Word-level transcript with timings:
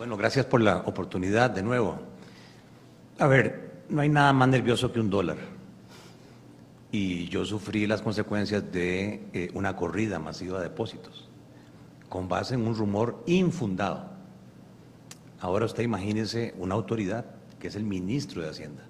Bueno, 0.00 0.16
gracias 0.16 0.46
por 0.46 0.62
la 0.62 0.78
oportunidad 0.78 1.50
de 1.50 1.62
nuevo. 1.62 1.98
A 3.18 3.26
ver, 3.26 3.82
no 3.90 4.00
hay 4.00 4.08
nada 4.08 4.32
más 4.32 4.48
nervioso 4.48 4.90
que 4.90 4.98
un 4.98 5.10
dólar. 5.10 5.36
Y 6.90 7.28
yo 7.28 7.44
sufrí 7.44 7.86
las 7.86 8.00
consecuencias 8.00 8.72
de 8.72 9.26
eh, 9.34 9.50
una 9.52 9.76
corrida 9.76 10.18
masiva 10.18 10.56
de 10.56 10.70
depósitos, 10.70 11.28
con 12.08 12.30
base 12.30 12.54
en 12.54 12.66
un 12.66 12.76
rumor 12.76 13.22
infundado. 13.26 14.06
Ahora 15.38 15.66
usted 15.66 15.82
imagínese 15.82 16.54
una 16.56 16.76
autoridad, 16.76 17.26
que 17.58 17.68
es 17.68 17.76
el 17.76 17.84
ministro 17.84 18.40
de 18.40 18.48
Hacienda, 18.48 18.84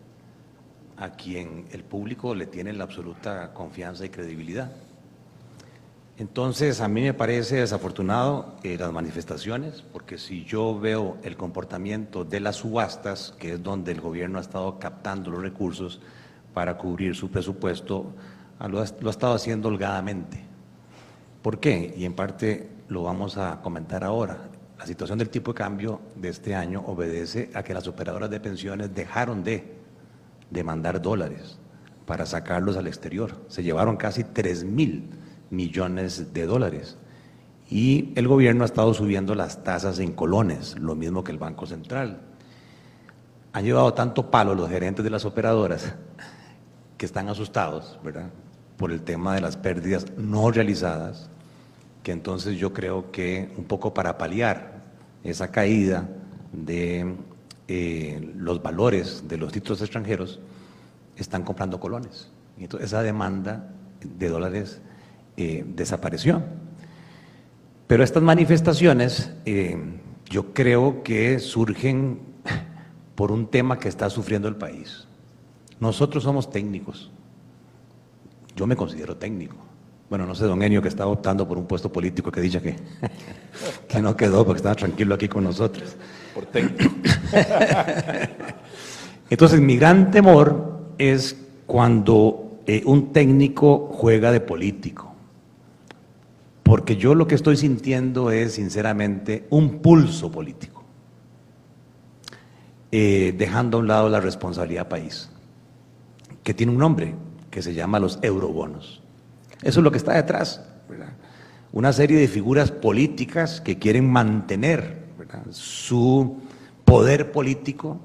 a 0.97 1.11
quien 1.11 1.67
el 1.73 1.83
público 1.83 2.37
le 2.37 2.47
tiene 2.47 2.73
la 2.73 2.85
absoluta 2.85 3.53
confianza 3.53 4.07
y 4.07 4.11
credibilidad. 4.11 4.71
Entonces, 6.21 6.83
a 6.83 6.89
mí 6.89 7.01
me 7.01 7.15
parece 7.15 7.57
desafortunado 7.57 8.57
las 8.63 8.93
manifestaciones, 8.93 9.81
porque 9.91 10.19
si 10.19 10.45
yo 10.45 10.79
veo 10.79 11.17
el 11.23 11.35
comportamiento 11.35 12.27
de 12.27 12.41
las 12.41 12.57
subastas, 12.57 13.35
que 13.39 13.55
es 13.55 13.63
donde 13.63 13.93
el 13.93 14.03
gobierno 14.03 14.37
ha 14.37 14.43
estado 14.43 14.79
captando 14.79 15.31
los 15.31 15.41
recursos 15.41 15.99
para 16.53 16.77
cubrir 16.77 17.17
su 17.17 17.31
presupuesto, 17.31 18.13
lo 18.69 18.83
ha, 18.83 18.85
lo 19.01 19.09
ha 19.09 19.11
estado 19.11 19.33
haciendo 19.33 19.69
holgadamente. 19.69 20.45
¿Por 21.41 21.59
qué? 21.59 21.95
Y 21.97 22.05
en 22.05 22.13
parte 22.13 22.69
lo 22.89 23.05
vamos 23.05 23.39
a 23.39 23.63
comentar 23.63 24.05
ahora. 24.05 24.51
La 24.79 24.85
situación 24.85 25.19
del 25.19 25.31
tipo 25.31 25.55
de 25.55 25.57
cambio 25.57 26.03
de 26.17 26.29
este 26.29 26.55
año 26.55 26.85
obedece 26.87 27.51
a 27.55 27.63
que 27.63 27.73
las 27.73 27.89
operadoras 27.89 28.29
de 28.29 28.41
pensiones 28.41 28.95
dejaron 28.95 29.43
de 29.43 29.73
demandar 30.51 31.01
dólares 31.01 31.59
para 32.05 32.27
sacarlos 32.27 32.77
al 32.77 32.89
exterior. 32.89 33.41
Se 33.49 33.63
llevaron 33.63 33.97
casi 33.97 34.23
3 34.23 34.65
mil 34.65 35.20
millones 35.51 36.33
de 36.33 36.47
dólares. 36.47 36.97
Y 37.69 38.13
el 38.17 38.27
gobierno 38.27 38.65
ha 38.65 38.67
estado 38.67 38.95
subiendo 38.95 39.35
las 39.35 39.63
tasas 39.63 39.99
en 39.99 40.13
colones, 40.13 40.77
lo 40.79 40.95
mismo 40.95 41.23
que 41.23 41.33
el 41.33 41.39
Banco 41.39 41.67
Central. 41.67 42.21
Han 43.53 43.65
llevado 43.65 43.95
tanto 43.95 44.31
palo 44.31 44.55
los 44.55 44.69
gerentes 44.69 45.05
de 45.05 45.11
las 45.11 45.25
operadoras 45.25 45.95
que 46.97 47.07
están 47.07 47.29
asustados, 47.29 47.99
¿verdad? 48.03 48.31
Por 48.77 48.93
el 48.93 49.03
tema 49.03 49.35
de 49.35 49.41
las 49.41 49.57
pérdidas 49.57 50.07
no 50.17 50.51
realizadas, 50.51 51.31
que 52.03 52.13
entonces 52.13 52.59
yo 52.59 52.73
creo 52.73 53.11
que 53.11 53.53
un 53.57 53.65
poco 53.65 53.93
para 53.93 54.19
paliar 54.19 54.81
esa 55.23 55.51
caída 55.51 56.09
de 56.53 57.15
eh, 57.69 58.33
los 58.37 58.61
valores 58.61 59.29
de 59.29 59.37
los 59.37 59.53
títulos 59.53 59.81
extranjeros, 59.81 60.41
están 61.17 61.45
comprando 61.45 61.79
colones. 61.79 62.29
Y 62.59 62.65
entonces 62.65 62.89
esa 62.89 63.03
demanda 63.03 63.69
de 64.01 64.29
dólares 64.29 64.81
eh, 65.37 65.65
desapareció. 65.67 66.43
Pero 67.87 68.05
estas 68.05 68.23
manifestaciones 68.23 69.33
eh, 69.45 69.77
yo 70.29 70.53
creo 70.55 71.03
que 71.03 71.39
surgen 71.39 72.21
por 73.15 73.33
un 73.33 73.49
tema 73.49 73.79
que 73.79 73.89
está 73.89 74.09
sufriendo 74.09 74.49
el 74.49 74.57
país. 74.57 75.07
Nosotros 75.81 76.23
somos 76.23 76.51
técnicos. 76.51 77.11
Yo 78.55 78.67
me 78.67 78.77
considero 78.77 79.17
técnico. 79.17 79.57
Bueno, 80.09 80.27
no 80.27 80.35
sé, 80.35 80.45
don 80.45 80.63
Enio, 80.63 80.83
que 80.83 80.89
está 80.89 81.07
optando 81.07 81.47
por 81.47 81.57
un 81.57 81.67
puesto 81.67 81.91
político 81.91 82.33
que 82.33 82.41
dicha 82.41 82.61
que, 82.61 82.77
que 83.89 84.01
no 84.01 84.17
quedó 84.17 84.45
porque 84.45 84.59
estaba 84.59 84.75
tranquilo 84.75 85.15
aquí 85.15 85.29
con 85.29 85.45
nosotros. 85.45 85.97
Por 86.35 86.47
técnico. 86.47 86.95
Entonces, 89.31 89.61
mi 89.61 89.77
gran 89.77 90.11
temor 90.11 90.93
es 90.99 91.37
cuando 91.67 92.61
eh, 92.67 92.83
un 92.85 93.13
técnico 93.13 93.89
juega 93.93 94.33
de 94.33 94.41
político. 94.41 95.10
Porque 96.71 96.97
yo 96.97 97.17
lo 97.17 97.27
que 97.27 97.35
estoy 97.35 97.57
sintiendo 97.57 98.31
es, 98.31 98.53
sinceramente, 98.53 99.45
un 99.51 99.81
pulso 99.81 100.31
político, 100.31 100.85
eh, 102.93 103.35
dejando 103.37 103.77
a 103.77 103.81
un 103.81 103.89
lado 103.89 104.09
la 104.09 104.21
responsabilidad 104.21 104.87
país, 104.87 105.31
que 106.45 106.55
tiene 106.55 106.71
un 106.71 106.79
nombre, 106.79 107.17
que 107.51 107.61
se 107.61 107.75
llama 107.75 107.99
los 107.99 108.21
eurobonos. 108.23 109.03
Eso 109.65 109.81
es 109.81 109.83
lo 109.83 109.91
que 109.91 109.99
está 109.99 110.13
detrás. 110.13 110.65
Una 111.73 111.93
serie 111.93 112.21
de 112.21 112.29
figuras 112.29 112.71
políticas 112.71 113.61
que 113.61 113.81
quieren 113.81 114.09
mantener 114.09 115.07
su 115.51 116.37
poder 116.85 117.33
político 117.33 117.99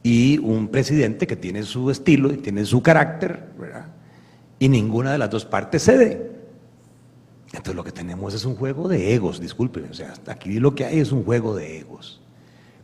y 0.00 0.38
un 0.38 0.68
presidente 0.68 1.26
que 1.26 1.34
tiene 1.34 1.64
su 1.64 1.90
estilo 1.90 2.32
y 2.32 2.36
tiene 2.36 2.64
su 2.66 2.84
carácter, 2.84 3.48
y 4.60 4.68
ninguna 4.68 5.10
de 5.10 5.18
las 5.18 5.30
dos 5.30 5.44
partes 5.44 5.82
cede. 5.82 6.33
Entonces 7.56 7.76
lo 7.76 7.84
que 7.84 7.92
tenemos 7.92 8.34
es 8.34 8.44
un 8.44 8.56
juego 8.56 8.88
de 8.88 9.14
egos, 9.14 9.40
disculpen, 9.40 9.86
o 9.90 9.94
sea, 9.94 10.12
aquí 10.26 10.58
lo 10.58 10.74
que 10.74 10.84
hay 10.84 10.98
es 10.98 11.12
un 11.12 11.24
juego 11.24 11.54
de 11.54 11.78
egos. 11.78 12.20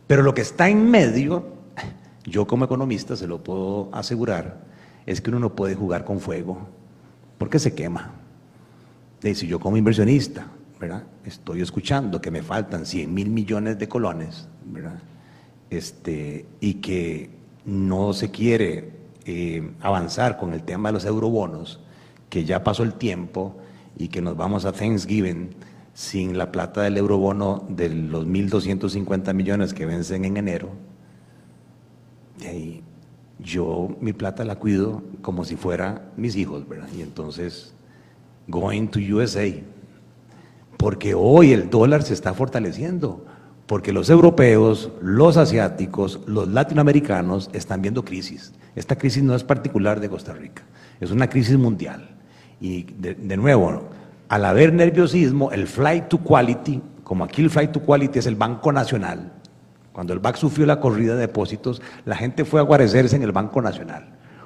Pero 0.07 0.23
lo 0.23 0.33
que 0.33 0.41
está 0.41 0.69
en 0.69 0.89
medio, 0.89 1.45
yo 2.23 2.47
como 2.47 2.65
economista 2.65 3.17
se 3.17 3.27
lo 3.27 3.43
puedo 3.43 3.89
asegurar, 3.91 4.61
es 5.05 5.19
que 5.19 5.29
uno 5.29 5.39
no 5.39 5.55
puede 5.55 5.75
jugar 5.75 6.05
con 6.05 6.21
fuego, 6.21 6.69
porque 7.37 7.59
se 7.59 7.75
quema. 7.75 8.11
Y 9.21 9.35
si 9.35 9.45
yo 9.45 9.59
como 9.59 9.75
inversionista, 9.75 10.47
¿verdad? 10.79 11.03
Estoy 11.25 11.61
escuchando 11.61 12.21
que 12.21 12.31
me 12.31 12.41
faltan 12.41 12.85
100 12.85 13.13
mil 13.13 13.29
millones 13.29 13.77
de 13.77 13.89
colones, 13.89 14.47
¿verdad? 14.65 14.99
Este, 15.69 16.45
y 16.61 16.75
que 16.75 17.29
no 17.65 18.13
se 18.13 18.31
quiere 18.31 18.91
eh, 19.25 19.69
avanzar 19.81 20.37
con 20.37 20.53
el 20.53 20.63
tema 20.63 20.89
de 20.89 20.93
los 20.93 21.05
eurobonos, 21.05 21.81
que 22.29 22.45
ya 22.45 22.63
pasó 22.63 22.83
el 22.83 22.93
tiempo, 22.93 23.57
y 23.97 24.07
que 24.07 24.21
nos 24.21 24.37
vamos 24.37 24.65
a 24.65 24.71
Thanksgiving 24.71 25.49
sin 25.93 26.37
la 26.37 26.51
plata 26.51 26.81
del 26.81 26.97
eurobono 26.97 27.65
de 27.69 27.89
los 27.89 28.25
1.250 28.25 29.33
millones 29.33 29.73
que 29.73 29.85
vencen 29.85 30.25
en 30.25 30.37
enero, 30.37 30.69
y 32.39 32.81
yo 33.39 33.95
mi 33.99 34.13
plata 34.13 34.45
la 34.45 34.55
cuido 34.55 35.03
como 35.21 35.45
si 35.45 35.55
fuera 35.55 36.11
mis 36.17 36.35
hijos, 36.35 36.67
¿verdad? 36.67 36.87
Y 36.95 37.01
entonces, 37.01 37.73
going 38.47 38.87
to 38.87 38.99
USA, 38.99 39.47
porque 40.77 41.13
hoy 41.13 41.51
el 41.51 41.69
dólar 41.69 42.03
se 42.03 42.13
está 42.13 42.33
fortaleciendo, 42.33 43.25
porque 43.67 43.93
los 43.93 44.09
europeos, 44.09 44.91
los 45.01 45.37
asiáticos, 45.37 46.21
los 46.25 46.47
latinoamericanos 46.49 47.49
están 47.53 47.81
viendo 47.81 48.03
crisis. 48.03 48.53
Esta 48.75 48.97
crisis 48.97 49.23
no 49.23 49.35
es 49.35 49.43
particular 49.43 49.99
de 49.99 50.09
Costa 50.09 50.33
Rica, 50.33 50.63
es 50.99 51.11
una 51.11 51.29
crisis 51.29 51.57
mundial. 51.57 52.10
Y 52.61 52.83
de, 52.83 53.37
nuevo, 53.37 53.89
al 54.29 54.45
haber 54.45 54.71
nerviosismo, 54.71 55.51
el 55.51 55.65
flight 55.67 56.07
to 56.07 56.19
quality, 56.19 56.79
como 57.03 57.23
aquí 57.23 57.41
el 57.41 57.49
flight 57.49 57.71
to 57.71 57.81
quality 57.81 58.19
es 58.19 58.27
el 58.27 58.35
Banco 58.35 58.71
Nacional, 58.71 59.33
cuando 59.91 60.13
el 60.13 60.19
BAC 60.19 60.37
sufrió 60.37 60.65
la 60.65 60.79
corrida 60.79 61.15
de 61.15 61.21
depósitos, 61.21 61.81
la 62.05 62.15
gente 62.15 62.45
fue 62.45 62.59
a 62.61 62.63
guarecerse 62.63 63.15
en 63.15 63.23
el 63.23 63.31
Banco 63.31 63.61
Nacional. 63.61 64.05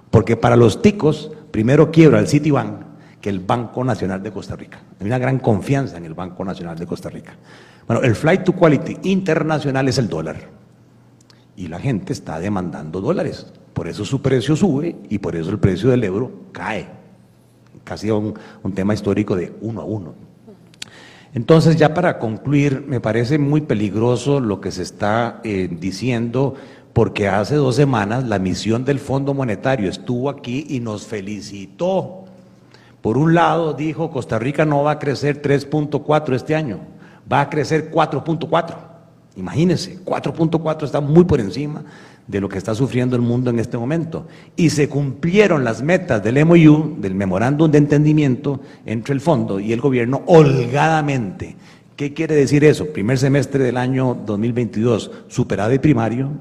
Porque 0.09 0.38
para 0.38 0.56
los 0.56 0.81
ticos, 0.81 1.31
primero 1.52 1.92
quiebra 1.92 2.20
el 2.20 2.28
Citibank 2.28 2.81
que 3.22 3.30
el 3.30 3.40
Banco 3.40 3.84
Nacional 3.84 4.24
de 4.24 4.32
Costa 4.32 4.56
Rica. 4.56 4.80
Hay 5.00 5.06
una 5.06 5.18
gran 5.20 5.40
confianza 5.40 5.97
en 5.97 6.06
el 6.06 6.14
Banco 6.14 6.44
Nacional 6.46 6.78
de 6.78 6.88
Costa 6.88 7.09
Rica. 7.09 7.36
Bueno, 7.86 8.02
el 8.02 8.16
flight 8.16 8.44
to 8.44 8.53
quality 8.53 8.97
internacional 9.03 9.88
es 9.88 9.97
el 9.97 10.08
dólar. 10.08 10.38
Y 11.56 11.68
la 11.68 11.80
gente 11.80 12.14
está 12.14 12.40
demandando 12.40 13.02
dólares. 13.02 13.52
Por 13.74 13.88
eso 13.88 14.06
su 14.06 14.22
precio 14.22 14.56
sube 14.56 14.96
y 15.09 15.20
por 15.20 15.36
eso 15.36 15.52
el 15.52 15.59
precio 15.59 15.90
del 15.90 16.03
euro 16.03 16.32
cae 16.52 16.88
casi 17.85 18.12
un, 18.12 18.34
un, 18.63 18.73
tema 18.73 18.94
histórico 18.94 19.38
de 19.38 19.53
uno 19.62 19.81
a 19.81 19.85
uno. 19.85 20.13
Entonces, 21.34 21.78
ya 21.78 21.94
para 21.94 22.19
concluir, 22.19 22.84
me 22.88 23.00
parece 23.00 23.38
muy 23.38 23.62
peligroso 23.62 24.40
lo 24.40 24.59
que 24.59 24.72
se 24.72 24.84
está 24.84 25.40
eh, 25.44 25.69
diciendo, 25.69 26.56
porque 26.91 27.28
hace 27.28 27.56
dos 27.56 27.75
semanas 27.75 28.23
la 28.23 28.40
misión 28.40 28.85
del 28.85 29.00
Fondo 29.00 29.34
Monetario 29.34 29.90
estuvo 29.90 30.29
aquí 30.29 30.66
y 30.69 30.79
nos 30.79 31.06
felicitó. 31.06 32.23
Por 33.01 33.18
un 33.18 33.35
lado, 33.35 33.73
dijo, 33.73 34.12
Costa 34.12 34.40
Rica 34.40 34.66
no 34.66 34.84
va 34.84 34.91
a 34.91 35.00
crecer 35.00 35.41
3.4 35.41 36.35
este 36.35 36.56
año, 36.56 36.79
va 37.31 37.41
a 37.41 37.50
crecer 37.50 37.91
4.4. 37.91 38.75
Imagínense, 39.35 39.99
4.4 40.05 40.84
está 40.85 41.02
muy 41.02 41.26
por 41.26 41.41
encima 41.41 41.84
de 42.27 42.41
lo 42.41 42.49
que 42.49 42.57
está 42.57 42.73
sufriendo 42.73 43.16
el 43.16 43.22
mundo 43.22 43.49
en 43.49 43.59
este 43.59 43.77
momento. 43.77 44.27
Y 44.55 44.69
se 44.69 44.89
cumplieron 44.89 45.63
las 45.63 45.81
metas 45.81 46.23
del 46.23 46.43
MOU, 46.45 46.95
del 46.99 47.16
memorándum 47.16 47.69
de 47.69 47.77
entendimiento 47.77 48.61
entre 48.85 49.13
el 49.13 49.22
fondo 49.22 49.59
y 49.59 49.73
el 49.73 49.81
gobierno, 49.81 50.23
holgadamente. 50.25 51.55
¿Qué 51.95 52.13
quiere 52.13 52.35
decir 52.35 52.63
eso? 52.63 52.87
Primer 52.87 53.17
semestre 53.17 53.63
del 53.63 53.77
año 53.77 54.17
2022, 54.25 55.11
superávit 55.27 55.81
primario, 55.81 56.31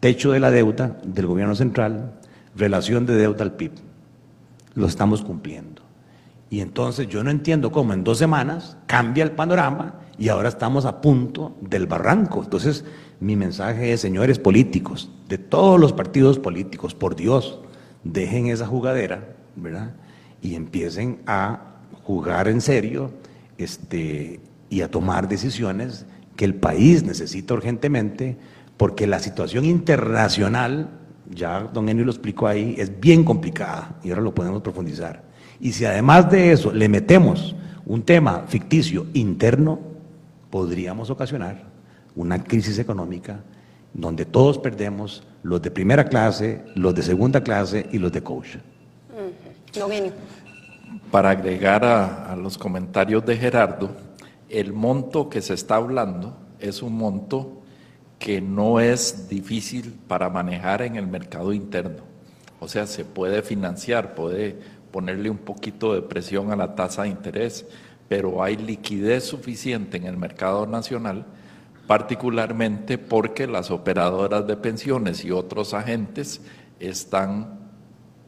techo 0.00 0.32
de 0.32 0.40
la 0.40 0.50
deuda 0.50 0.98
del 1.02 1.26
gobierno 1.26 1.54
central, 1.54 2.12
relación 2.54 3.06
de 3.06 3.14
deuda 3.14 3.42
al 3.42 3.52
PIB. 3.52 3.72
Lo 4.74 4.86
estamos 4.86 5.22
cumpliendo. 5.22 5.82
Y 6.50 6.60
entonces 6.60 7.08
yo 7.08 7.24
no 7.24 7.30
entiendo 7.30 7.72
cómo 7.72 7.94
en 7.94 8.04
dos 8.04 8.18
semanas 8.18 8.76
cambia 8.86 9.24
el 9.24 9.30
panorama 9.30 9.94
y 10.18 10.28
ahora 10.28 10.48
estamos 10.48 10.84
a 10.84 11.00
punto 11.00 11.56
del 11.60 11.86
barranco. 11.86 12.42
Entonces, 12.44 12.84
mi 13.24 13.36
mensaje 13.36 13.92
es, 13.92 14.00
señores 14.00 14.38
políticos, 14.38 15.10
de 15.28 15.38
todos 15.38 15.80
los 15.80 15.94
partidos 15.94 16.38
políticos, 16.38 16.94
por 16.94 17.16
Dios, 17.16 17.58
dejen 18.04 18.48
esa 18.48 18.66
jugadera, 18.66 19.34
¿verdad? 19.56 19.94
Y 20.42 20.54
empiecen 20.54 21.20
a 21.26 21.78
jugar 22.02 22.48
en 22.48 22.60
serio 22.60 23.12
este, 23.56 24.40
y 24.68 24.82
a 24.82 24.90
tomar 24.90 25.26
decisiones 25.26 26.04
que 26.36 26.44
el 26.44 26.54
país 26.54 27.02
necesita 27.02 27.54
urgentemente, 27.54 28.36
porque 28.76 29.06
la 29.06 29.20
situación 29.20 29.64
internacional, 29.64 30.90
ya 31.30 31.60
don 31.60 31.88
Enio 31.88 32.04
lo 32.04 32.10
explicó 32.10 32.46
ahí, 32.46 32.74
es 32.76 33.00
bien 33.00 33.24
complicada 33.24 33.98
y 34.04 34.10
ahora 34.10 34.20
lo 34.20 34.34
podemos 34.34 34.60
profundizar. 34.60 35.22
Y 35.60 35.72
si 35.72 35.86
además 35.86 36.30
de 36.30 36.52
eso 36.52 36.72
le 36.72 36.90
metemos 36.90 37.56
un 37.86 38.02
tema 38.02 38.44
ficticio 38.48 39.06
interno, 39.14 39.80
podríamos 40.50 41.08
ocasionar 41.08 41.73
una 42.16 42.42
crisis 42.42 42.78
económica 42.78 43.40
donde 43.94 44.24
todos 44.24 44.58
perdemos, 44.58 45.22
los 45.42 45.62
de 45.62 45.70
primera 45.70 46.04
clase, 46.04 46.64
los 46.74 46.94
de 46.94 47.02
segunda 47.02 47.42
clase 47.42 47.86
y 47.92 47.98
los 47.98 48.12
de 48.12 48.22
coach. 48.22 48.56
Para 51.10 51.30
agregar 51.30 51.84
a, 51.84 52.36
los 52.36 52.58
comentarios 52.58 53.24
de 53.24 53.36
Gerardo, 53.36 53.90
el 54.48 54.72
monto 54.72 55.28
que 55.28 55.40
se 55.40 55.54
está 55.54 55.76
hablando 55.76 56.36
es 56.58 56.82
un 56.82 56.96
monto 56.96 57.62
que 58.18 58.40
no 58.40 58.80
es 58.80 59.28
difícil 59.28 59.94
para 60.08 60.28
manejar 60.28 60.82
en 60.82 60.96
el 60.96 61.06
mercado 61.06 61.52
interno. 61.52 62.02
O 62.60 62.68
sea, 62.68 62.86
se 62.86 63.04
puede 63.04 63.42
financiar, 63.42 64.14
puede 64.14 64.56
ponerle 64.90 65.30
un 65.30 65.38
poquito 65.38 65.94
de 65.94 66.02
presión 66.02 66.50
a 66.50 66.56
la 66.56 66.74
tasa 66.74 67.02
de 67.02 67.10
interés, 67.10 67.66
pero 68.08 68.42
hay 68.42 68.56
liquidez 68.56 69.24
suficiente 69.24 69.96
en 69.96 70.04
el 70.04 70.16
mercado 70.16 70.66
nacional 70.66 71.26
particularmente 71.86 72.98
porque 72.98 73.46
las 73.46 73.70
operadoras 73.70 74.46
de 74.46 74.56
pensiones 74.56 75.24
y 75.24 75.30
otros 75.30 75.74
agentes 75.74 76.40
están 76.80 77.58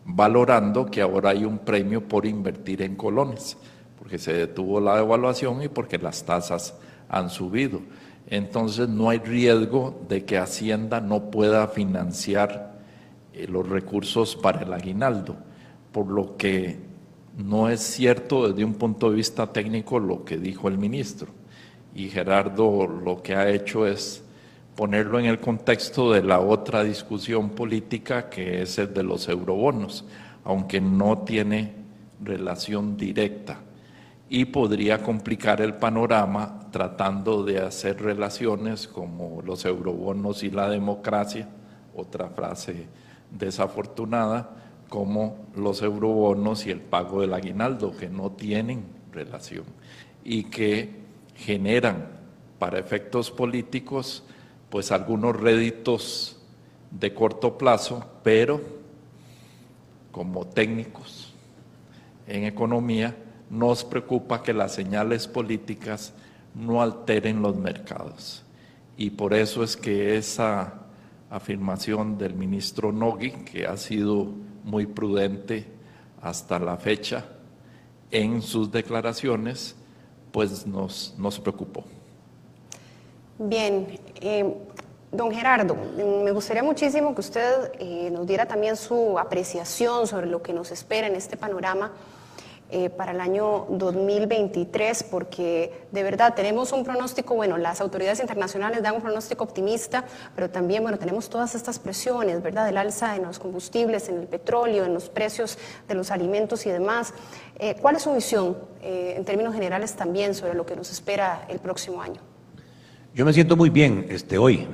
valorando 0.04 0.86
que 0.86 1.00
ahora 1.00 1.30
hay 1.30 1.44
un 1.44 1.58
premio 1.58 2.06
por 2.06 2.26
invertir 2.26 2.82
en 2.82 2.96
colones, 2.96 3.56
porque 3.98 4.18
se 4.18 4.32
detuvo 4.32 4.80
la 4.80 4.96
devaluación 4.96 5.62
y 5.62 5.68
porque 5.68 5.98
las 5.98 6.24
tasas 6.24 6.74
han 7.08 7.30
subido. 7.30 7.80
Entonces 8.28 8.88
no 8.88 9.08
hay 9.08 9.18
riesgo 9.18 10.00
de 10.08 10.24
que 10.24 10.38
Hacienda 10.38 11.00
no 11.00 11.30
pueda 11.30 11.68
financiar 11.68 12.78
eh, 13.32 13.46
los 13.48 13.68
recursos 13.68 14.36
para 14.36 14.62
el 14.62 14.72
aguinaldo, 14.72 15.36
por 15.92 16.08
lo 16.08 16.36
que 16.36 16.78
no 17.36 17.68
es 17.68 17.80
cierto 17.80 18.48
desde 18.48 18.64
un 18.64 18.74
punto 18.74 19.10
de 19.10 19.16
vista 19.16 19.52
técnico 19.52 19.98
lo 19.98 20.24
que 20.24 20.38
dijo 20.38 20.68
el 20.68 20.78
ministro 20.78 21.35
y 21.96 22.10
Gerardo 22.10 22.86
lo 22.86 23.22
que 23.22 23.34
ha 23.34 23.48
hecho 23.48 23.86
es 23.86 24.22
ponerlo 24.76 25.18
en 25.18 25.24
el 25.24 25.40
contexto 25.40 26.12
de 26.12 26.22
la 26.22 26.40
otra 26.40 26.84
discusión 26.84 27.50
política 27.50 28.28
que 28.28 28.60
es 28.60 28.76
el 28.76 28.92
de 28.92 29.02
los 29.02 29.26
eurobonos, 29.28 30.04
aunque 30.44 30.78
no 30.78 31.18
tiene 31.18 31.72
relación 32.22 32.98
directa. 32.98 33.60
Y 34.28 34.44
podría 34.44 35.02
complicar 35.02 35.62
el 35.62 35.74
panorama 35.74 36.68
tratando 36.70 37.42
de 37.42 37.60
hacer 37.60 38.02
relaciones 38.02 38.86
como 38.86 39.40
los 39.40 39.64
eurobonos 39.64 40.42
y 40.42 40.50
la 40.50 40.68
democracia, 40.68 41.48
otra 41.94 42.28
frase 42.28 42.88
desafortunada, 43.30 44.50
como 44.90 45.46
los 45.56 45.80
eurobonos 45.80 46.66
y 46.66 46.70
el 46.70 46.80
pago 46.80 47.22
del 47.22 47.32
aguinaldo, 47.32 47.96
que 47.96 48.10
no 48.10 48.32
tienen 48.32 48.84
relación 49.12 49.64
y 50.22 50.44
que 50.44 51.05
generan 51.36 52.08
para 52.58 52.78
efectos 52.78 53.30
políticos 53.30 54.24
pues 54.70 54.90
algunos 54.90 55.38
réditos 55.38 56.38
de 56.90 57.14
corto 57.14 57.56
plazo, 57.58 58.04
pero 58.22 58.60
como 60.10 60.46
técnicos 60.46 61.34
en 62.26 62.44
economía 62.44 63.16
nos 63.50 63.84
preocupa 63.84 64.42
que 64.42 64.52
las 64.52 64.74
señales 64.74 65.28
políticas 65.28 66.12
no 66.54 66.82
alteren 66.82 67.42
los 67.42 67.56
mercados. 67.56 68.42
Y 68.96 69.10
por 69.10 69.34
eso 69.34 69.62
es 69.62 69.76
que 69.76 70.16
esa 70.16 70.74
afirmación 71.30 72.18
del 72.18 72.34
ministro 72.34 72.92
Nogui, 72.92 73.30
que 73.30 73.66
ha 73.66 73.76
sido 73.76 74.32
muy 74.64 74.86
prudente 74.86 75.66
hasta 76.22 76.58
la 76.58 76.76
fecha 76.76 77.26
en 78.10 78.42
sus 78.42 78.72
declaraciones, 78.72 79.76
pues 80.36 80.66
nos, 80.66 81.14
nos 81.16 81.40
preocupó. 81.40 81.82
Bien, 83.38 83.98
eh, 84.20 84.54
don 85.10 85.32
Gerardo, 85.32 85.74
me 85.96 86.30
gustaría 86.30 86.62
muchísimo 86.62 87.14
que 87.14 87.22
usted 87.22 87.72
eh, 87.78 88.10
nos 88.10 88.26
diera 88.26 88.44
también 88.44 88.76
su 88.76 89.18
apreciación 89.18 90.06
sobre 90.06 90.26
lo 90.26 90.42
que 90.42 90.52
nos 90.52 90.70
espera 90.72 91.06
en 91.06 91.14
este 91.14 91.38
panorama 91.38 91.90
eh, 92.68 92.90
para 92.90 93.12
el 93.12 93.20
año 93.20 93.66
2023, 93.70 95.04
porque 95.04 95.86
de 95.92 96.02
verdad 96.02 96.34
tenemos 96.34 96.72
un 96.72 96.82
pronóstico, 96.82 97.36
bueno, 97.36 97.58
las 97.58 97.80
autoridades 97.80 98.18
internacionales 98.18 98.82
dan 98.82 98.96
un 98.96 99.02
pronóstico 99.02 99.44
optimista, 99.44 100.04
pero 100.34 100.50
también, 100.50 100.82
bueno, 100.82 100.98
tenemos 100.98 101.30
todas 101.30 101.54
estas 101.54 101.78
presiones, 101.78 102.42
¿verdad?, 102.42 102.66
del 102.66 102.76
alza 102.76 103.14
en 103.14 103.22
los 103.22 103.38
combustibles, 103.38 104.08
en 104.08 104.18
el 104.18 104.26
petróleo, 104.26 104.84
en 104.84 104.94
los 104.94 105.08
precios 105.08 105.58
de 105.86 105.94
los 105.94 106.10
alimentos 106.10 106.66
y 106.66 106.70
demás. 106.70 107.14
Eh, 107.60 107.76
¿Cuál 107.80 107.94
es 107.94 108.02
su 108.02 108.12
visión, 108.12 108.56
eh, 108.82 109.14
en 109.16 109.24
términos 109.24 109.54
generales, 109.54 109.94
también 109.94 110.34
sobre 110.34 110.54
lo 110.54 110.66
que 110.66 110.74
nos 110.74 110.90
espera 110.90 111.46
el 111.48 111.60
próximo 111.60 112.02
año? 112.02 112.20
Yo 113.14 113.24
me 113.24 113.32
siento 113.32 113.56
muy 113.56 113.70
bien 113.70 114.06
este, 114.08 114.38
hoy. 114.38 114.66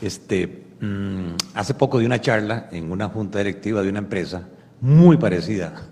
Este, 0.00 0.64
mm, 0.80 1.32
hace 1.52 1.74
poco 1.74 1.98
di 1.98 2.06
una 2.06 2.22
charla 2.22 2.68
en 2.72 2.90
una 2.90 3.10
junta 3.10 3.36
directiva 3.38 3.82
de 3.82 3.90
una 3.90 3.98
empresa 3.98 4.48
muy 4.80 5.16
parecida 5.18 5.87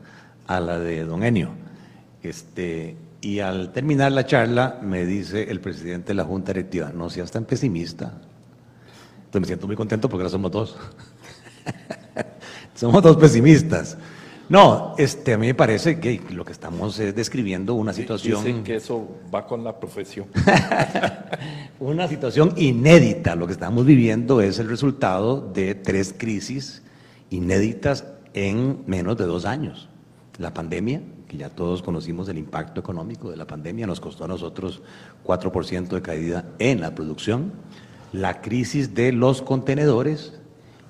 a 0.47 0.61
la 0.61 0.79
de 0.79 1.05
don 1.05 1.23
Enio. 1.23 1.51
Este, 2.23 2.97
y 3.21 3.41
al 3.41 3.73
terminar 3.73 4.13
la 4.13 4.27
charla 4.27 4.79
me 4.83 5.05
dice 5.05 5.51
el 5.51 5.61
presidente 5.61 6.09
de 6.09 6.15
la 6.15 6.25
Junta 6.25 6.53
Directiva, 6.53 6.93
no 6.95 7.11
seas 7.11 7.31
tan 7.31 7.45
pesimista. 7.45 8.21
Entonces 9.25 9.41
me 9.41 9.47
siento 9.47 9.67
muy 9.67 9.77
contento 9.77 10.09
porque 10.09 10.23
ahora 10.23 10.31
somos 10.31 10.51
dos. 10.51 10.77
somos 12.75 13.03
dos 13.03 13.17
pesimistas. 13.17 13.97
No, 14.49 14.95
este, 14.97 15.35
a 15.35 15.39
mí 15.39 15.49
me 15.49 15.55
parece 15.55 15.99
que 15.99 16.23
lo 16.31 16.45
que 16.45 16.53
estamos 16.53 17.01
es 17.01 17.15
describiendo 17.17 17.75
una 17.75 17.93
situación... 17.93 18.45
Dicen 18.45 18.63
que 18.63 18.77
eso 18.77 19.09
va 19.35 19.45
con 19.45 19.65
la 19.65 19.81
profesión. 19.81 20.29
una 21.81 22.07
situación 22.07 22.53
inédita. 22.57 23.35
Lo 23.35 23.49
que 23.49 23.55
estamos 23.55 23.85
viviendo 23.85 24.41
es 24.41 24.61
el 24.61 24.69
resultado 24.69 25.41
de 25.41 25.75
tres 25.75 26.15
crisis 26.17 26.83
inéditas 27.31 28.05
en 28.35 28.85
menos 28.87 29.17
de 29.17 29.25
dos 29.25 29.47
años. 29.47 29.89
La 30.39 30.53
pandemia, 30.53 31.01
que 31.29 31.39
ya 31.39 31.49
todos 31.49 31.83
conocimos 31.83 32.29
el 32.29 32.39
impacto 32.39 32.81
económico 32.81 33.31
de 33.31 33.37
la 33.37 33.47
pandemia, 33.47 33.87
nos 33.87 34.01
costó 34.01 34.25
a 34.25 34.29
nosotros 34.29 34.83
4% 35.25 35.89
de 35.89 36.03
caída 36.03 36.45
en 36.59 36.81
la 36.81 36.95
producción, 36.95 37.53
la 38.13 38.41
crisis 38.43 38.95
de 38.95 39.13
los 39.13 39.41
contenedores 39.43 40.39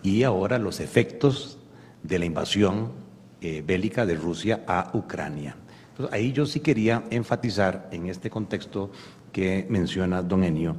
y 0.03 0.25
ahora 0.25 0.59
los 0.59 0.81
efectos 0.81 1.59
de 2.03 2.19
la 2.19 2.25
invasión 2.25 2.93
eh, 3.41 3.63
bélica 3.67 4.05
de 4.05 4.17
Rusia 4.17 4.65
a 4.67 4.91
Ucrania. 4.95 5.57
Entonces, 5.91 6.15
ahí 6.15 6.33
yo 6.33 6.45
sí 6.45 6.61
quería 6.61 7.05
enfatizar 7.11 7.89
en 7.93 8.07
este 8.09 8.31
contexto 8.31 8.91
que 9.33 9.67
menciona 9.69 10.23
don 10.23 10.45
Enio, 10.45 10.77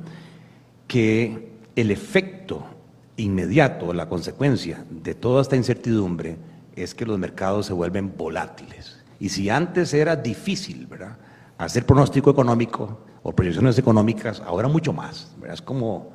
que 0.88 1.52
el 1.76 1.92
efecto 1.92 2.64
inmediato, 3.18 3.94
la 3.94 4.10
consecuencia 4.10 4.86
de 4.90 5.16
toda 5.16 5.42
esta 5.42 5.56
incertidumbre, 5.56 6.38
es 6.78 6.94
que 6.94 7.06
los 7.06 7.18
mercados 7.18 7.66
se 7.66 7.74
vuelven 7.74 8.14
volátiles. 8.16 9.04
Y 9.20 9.30
si 9.30 9.50
antes 9.50 9.94
era 9.94 10.16
difícil, 10.16 10.86
¿verdad? 10.86 11.18
Hacer 11.58 11.86
pronóstico 11.86 12.30
económico 12.30 13.00
o 13.24 13.34
proyecciones 13.34 13.78
económicas, 13.78 14.42
ahora 14.42 14.68
mucho 14.68 14.94
más. 14.94 15.36
Es 15.52 15.62
como 15.62 16.12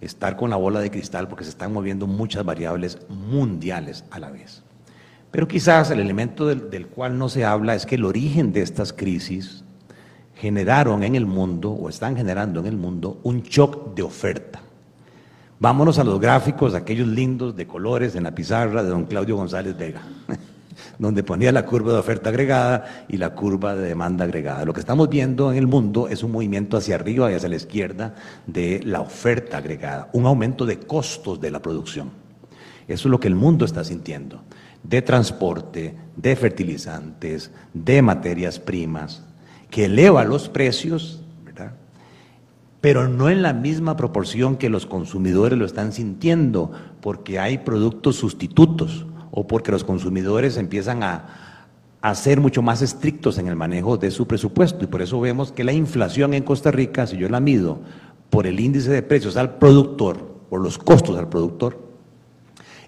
estar 0.00 0.36
con 0.36 0.50
la 0.50 0.56
bola 0.56 0.80
de 0.80 0.90
cristal 0.90 1.28
porque 1.28 1.44
se 1.44 1.50
están 1.50 1.72
moviendo 1.72 2.06
muchas 2.06 2.44
variables 2.44 2.98
mundiales 3.08 4.04
a 4.10 4.18
la 4.18 4.30
vez. 4.30 4.62
Pero 5.30 5.46
quizás 5.46 5.90
el 5.90 6.00
elemento 6.00 6.46
del, 6.46 6.70
del, 6.70 6.88
cual 6.88 7.16
no 7.16 7.28
se 7.28 7.44
habla 7.44 7.74
es 7.74 7.86
que 7.86 7.94
el 7.94 8.04
origen 8.04 8.52
de 8.52 8.62
estas 8.62 8.92
crisis 8.92 9.62
generaron 10.34 11.04
en 11.04 11.14
el 11.14 11.26
mundo 11.26 11.70
o 11.70 11.88
están 11.88 12.16
generando 12.16 12.60
en 12.60 12.66
el 12.66 12.76
mundo 12.76 13.20
un 13.22 13.42
shock 13.42 13.94
de 13.94 14.02
oferta. 14.02 14.60
Vámonos 15.62 15.98
a 15.98 16.04
los 16.04 16.18
gráficos, 16.18 16.74
aquellos 16.74 17.06
lindos 17.06 17.54
de 17.54 17.66
colores 17.66 18.16
en 18.16 18.22
la 18.22 18.34
pizarra 18.34 18.82
de 18.82 18.88
don 18.88 19.04
Claudio 19.04 19.36
González 19.36 19.76
Vega, 19.76 20.00
donde 20.98 21.22
ponía 21.22 21.52
la 21.52 21.66
curva 21.66 21.92
de 21.92 21.98
oferta 21.98 22.30
agregada 22.30 23.04
y 23.10 23.18
la 23.18 23.34
curva 23.34 23.76
de 23.76 23.86
demanda 23.86 24.24
agregada. 24.24 24.64
Lo 24.64 24.72
que 24.72 24.80
estamos 24.80 25.10
viendo 25.10 25.52
en 25.52 25.58
el 25.58 25.66
mundo 25.66 26.08
es 26.08 26.22
un 26.22 26.32
movimiento 26.32 26.78
hacia 26.78 26.94
arriba 26.94 27.30
y 27.30 27.34
hacia 27.34 27.50
la 27.50 27.56
izquierda 27.56 28.14
de 28.46 28.80
la 28.84 29.02
oferta 29.02 29.58
agregada, 29.58 30.08
un 30.14 30.24
aumento 30.24 30.64
de 30.64 30.78
costos 30.78 31.42
de 31.42 31.50
la 31.50 31.60
producción. 31.60 32.10
Eso 32.88 33.08
es 33.08 33.10
lo 33.10 33.20
que 33.20 33.28
el 33.28 33.34
mundo 33.34 33.66
está 33.66 33.84
sintiendo, 33.84 34.40
de 34.82 35.02
transporte, 35.02 35.94
de 36.16 36.36
fertilizantes, 36.36 37.50
de 37.74 38.00
materias 38.00 38.58
primas, 38.58 39.24
que 39.68 39.84
eleva 39.84 40.24
los 40.24 40.48
precios 40.48 41.19
pero 42.80 43.08
no 43.08 43.28
en 43.28 43.42
la 43.42 43.52
misma 43.52 43.96
proporción 43.96 44.56
que 44.56 44.70
los 44.70 44.86
consumidores 44.86 45.58
lo 45.58 45.66
están 45.66 45.92
sintiendo, 45.92 46.72
porque 47.00 47.38
hay 47.38 47.58
productos 47.58 48.16
sustitutos 48.16 49.06
o 49.30 49.46
porque 49.46 49.70
los 49.70 49.84
consumidores 49.84 50.56
empiezan 50.56 51.02
a, 51.02 51.46
ser 52.14 52.40
mucho 52.40 52.62
más 52.62 52.80
estrictos 52.80 53.36
en 53.36 53.46
el 53.46 53.56
manejo 53.56 53.98
de 53.98 54.10
su 54.10 54.26
presupuesto. 54.26 54.84
Y 54.84 54.88
por 54.88 55.02
eso 55.02 55.20
vemos 55.20 55.52
que 55.52 55.64
la 55.64 55.72
inflación 55.72 56.32
en 56.32 56.42
Costa 56.42 56.70
Rica, 56.70 57.06
si 57.06 57.18
yo 57.18 57.28
la 57.28 57.40
mido 57.40 57.80
por 58.30 58.46
el 58.46 58.58
índice 58.58 58.90
de 58.90 59.02
precios 59.02 59.36
al 59.36 59.56
productor, 59.58 60.40
por 60.48 60.62
los 60.62 60.78
costos 60.78 61.18
al 61.18 61.28
productor, 61.28 61.78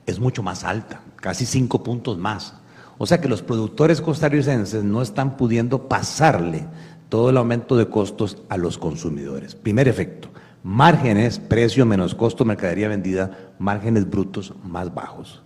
es 0.07 0.19
mucho 0.19 0.43
más 0.43 0.65
alta, 0.65 1.03
casi 1.17 1.45
cinco 1.45 1.83
puntos 1.83 2.17
más. 2.17 2.55
O 2.97 3.07
sea 3.07 3.21
que 3.21 3.29
los 3.29 3.43
productores 3.43 4.01
costarricenses 4.01 4.83
no 4.83 5.03
están 5.03 5.37
pudiendo 5.37 5.89
pasarle 5.89 6.67
todo 7.13 7.29
el 7.29 7.37
aumento 7.37 7.77
de 7.77 7.91
costos 7.91 8.39
a 8.49 8.57
los 8.57 8.79
consumidores. 8.79 9.55
Primer 9.55 9.87
efecto, 9.87 10.31
márgenes, 10.63 11.39
precio 11.39 11.85
menos 11.85 12.15
costo, 12.15 12.47
mercadería 12.47 12.89
vendida, 12.89 13.53
márgenes 13.59 14.09
brutos 14.09 14.55
más 14.65 14.95
bajos 14.95 15.43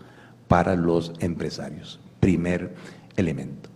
para 0.46 0.76
los 0.76 1.12
empresarios. 1.18 1.99
Primer 2.20 2.73
elemento. 3.16 3.68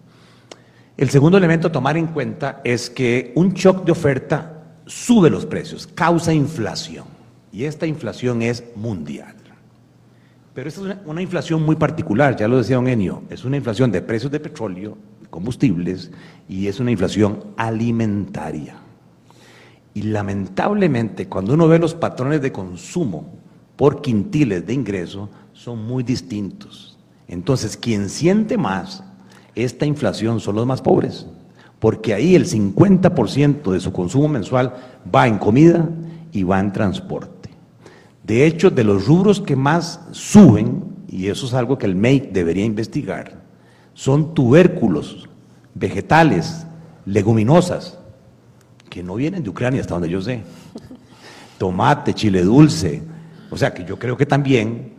El 0.97 1.11
segundo 1.11 1.37
elemento 1.37 1.66
a 1.66 1.73
tomar 1.73 1.97
en 1.97 2.06
cuenta 2.06 2.61
es 2.62 2.88
que 2.88 3.32
un 3.35 3.54
shock 3.54 3.85
de 3.85 3.90
oferta 3.90 4.76
sube 4.87 5.28
los 5.28 5.44
precios, 5.44 5.88
causa 5.88 6.32
inflación. 6.32 7.06
Y 7.50 7.64
esta 7.64 7.88
inflación 7.88 8.42
es 8.42 8.62
mundial. 8.76 9.35
Pero 10.54 10.68
esta 10.68 10.80
es 10.92 10.97
una, 11.06 11.23
inflación 11.23 11.64
muy 11.64 11.75
particular, 11.75 12.37
ya 12.37 12.47
lo 12.47 12.59
decía 12.59 12.76
don 12.76 12.87
Enio, 12.87 13.25
es 13.30 13.44
una 13.44 13.56
inflación 13.56 13.90
de 13.90 14.00
precios 14.00 14.30
de 14.30 14.38
petróleo, 14.38 14.97
combustibles, 15.30 16.10
y 16.49 16.66
es 16.66 16.80
una 16.80 16.90
inflación 16.90 17.44
alimentaria. 17.56 18.76
Y 19.94 20.02
lamentablemente, 20.02 21.28
cuando 21.28 21.54
uno 21.54 21.68
ve 21.68 21.78
los 21.78 21.94
patrones 21.94 22.42
de 22.42 22.52
consumo 22.52 23.26
por 23.76 24.02
quintiles 24.02 24.66
de 24.66 24.75
ingreso, 24.75 25.28
son 25.52 25.84
muy 25.87 26.02
distintos. 26.02 26.99
Entonces, 27.28 27.76
quien 27.76 28.08
siente 28.08 28.58
más 28.58 29.04
esta 29.54 29.87
inflación 29.87 30.40
son 30.40 30.56
los 30.56 30.66
más 30.66 30.82
pobres, 30.82 31.26
porque 31.78 32.14
ahí 32.14 32.34
el 32.34 32.46
50% 32.46 33.72
de 33.72 33.80
su 33.80 33.92
consumo 33.92 34.28
mensual 34.28 34.75
va 35.12 35.26
en 35.26 35.38
comida 35.38 35.88
y 36.32 36.42
va 36.42 36.60
en 36.60 36.72
transporte. 36.72 37.50
De 38.22 38.46
hecho, 38.46 38.70
de 38.70 38.84
los 38.84 39.06
rubros 39.06 39.40
que 39.40 39.56
más 39.56 40.00
suben, 40.12 40.84
y 41.08 41.26
eso 41.26 41.46
es 41.46 41.54
algo 41.54 41.78
que 41.78 41.87
el 41.87 41.96
MEIC 41.96 42.32
debería 42.32 42.64
investigar, 42.64 43.39
son 43.94 44.35
tubérculos, 44.35 45.28
vegetales, 45.75 46.66
leguminosas, 47.06 47.99
que 48.88 49.02
no 49.02 49.14
vienen 49.14 49.42
de 49.42 49.50
Ucrania 49.50 49.80
hasta 49.80 49.94
donde 49.94 50.09
yo 50.09 50.20
sé. 50.20 50.42
Tomate, 51.59 52.14
chile 52.14 52.42
dulce. 52.42 53.02
O 53.50 53.56
sea 53.56 53.73
que 53.73 53.85
yo 53.85 53.99
creo 53.99 54.16
que 54.16 54.26
también, 54.26 54.94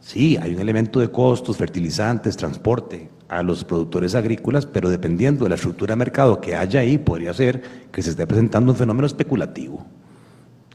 sí, 0.00 0.36
hay 0.36 0.54
un 0.54 0.60
elemento 0.60 1.00
de 1.00 1.10
costos, 1.10 1.56
fertilizantes, 1.56 2.36
transporte, 2.36 3.10
a 3.32 3.42
los 3.42 3.64
productores 3.64 4.14
agrícolas, 4.14 4.66
pero 4.66 4.90
dependiendo 4.90 5.44
de 5.44 5.48
la 5.48 5.54
estructura 5.54 5.92
de 5.92 5.96
mercado 5.96 6.38
que 6.38 6.54
haya 6.54 6.80
ahí, 6.80 6.98
podría 6.98 7.32
ser 7.32 7.62
que 7.90 8.02
se 8.02 8.10
esté 8.10 8.26
presentando 8.26 8.72
un 8.72 8.76
fenómeno 8.76 9.06
especulativo. 9.06 9.86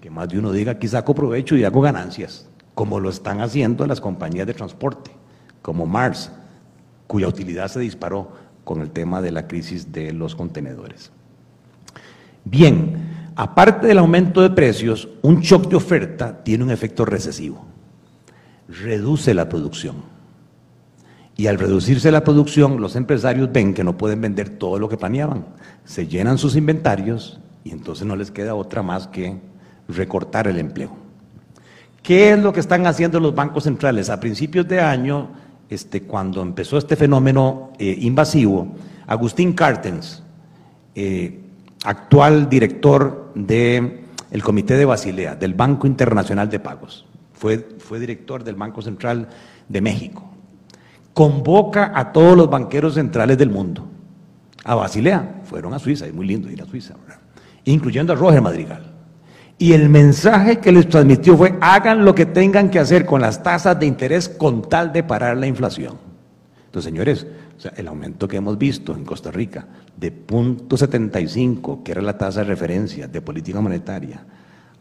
Que 0.01 0.09
más 0.09 0.27
de 0.29 0.39
uno 0.39 0.51
diga, 0.51 0.71
aquí 0.71 0.87
saco 0.87 1.13
provecho 1.13 1.55
y 1.55 1.63
hago 1.63 1.81
ganancias, 1.81 2.49
como 2.73 2.99
lo 2.99 3.11
están 3.11 3.41
haciendo 3.41 3.85
las 3.85 4.01
compañías 4.01 4.47
de 4.47 4.55
transporte, 4.55 5.11
como 5.61 5.85
Mars, 5.85 6.31
cuya 7.07 7.27
utilidad 7.27 7.69
se 7.69 7.79
disparó 7.79 8.31
con 8.63 8.81
el 8.81 8.91
tema 8.91 9.21
de 9.21 9.31
la 9.31 9.47
crisis 9.47 9.91
de 9.91 10.13
los 10.13 10.35
contenedores. 10.35 11.11
Bien, 12.43 13.31
aparte 13.35 13.87
del 13.87 13.97
aumento 13.97 14.41
de 14.41 14.49
precios, 14.49 15.07
un 15.21 15.39
shock 15.39 15.69
de 15.69 15.77
oferta 15.77 16.43
tiene 16.43 16.63
un 16.63 16.71
efecto 16.71 17.05
recesivo. 17.05 17.65
Reduce 18.67 19.33
la 19.33 19.47
producción 19.47 20.17
y 21.37 21.45
al 21.45 21.59
reducirse 21.59 22.11
la 22.11 22.23
producción, 22.23 22.81
los 22.81 22.95
empresarios 22.95 23.51
ven 23.51 23.75
que 23.75 23.83
no 23.83 23.95
pueden 23.95 24.19
vender 24.21 24.49
todo 24.49 24.79
lo 24.79 24.89
que 24.89 24.97
planeaban. 24.97 25.45
Se 25.85 26.07
llenan 26.07 26.39
sus 26.39 26.55
inventarios 26.55 27.39
y 27.63 27.69
entonces 27.71 28.07
no 28.07 28.15
les 28.15 28.31
queda 28.31 28.55
otra 28.55 28.81
más 28.81 29.07
que 29.07 29.37
recortar 29.87 30.47
el 30.47 30.57
empleo. 30.57 30.89
¿Qué 32.01 32.33
es 32.33 32.39
lo 32.39 32.53
que 32.53 32.59
están 32.59 32.87
haciendo 32.87 33.19
los 33.19 33.35
bancos 33.35 33.65
centrales? 33.65 34.09
A 34.09 34.19
principios 34.19 34.67
de 34.67 34.81
año, 34.81 35.29
este, 35.69 36.03
cuando 36.03 36.41
empezó 36.41 36.77
este 36.77 36.95
fenómeno 36.95 37.73
eh, 37.79 37.97
invasivo, 38.01 38.75
Agustín 39.05 39.53
Cartens, 39.53 40.23
eh, 40.95 41.39
actual 41.83 42.49
director 42.49 43.31
del 43.35 44.43
Comité 44.43 44.75
de 44.75 44.85
Basilea, 44.85 45.35
del 45.35 45.53
Banco 45.53 45.87
Internacional 45.87 46.49
de 46.49 46.59
Pagos, 46.59 47.05
fue, 47.33 47.67
fue 47.79 47.99
director 47.99 48.43
del 48.43 48.55
Banco 48.55 48.81
Central 48.81 49.29
de 49.67 49.81
México 49.81 50.27
convoca 51.17 51.93
a 51.95 52.13
todos 52.13 52.37
los 52.37 52.47
banqueros 52.47 52.93
centrales 52.93 53.39
del 53.39 53.49
mundo 53.49 53.87
a 54.63 54.75
Basilea. 54.75 55.41
Fueron 55.45 55.73
a 55.73 55.79
Suiza, 55.79 56.05
es 56.05 56.13
muy 56.13 56.27
lindo 56.27 56.47
ir 56.47 56.61
a 56.61 56.65
Suiza, 56.67 56.93
incluyendo 57.65 58.13
a 58.13 58.15
Roger 58.15 58.39
Madrigal. 58.39 58.93
Y 59.57 59.73
el 59.73 59.89
mensaje 59.89 60.59
que 60.59 60.71
les 60.71 60.87
transmitió 60.87 61.35
fue, 61.35 61.57
hagan 61.61 62.05
lo 62.05 62.13
que 62.13 62.25
tengan 62.25 62.69
que 62.69 62.79
hacer 62.79 63.05
con 63.05 63.21
las 63.21 63.41
tasas 63.41 63.79
de 63.79 63.87
interés 63.87 64.29
con 64.29 64.69
tal 64.69 64.93
de 64.93 65.03
parar 65.03 65.37
la 65.37 65.47
inflación. 65.47 65.97
Entonces, 66.65 66.91
señores, 66.91 67.27
el 67.75 67.87
aumento 67.87 68.27
que 68.27 68.37
hemos 68.37 68.57
visto 68.57 68.93
en 68.95 69.03
Costa 69.03 69.31
Rica 69.31 69.67
de 69.95 70.13
0.75, 70.27 71.81
que 71.81 71.91
era 71.91 72.01
la 72.01 72.17
tasa 72.17 72.41
de 72.41 72.45
referencia 72.45 73.07
de 73.07 73.21
política 73.21 73.59
monetaria, 73.59 74.23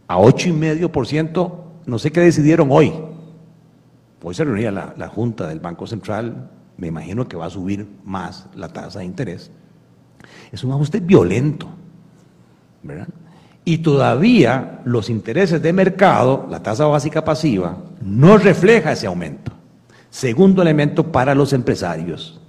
a 0.07 0.19
8,5%, 0.19 1.55
no 1.87 1.99
sé 1.99 2.13
qué 2.13 2.21
decidieron 2.21 2.69
hoy, 2.71 2.93
Hoy 4.27 4.35
se 4.35 4.43
reunía 4.43 4.73
la, 4.73 5.09
Junta 5.09 5.47
del 5.47 5.61
Banco 5.61 5.87
Central, 5.87 6.51
me 6.79 6.89
imagino 6.89 7.29
que 7.29 7.37
va 7.37 7.47
a 7.47 7.51
subir 7.51 7.87
más 8.05 8.49
la 8.57 8.67
tasa 8.67 8.99
de 8.99 9.05
interés. 9.05 9.53
Es 10.51 10.65
un 10.65 10.73
ajuste 10.73 10.99
violento, 10.99 11.69
¿verdad? 12.83 13.07
Y 13.69 13.79
todavía 13.79 14.81
los 14.85 15.11
intereses 15.11 15.61
de 15.61 15.73
mercado, 15.73 16.47
la 16.49 16.63
tasa 16.63 16.87
básica 16.87 17.25
pasiva, 17.25 17.77
no 18.01 18.39
refleja 18.39 18.93
ese 18.93 19.09
aumento. 19.09 19.51
Segundo 20.09 20.63
elemento 20.63 21.11
para 21.11 21.35
los 21.35 21.53
empresarios, 21.53 22.41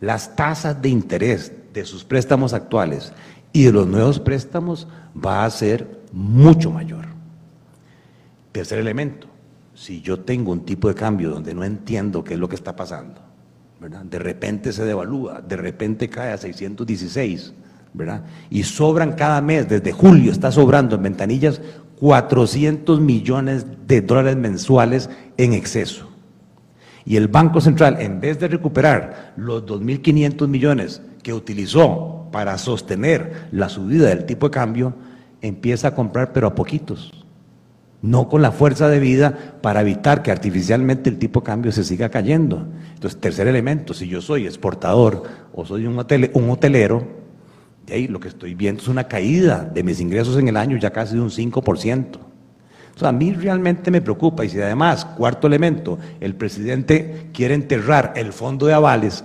las 0.00 0.36
tasas 0.36 0.80
de 0.80 0.90
interés 0.90 1.50
de 1.72 1.84
sus 1.84 2.04
préstamos 2.04 2.52
actuales 2.52 3.12
y 3.52 3.64
de 3.64 3.72
los 3.72 3.88
nuevos 3.88 4.20
préstamos 4.20 4.86
va 5.12 5.44
a 5.44 5.50
ser 5.50 6.02
mucho 6.12 6.70
mayor. 6.70 7.06
Tercer 8.52 8.78
elemento, 8.78 9.26
si 9.74 10.02
yo 10.02 10.20
tengo 10.20 10.52
un 10.52 10.64
tipo 10.64 10.86
de 10.86 10.94
cambio 10.94 11.30
donde 11.30 11.52
no 11.52 11.64
entiendo 11.64 12.22
qué 12.22 12.34
es 12.34 12.40
lo 12.40 12.48
que 12.48 12.54
está 12.54 12.76
pasando, 12.76 13.20
¿verdad? 13.80 14.04
de 14.04 14.20
repente 14.20 14.72
se 14.72 14.84
devalúa, 14.84 15.40
de 15.40 15.56
repente 15.56 16.08
cae 16.08 16.32
a 16.32 16.38
616, 16.38 17.54
y 18.50 18.62
sobran 18.64 19.12
cada 19.12 19.40
mes, 19.40 19.68
desde 19.68 19.92
julio 19.92 20.32
está 20.32 20.50
sobrando 20.50 20.96
en 20.96 21.02
ventanillas 21.02 21.60
400 22.00 23.00
millones 23.00 23.66
de 23.86 24.00
dólares 24.00 24.36
mensuales 24.36 25.08
en 25.36 25.52
exceso. 25.52 26.10
Y 27.04 27.16
el 27.16 27.28
Banco 27.28 27.60
Central, 27.60 27.98
en 28.00 28.20
vez 28.20 28.38
de 28.40 28.48
recuperar 28.48 29.34
los 29.36 29.64
2.500 29.64 30.48
millones 30.48 31.02
que 31.22 31.32
utilizó 31.32 32.28
para 32.32 32.58
sostener 32.58 33.48
la 33.52 33.68
subida 33.68 34.08
del 34.08 34.24
tipo 34.24 34.48
de 34.48 34.54
cambio, 34.54 34.94
empieza 35.40 35.88
a 35.88 35.94
comprar, 35.94 36.32
pero 36.32 36.48
a 36.48 36.54
poquitos 36.54 37.24
no 38.04 38.28
con 38.28 38.42
la 38.42 38.52
fuerza 38.52 38.90
de 38.90 39.00
vida 39.00 39.56
para 39.62 39.80
evitar 39.80 40.22
que 40.22 40.30
artificialmente 40.30 41.08
el 41.08 41.18
tipo 41.18 41.40
de 41.40 41.46
cambio 41.46 41.72
se 41.72 41.84
siga 41.84 42.10
cayendo. 42.10 42.66
Entonces, 42.92 43.18
tercer 43.18 43.48
elemento, 43.48 43.94
si 43.94 44.06
yo 44.06 44.20
soy 44.20 44.44
exportador 44.46 45.22
o 45.54 45.64
soy 45.64 45.86
un, 45.86 45.98
hotelero, 45.98 47.06
de 47.86 47.94
ahí 47.94 48.08
lo 48.08 48.20
que 48.20 48.28
estoy 48.28 48.54
viendo 48.54 48.82
es 48.82 48.88
una 48.88 49.04
caída 49.04 49.64
de 49.64 49.82
mis 49.82 50.00
ingresos 50.00 50.38
en 50.38 50.48
el 50.48 50.56
año 50.56 50.76
ya 50.76 50.90
casi 50.90 51.14
de 51.14 51.20
un 51.20 51.30
5%. 51.30 51.94
Entonces, 52.94 53.02
a 53.02 53.12
mí 53.12 53.32
realmente 53.32 53.90
me 53.90 54.00
preocupa 54.00 54.44
y 54.44 54.48
si 54.48 54.60
además, 54.60 55.04
cuarto 55.04 55.46
elemento, 55.46 55.98
el 56.20 56.34
presidente 56.36 57.28
quiere 57.32 57.54
enterrar 57.54 58.12
el 58.16 58.32
fondo 58.32 58.66
de 58.66 58.74
avales, 58.74 59.24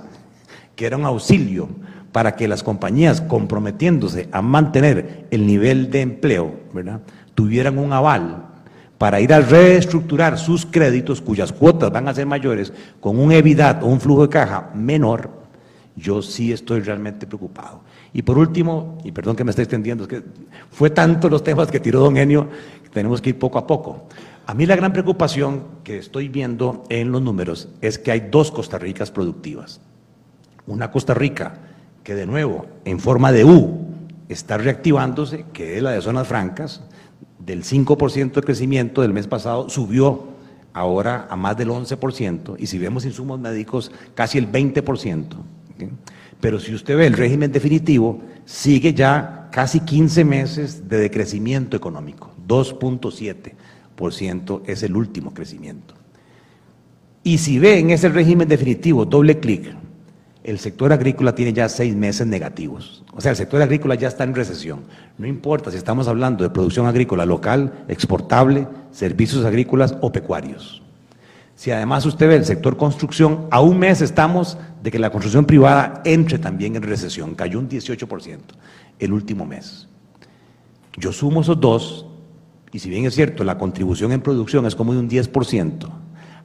que 0.75 0.87
era 0.87 0.97
un 0.97 1.05
auxilio 1.05 1.69
para 2.11 2.35
que 2.35 2.47
las 2.47 2.63
compañías 2.63 3.21
comprometiéndose 3.21 4.27
a 4.31 4.41
mantener 4.41 5.27
el 5.29 5.45
nivel 5.45 5.91
de 5.91 6.01
empleo, 6.01 6.51
¿verdad? 6.73 7.01
tuvieran 7.35 7.77
un 7.77 7.93
aval 7.93 8.47
para 8.97 9.21
ir 9.21 9.33
a 9.33 9.39
reestructurar 9.39 10.37
sus 10.37 10.65
créditos 10.65 11.21
cuyas 11.21 11.53
cuotas 11.53 11.89
van 11.89 12.07
a 12.09 12.13
ser 12.13 12.25
mayores 12.25 12.73
con 12.99 13.17
un 13.17 13.31
evidad 13.31 13.81
o 13.81 13.87
un 13.87 14.01
flujo 14.01 14.23
de 14.23 14.29
caja 14.29 14.71
menor, 14.73 15.29
yo 15.95 16.21
sí 16.21 16.51
estoy 16.51 16.81
realmente 16.81 17.25
preocupado. 17.25 17.81
Y 18.13 18.23
por 18.23 18.37
último, 18.37 18.97
y 19.03 19.11
perdón 19.11 19.35
que 19.35 19.43
me 19.43 19.51
esté 19.51 19.63
extendiendo, 19.63 20.03
es 20.03 20.09
que 20.09 20.23
fue 20.71 20.89
tanto 20.89 21.29
los 21.29 21.43
temas 21.43 21.69
que 21.69 21.79
tiró 21.79 21.99
don 21.99 22.17
Enio 22.17 22.49
que 22.83 22.89
tenemos 22.89 23.21
que 23.21 23.29
ir 23.29 23.39
poco 23.39 23.59
a 23.59 23.67
poco. 23.67 24.07
A 24.47 24.53
mí 24.53 24.65
la 24.65 24.75
gran 24.75 24.91
preocupación 24.91 25.63
que 25.83 25.97
estoy 25.99 26.27
viendo 26.27 26.83
en 26.89 27.11
los 27.11 27.21
números 27.21 27.69
es 27.81 27.99
que 27.99 28.11
hay 28.11 28.29
dos 28.31 28.51
Costa 28.51 28.79
Ricas 28.79 29.11
productivas. 29.11 29.79
Una 30.65 30.89
Costa 30.89 31.13
Rica 31.13 31.59
que 32.03 32.15
de 32.15 32.25
nuevo, 32.25 32.65
en 32.85 32.99
forma 32.99 33.31
de 33.31 33.45
U, 33.45 33.89
está 34.29 34.57
reactivándose, 34.57 35.45
que 35.53 35.77
es 35.77 35.83
la 35.83 35.91
de 35.91 36.01
zonas 36.01 36.27
francas, 36.27 36.81
del 37.37 37.63
5% 37.63 38.33
de 38.33 38.41
crecimiento 38.41 39.01
del 39.01 39.13
mes 39.13 39.27
pasado 39.27 39.69
subió 39.69 40.29
ahora 40.73 41.27
a 41.29 41.35
más 41.35 41.57
del 41.57 41.69
11%, 41.69 42.55
y 42.57 42.67
si 42.67 42.77
vemos 42.77 43.05
insumos 43.05 43.39
médicos, 43.39 43.91
casi 44.15 44.37
el 44.37 44.51
20%. 44.51 45.25
Pero 46.39 46.59
si 46.59 46.73
usted 46.73 46.97
ve 46.97 47.07
el 47.07 47.13
régimen 47.13 47.51
definitivo, 47.51 48.21
sigue 48.45 48.93
ya 48.93 49.49
casi 49.51 49.79
15 49.81 50.23
meses 50.23 50.87
de 50.87 50.99
decrecimiento 50.99 51.75
económico, 51.75 52.31
2.7% 52.47 54.61
es 54.65 54.83
el 54.83 54.95
último 54.95 55.33
crecimiento. 55.33 55.95
Y 57.23 57.39
si 57.39 57.59
ven 57.59 57.89
ese 57.89 58.09
régimen 58.09 58.47
definitivo, 58.47 59.05
doble 59.05 59.39
clic, 59.39 59.75
el 60.43 60.57
sector 60.57 60.93
agrícola 60.93 61.35
tiene 61.35 61.51
ya 61.51 61.67
seis 61.67 61.95
meses 61.95 62.25
negativos. 62.25 63.03
O 63.13 63.19
sea, 63.19 63.31
el 63.31 63.37
sector 63.37 63.61
agrícola 63.61 63.95
ya 63.95 64.07
está 64.07 64.23
en 64.23 64.33
recesión. 64.33 64.83
No 65.17 65.27
importa 65.27 65.69
si 65.69 65.77
estamos 65.77 66.07
hablando 66.07 66.43
de 66.43 66.49
producción 66.49 66.87
agrícola 66.87 67.25
local, 67.25 67.83
exportable, 67.89 68.67
servicios 68.91 69.43
agrícolas 69.43 69.97
o 69.99 70.11
pecuarios. 70.11 70.81
Si 71.59 71.71
además 71.71 72.05
usted 72.05 72.29
ve 72.29 72.37
el 72.37 72.45
sector 72.45 72.77
construcción, 72.77 73.47
a 73.51 73.59
un 73.59 73.79
mes 73.79 73.99
estamos 73.99 74.57
de 74.81 74.91
que 74.91 74.97
la 74.97 75.09
construcción 75.09 75.43
privada 75.43 76.01
entre 76.05 76.39
también 76.39 76.77
en 76.77 76.83
recesión, 76.83 77.35
cayó 77.35 77.59
un 77.59 77.67
18% 77.67 78.37
el 78.97 79.11
último 79.11 79.45
mes. 79.45 79.89
Yo 80.95 81.11
sumo 81.11 81.41
esos 81.41 81.59
dos, 81.59 82.05
y 82.71 82.79
si 82.79 82.89
bien 82.89 83.05
es 83.05 83.13
cierto, 83.13 83.43
la 83.43 83.57
contribución 83.57 84.13
en 84.13 84.21
producción 84.21 84.65
es 84.67 84.73
como 84.73 84.93
de 84.93 84.99
un 84.99 85.09
10%, 85.09 85.89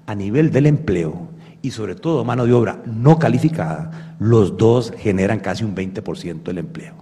a 0.05 0.15
nivel 0.17 0.51
del 0.51 0.67
empleo 0.67 1.29
y 1.63 1.71
sobre 1.71 1.95
todo 1.95 2.25
mano 2.25 2.45
de 2.45 2.53
obra 2.53 2.83
no 2.85 3.17
calificada, 3.17 4.17
los 4.19 4.57
dos 4.57 4.93
generan 4.99 5.39
casi 5.39 5.63
un 5.63 5.77
20% 5.77 6.43
del 6.43 6.59
empleo. 6.59 6.95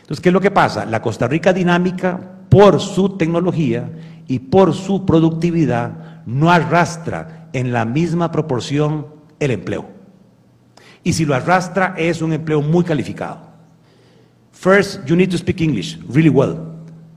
Entonces, 0.00 0.20
¿qué 0.20 0.30
es 0.30 0.32
lo 0.32 0.40
que 0.40 0.50
pasa? 0.50 0.84
La 0.84 1.00
Costa 1.00 1.28
Rica 1.28 1.52
dinámica, 1.52 2.38
por 2.48 2.80
su 2.80 3.10
tecnología 3.10 3.88
y 4.26 4.40
por 4.40 4.74
su 4.74 5.06
productividad, 5.06 6.09
no 6.26 6.50
arrastra 6.50 7.48
en 7.52 7.72
la 7.72 7.84
misma 7.84 8.30
proporción 8.30 9.06
el 9.38 9.50
empleo. 9.50 9.86
Y 11.02 11.14
si 11.14 11.24
lo 11.24 11.34
arrastra 11.34 11.94
es 11.96 12.22
un 12.22 12.32
empleo 12.32 12.60
muy 12.60 12.84
calificado. 12.84 13.48
First, 14.52 15.06
you 15.06 15.16
need 15.16 15.30
to 15.30 15.38
speak 15.38 15.60
English 15.60 15.98
really 16.08 16.28
well 16.28 16.58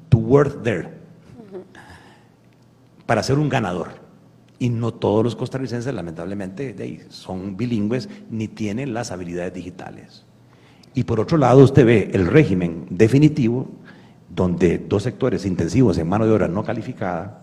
to 0.10 0.18
work 0.18 0.64
there. 0.64 0.90
Para 3.06 3.22
ser 3.22 3.38
un 3.38 3.50
ganador. 3.50 4.02
Y 4.60 4.70
no 4.70 4.94
todos 4.94 5.26
los 5.26 5.36
costarricenses, 5.36 5.94
lamentablemente, 5.94 6.74
son 7.10 7.58
bilingües 7.58 8.08
ni 8.30 8.48
tienen 8.48 8.94
las 8.94 9.12
habilidades 9.12 9.54
digitales. 9.54 10.26
Y 10.94 11.04
por 11.04 11.20
otro 11.20 11.38
lado, 11.38 11.62
usted 11.62 11.86
ve 11.86 12.12
el 12.14 12.28
régimen 12.28 12.86
definitivo, 12.90 13.68
donde 14.30 14.78
dos 14.78 15.04
sectores 15.04 15.46
intensivos 15.46 15.98
en 15.98 16.08
mano 16.08 16.26
de 16.26 16.32
obra 16.32 16.48
no 16.48 16.64
calificada 16.64 17.43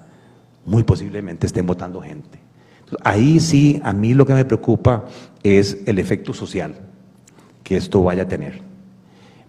muy 0.65 0.83
posiblemente 0.83 1.47
estén 1.47 1.67
votando 1.67 2.01
gente. 2.01 2.39
ahí 3.05 3.39
sí, 3.39 3.81
a 3.85 3.93
mí 3.93 4.15
lo 4.15 4.27
que 4.27 4.35
me 4.35 4.45
preocupa 4.45 5.05
es 5.43 5.79
el 5.87 5.99
efecto 5.99 6.35
social 6.35 6.75
que 7.63 7.77
esto 7.77 8.03
vaya 8.03 8.25
a 8.25 8.29
tener. 8.29 8.61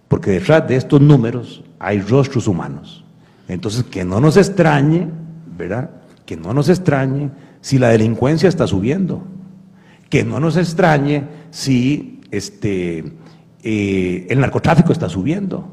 Porque 0.08 0.30
detrás 0.30 0.68
de 0.68 0.76
estos 0.76 1.00
números 1.00 1.64
hay 1.78 2.00
rostros 2.00 2.46
humanos. 2.46 3.04
Entonces, 3.48 3.82
que 3.84 4.04
no 4.04 4.20
nos 4.20 4.36
extrañe, 4.36 5.08
¿verdad? 5.56 5.90
Que 6.24 6.36
no 6.36 6.54
nos 6.54 6.68
extrañe 6.68 7.30
si 7.60 7.78
la 7.78 7.88
delincuencia 7.88 8.48
está 8.48 8.66
subiendo. 8.66 9.24
Que 10.08 10.22
no 10.22 10.38
nos 10.38 10.56
extrañe 10.56 11.24
si 11.50 12.20
este, 12.30 13.12
eh, 13.62 14.26
el 14.28 14.40
narcotráfico 14.40 14.92
está 14.92 15.08
subiendo. 15.08 15.68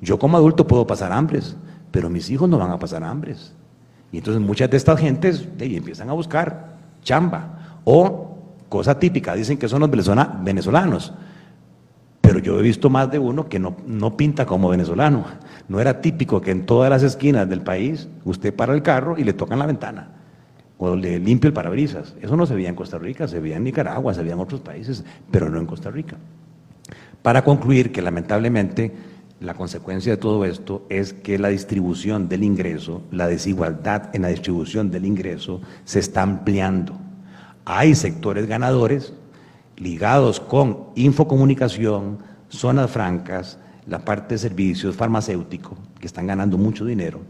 Yo 0.00 0.18
como 0.18 0.36
adulto 0.36 0.66
puedo 0.66 0.86
pasar 0.86 1.12
hambres, 1.12 1.56
pero 1.90 2.10
mis 2.10 2.30
hijos 2.30 2.48
no 2.48 2.58
van 2.58 2.70
a 2.70 2.78
pasar 2.78 3.04
hambres. 3.04 3.54
Y 4.14 4.18
entonces 4.18 4.40
muchas 4.40 4.70
de 4.70 4.76
estas 4.76 5.00
gentes 5.00 5.48
empiezan 5.58 6.08
a 6.08 6.12
buscar 6.12 6.76
chamba. 7.02 7.80
O, 7.82 8.38
cosa 8.68 8.96
típica, 8.96 9.34
dicen 9.34 9.58
que 9.58 9.68
son 9.68 9.80
los 9.80 9.90
venezolanos. 9.90 11.12
Pero 12.20 12.38
yo 12.38 12.60
he 12.60 12.62
visto 12.62 12.88
más 12.88 13.10
de 13.10 13.18
uno 13.18 13.48
que 13.48 13.58
no, 13.58 13.74
no 13.88 14.16
pinta 14.16 14.46
como 14.46 14.68
venezolano. 14.68 15.24
No 15.66 15.80
era 15.80 16.00
típico 16.00 16.40
que 16.40 16.52
en 16.52 16.64
todas 16.64 16.90
las 16.90 17.02
esquinas 17.02 17.48
del 17.48 17.62
país 17.62 18.08
usted 18.24 18.54
para 18.54 18.72
el 18.72 18.82
carro 18.82 19.18
y 19.18 19.24
le 19.24 19.32
tocan 19.32 19.58
la 19.58 19.66
ventana 19.66 20.10
o 20.78 20.94
le 20.94 21.18
limpia 21.18 21.48
el 21.48 21.52
parabrisas. 21.52 22.14
Eso 22.22 22.36
no 22.36 22.46
se 22.46 22.54
veía 22.54 22.68
en 22.68 22.76
Costa 22.76 22.98
Rica, 22.98 23.26
se 23.26 23.40
veía 23.40 23.56
en 23.56 23.64
Nicaragua, 23.64 24.14
se 24.14 24.20
veía 24.20 24.34
en 24.34 24.40
otros 24.40 24.60
países, 24.60 25.04
pero 25.32 25.50
no 25.50 25.58
en 25.58 25.66
Costa 25.66 25.90
Rica. 25.90 26.14
Para 27.20 27.42
concluir 27.42 27.90
que 27.90 28.00
lamentablemente 28.00 28.94
la 29.40 29.54
consecuencia 29.54 30.12
de 30.12 30.16
todo 30.16 30.44
esto 30.44 30.86
es 30.88 31.12
que 31.12 31.38
la 31.38 31.48
distribución 31.48 32.28
del 32.28 32.44
ingreso, 32.44 33.02
la 33.10 33.26
desigualdad 33.26 34.14
en 34.14 34.22
la 34.22 34.28
distribución 34.28 34.90
del 34.90 35.04
ingreso 35.04 35.60
se 35.84 35.98
está 35.98 36.22
ampliando. 36.22 36.98
Hay 37.64 37.94
sectores 37.94 38.46
ganadores 38.46 39.12
ligados 39.76 40.40
con 40.40 40.86
infocomunicación, 40.94 42.18
zonas 42.48 42.90
francas, 42.90 43.58
la 43.86 44.04
parte 44.04 44.34
de 44.34 44.38
servicios, 44.38 44.96
farmacéutico, 44.96 45.76
que 45.98 46.06
están 46.06 46.26
ganando 46.26 46.56
mucho 46.56 46.84
dinero, 46.84 47.20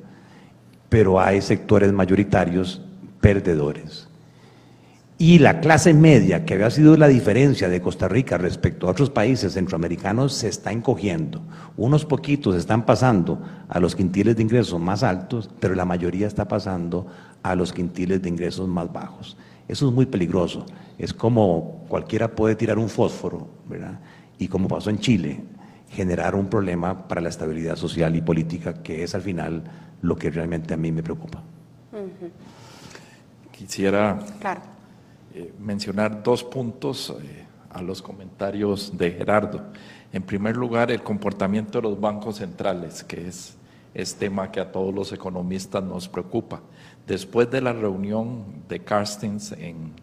pero 0.89 1.21
hay 1.21 1.41
sectores 1.41 1.93
mayoritarios 1.93 2.81
perdedores. 3.21 4.04
Y 5.17 5.39
la 5.39 5.61
clase 5.61 5.95
media, 5.95 6.45
que 6.45 6.55
había 6.55 6.71
sido 6.71 6.97
la 6.97 7.07
diferencia 7.07 7.69
de 7.69 7.81
Costa 7.81 8.09
Rica 8.09 8.37
respecto 8.37 8.89
a 8.89 8.91
otros 8.91 9.11
países 9.11 9.53
centroamericanos, 9.53 10.33
se 10.33 10.49
está 10.49 10.73
encogiendo. 10.73 11.41
Unos 11.77 12.05
poquitos 12.05 12.57
están 12.57 12.85
pasando 12.85 13.41
a 13.69 13.79
los 13.79 13.95
quintiles 13.95 14.35
de 14.35 14.43
ingresos 14.43 14.81
más 14.81 15.05
altos, 15.05 15.49
pero 15.61 15.77
la 15.77 15.85
mayoría 15.85 16.27
está 16.27 16.49
pasando 16.49 17.07
a 17.45 17.55
los 17.55 17.73
quintiles 17.73 18.23
de 18.23 18.29
ingresos 18.29 18.69
más 18.69 18.93
bajos. 18.93 19.37
Eso 19.69 19.89
es 19.89 19.95
muy 19.95 20.07
peligroso. 20.07 20.67
Es 20.99 21.15
como 21.15 21.85
cualquiera 21.89 22.35
puede 22.35 22.57
tirar 22.57 22.79
un 22.79 22.89
fósforo, 22.89 23.49
¿verdad? 23.69 24.01
Y 24.39 24.49
como 24.49 24.67
pasó 24.67 24.91
en 24.91 24.99
Chile, 24.99 25.45
generar 25.91 26.35
un 26.35 26.47
problema 26.47 27.07
para 27.07 27.21
la 27.21 27.29
estabilidad 27.29 27.77
social 27.77 28.17
y 28.17 28.21
política, 28.21 28.83
que 28.83 29.05
es 29.05 29.15
al 29.15 29.23
final 29.23 29.63
lo 30.03 30.17
que 30.17 30.29
realmente 30.31 30.75
a 30.75 30.77
mí 30.77 30.91
me 30.91 31.05
preocupa. 31.05 31.41
Quisiera 33.53 34.19
claro 34.41 34.74
eh, 35.37 35.53
mencionar 35.59 36.23
dos 36.23 36.45
puntos 36.45 37.11
eh, 37.11 37.45
a 37.71 37.83
los 37.83 38.01
comentarios 38.01 38.97
de 38.97 39.11
Gerardo. 39.11 39.65
En 40.13 40.23
primer 40.23 40.57
lugar, 40.57 40.93
el 40.93 41.03
comportamiento 41.03 41.81
de 41.81 41.89
los 41.89 42.01
bancos 42.01 42.37
centrales, 42.37 43.03
que 43.03 43.27
es, 43.27 43.57
es 43.95 44.15
tema 44.15 44.53
que 44.53 44.61
a 44.61 44.71
todos 44.71 44.95
los 44.95 45.13
economistas 45.13 45.83
nos 45.83 46.09
preocupa. 46.09 46.63
Después 47.05 47.51
de 47.51 47.61
la 47.61 47.73
reunión 47.73 48.63
de 48.69 48.85
Carstens, 48.85 49.51
en, 49.51 49.95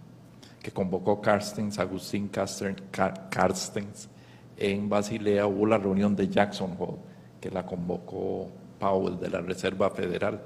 que 0.61 0.71
convocó 0.71 1.21
Carstens, 1.21 1.79
Agustín 1.79 2.27
Carstens, 2.27 4.09
en 4.57 4.89
Basilea 4.89 5.47
hubo 5.47 5.65
la 5.65 5.77
reunión 5.77 6.13
de 6.13 6.27
Jackson 6.27 6.75
Hole, 6.77 6.97
que 7.39 7.49
la 7.49 7.65
convocó 7.65 8.49
Powell 8.79 9.17
de 9.17 9.29
la 9.29 9.39
Reserva 9.39 9.89
Federal, 9.91 10.41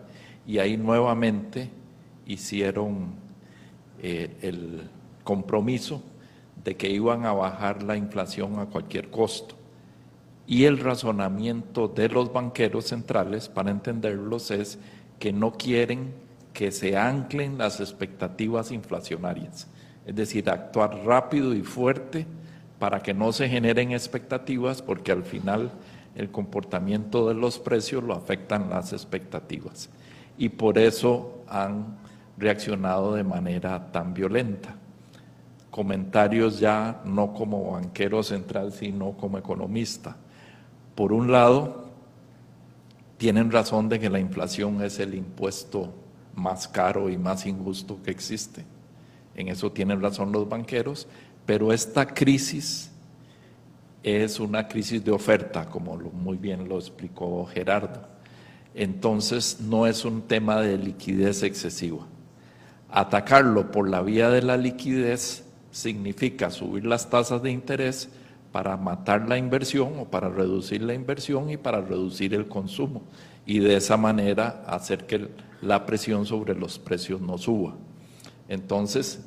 y 0.46 0.60
ahí 0.60 0.78
nuevamente 0.78 1.72
hicieron 2.28 3.25
eh, 4.02 4.36
el 4.42 4.90
compromiso 5.24 6.02
de 6.64 6.76
que 6.76 6.90
iban 6.90 7.26
a 7.26 7.34
bajar 7.34 7.84
la 7.84 7.96
inflación 7.96 8.60
a 8.60 8.66
cualquier 8.66 9.10
costo. 9.10 9.56
Y 10.48 10.66
el 10.66 10.80
razonamiento 10.80 11.88
de 11.88 12.10
los 12.10 12.32
banqueros 12.32 12.86
centrales, 12.86 13.50
para 13.50 13.72
entenderlos, 13.72 14.52
es 14.52 14.78
que 15.20 15.34
no 15.34 15.54
quieren 15.54 16.14
que 16.54 16.72
se 16.72 16.98
anclen 16.98 17.58
las 17.58 17.80
expectativas 17.80 18.72
inflacionarias. 18.72 19.68
Es 20.06 20.16
decir, 20.16 20.50
actuar 20.50 21.04
rápido 21.04 21.54
y 21.54 21.62
fuerte 21.62 22.26
para 22.80 23.02
que 23.02 23.14
no 23.14 23.32
se 23.34 23.50
generen 23.50 23.92
expectativas, 23.92 24.82
porque 24.82 25.12
al 25.12 25.24
final 25.24 25.72
el 26.16 26.32
comportamiento 26.32 27.28
de 27.28 27.34
los 27.34 27.60
precios 27.60 28.04
lo 28.04 28.14
afectan 28.14 28.70
las 28.70 28.94
expectativas. 28.94 29.90
Y 30.38 30.50
por 30.50 30.78
eso 30.78 31.44
han 31.48 31.98
reaccionado 32.38 33.14
de 33.16 33.24
manera 33.24 33.92
tan 33.92 34.14
violenta. 34.14 34.76
Comentarios 35.70 36.60
ya 36.60 37.02
no 37.06 37.34
como 37.34 37.72
banquero 37.72 38.24
central, 38.24 38.72
sino 38.72 39.12
como 39.14 39.38
economista. 39.38 40.16
Por 40.96 41.12
un 41.12 41.32
lado, 41.32 41.86
tienen 43.18 43.52
razón 43.52 43.90
de 43.90 44.00
que 44.00 44.10
la 44.10 44.20
inflación 44.20 44.82
es 44.82 45.00
el 45.00 45.16
impuesto 45.16 45.94
más 46.34 46.68
caro 46.68 47.10
y 47.10 47.18
más 47.18 47.46
injusto 47.46 48.00
que 48.04 48.12
existe. 48.12 48.66
En 49.36 49.48
eso 49.50 49.72
tienen 49.72 50.02
razón 50.02 50.32
los 50.32 50.48
banqueros, 50.48 51.08
pero 51.46 51.74
esta 51.74 52.08
crisis 52.08 52.92
es 54.04 54.40
una 54.40 54.68
crisis 54.68 55.04
de 55.04 55.12
oferta, 55.12 55.66
como 55.70 55.96
muy 55.98 56.38
bien 56.38 56.70
lo 56.70 56.78
explicó 56.78 57.46
Gerardo. 57.46 58.08
Entonces 58.74 59.60
no 59.62 59.88
es 59.88 60.06
un 60.06 60.22
tema 60.22 60.62
de 60.62 60.78
liquidez 60.78 61.44
excesiva. 61.44 62.06
Atacarlo 62.90 63.72
por 63.72 63.90
la 63.90 64.02
vía 64.02 64.30
de 64.30 64.42
la 64.42 64.58
liquidez 64.58 65.44
significa 65.72 66.52
subir 66.52 66.86
las 66.86 67.10
tasas 67.10 67.42
de 67.42 67.52
interés 67.52 68.10
para 68.52 68.78
matar 68.78 69.28
la 69.28 69.38
inversión 69.38 70.00
o 70.00 70.06
para 70.06 70.30
reducir 70.30 70.82
la 70.82 70.94
inversión 70.94 71.50
y 71.50 71.58
para 71.58 71.82
reducir 71.82 72.34
el 72.34 72.48
consumo 72.48 73.02
y 73.46 73.60
de 73.60 73.76
esa 73.76 73.98
manera 73.98 74.64
hacer 74.68 75.06
que 75.06 75.30
la 75.62 75.86
presión 75.86 76.26
sobre 76.26 76.56
los 76.56 76.80
precios 76.80 77.22
no 77.22 77.38
suba. 77.38 77.76
Entonces, 78.48 79.24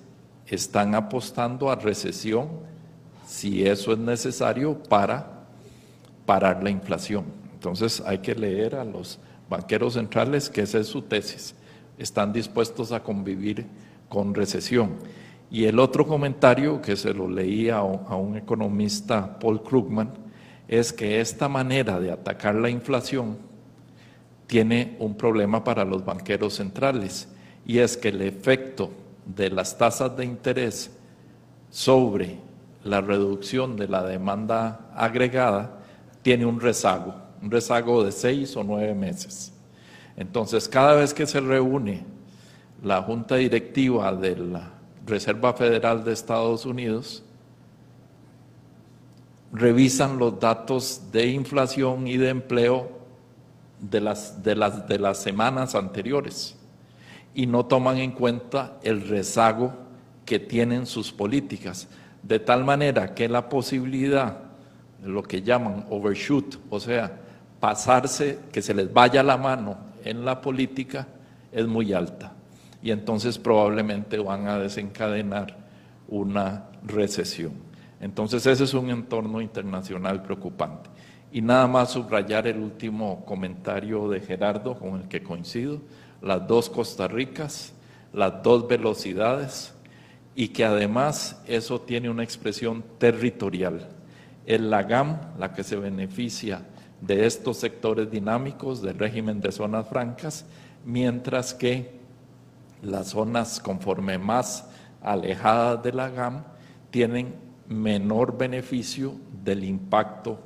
están 0.46 0.94
apostando 0.94 1.70
a 1.70 1.76
recesión 1.76 2.48
si 3.26 3.66
eso 3.66 3.92
es 3.92 3.98
necesario 3.98 4.82
para 4.82 5.44
parar 6.24 6.62
la 6.62 6.70
inflación. 6.70 7.26
Entonces, 7.52 8.02
hay 8.06 8.18
que 8.18 8.34
leer 8.34 8.74
a 8.76 8.84
los 8.84 9.18
banqueros 9.48 9.94
centrales 9.94 10.48
que 10.48 10.62
esa 10.62 10.78
es 10.78 10.86
su 10.86 11.02
tesis, 11.02 11.54
están 11.98 12.32
dispuestos 12.32 12.92
a 12.92 13.02
convivir 13.02 13.66
con 14.08 14.34
recesión. 14.34 14.96
Y 15.50 15.64
el 15.64 15.78
otro 15.78 16.06
comentario 16.06 16.80
que 16.82 16.96
se 16.96 17.14
lo 17.14 17.28
leí 17.28 17.70
a, 17.70 17.82
un 17.82 18.36
economista, 18.36 19.38
Paul 19.38 19.62
Krugman, 19.62 20.10
es 20.66 20.92
que 20.92 21.20
esta 21.20 21.48
manera 21.48 21.98
de 21.98 22.12
atacar 22.12 22.54
la 22.54 22.68
inflación 22.68 23.38
tiene 24.46 24.96
un 24.98 25.14
problema 25.14 25.64
para 25.64 25.84
los 25.84 26.04
banqueros 26.04 26.54
centrales 26.54 27.28
y 27.66 27.78
es 27.78 27.96
que 27.96 28.08
el 28.08 28.22
efecto 28.22 28.90
de 29.24 29.50
las 29.50 29.76
tasas 29.76 30.16
de 30.16 30.24
interés 30.24 30.90
sobre 31.70 32.38
la 32.84 33.00
reducción 33.00 33.76
de 33.76 33.88
la 33.88 34.02
demanda 34.02 34.90
agregada 34.94 35.80
tiene 36.22 36.46
un 36.46 36.60
rezago, 36.60 37.14
un 37.42 37.50
rezago 37.50 38.04
de 38.04 38.12
seis 38.12 38.56
o 38.56 38.64
nueve 38.64 38.94
meses. 38.94 39.52
Entonces, 40.18 40.68
cada 40.68 40.96
vez 40.96 41.14
que 41.14 41.28
se 41.28 41.38
reúne 41.38 42.04
la 42.82 43.00
junta 43.02 43.36
directiva 43.36 44.12
de 44.12 44.36
la 44.36 44.72
Reserva 45.06 45.52
Federal 45.52 46.02
de 46.02 46.12
Estados 46.12 46.66
Unidos, 46.66 47.22
revisan 49.52 50.18
los 50.18 50.40
datos 50.40 51.02
de 51.12 51.28
inflación 51.28 52.08
y 52.08 52.16
de 52.16 52.30
empleo 52.30 52.90
de 53.80 54.00
las, 54.00 54.42
de 54.42 54.56
las, 54.56 54.88
de 54.88 54.98
las 54.98 55.18
semanas 55.18 55.76
anteriores 55.76 56.56
y 57.32 57.46
no 57.46 57.66
toman 57.66 57.98
en 57.98 58.10
cuenta 58.10 58.76
el 58.82 59.06
rezago 59.06 59.72
que 60.24 60.40
tienen 60.40 60.86
sus 60.86 61.12
políticas, 61.12 61.86
de 62.24 62.40
tal 62.40 62.64
manera 62.64 63.14
que 63.14 63.28
la 63.28 63.48
posibilidad, 63.48 64.36
lo 65.00 65.22
que 65.22 65.42
llaman 65.42 65.86
overshoot, 65.88 66.58
o 66.70 66.80
sea, 66.80 67.20
pasarse, 67.60 68.40
que 68.50 68.60
se 68.60 68.74
les 68.74 68.92
vaya 68.92 69.22
la 69.22 69.36
mano 69.36 69.87
en 70.04 70.24
la 70.24 70.40
política, 70.40 71.06
es 71.52 71.66
muy 71.66 71.92
alta. 71.92 72.34
Y 72.82 72.90
entonces 72.90 73.38
probablemente 73.38 74.18
van 74.18 74.46
a 74.46 74.58
desencadenar 74.58 75.56
una 76.08 76.66
recesión. 76.84 77.52
Entonces 78.00 78.46
ese 78.46 78.64
es 78.64 78.74
un 78.74 78.90
entorno 78.90 79.40
internacional 79.40 80.22
preocupante. 80.22 80.88
Y 81.32 81.42
nada 81.42 81.66
más 81.66 81.90
subrayar 81.90 82.46
el 82.46 82.58
último 82.58 83.24
comentario 83.24 84.08
de 84.08 84.20
Gerardo 84.20 84.78
con 84.78 85.00
el 85.00 85.08
que 85.08 85.22
coincido, 85.22 85.80
las 86.22 86.46
dos 86.46 86.70
Costa 86.70 87.06
Ricas, 87.06 87.74
las 88.12 88.42
dos 88.42 88.66
velocidades 88.66 89.74
y 90.34 90.48
que 90.48 90.64
además 90.64 91.42
eso 91.46 91.80
tiene 91.80 92.08
una 92.08 92.22
expresión 92.22 92.84
territorial. 92.98 93.88
El 94.46 94.70
LAGAM, 94.70 95.18
la 95.38 95.52
que 95.52 95.62
se 95.62 95.76
beneficia 95.76 96.62
de 97.00 97.26
estos 97.26 97.58
sectores 97.58 98.10
dinámicos 98.10 98.82
del 98.82 98.98
régimen 98.98 99.40
de 99.40 99.52
zonas 99.52 99.88
francas, 99.88 100.46
mientras 100.84 101.54
que 101.54 101.98
las 102.82 103.08
zonas 103.08 103.60
conforme 103.60 104.18
más 104.18 104.68
alejadas 105.02 105.82
de 105.82 105.92
la 105.92 106.10
GAM 106.10 106.44
tienen 106.90 107.34
menor 107.68 108.36
beneficio 108.36 109.14
del 109.44 109.64
impacto 109.64 110.40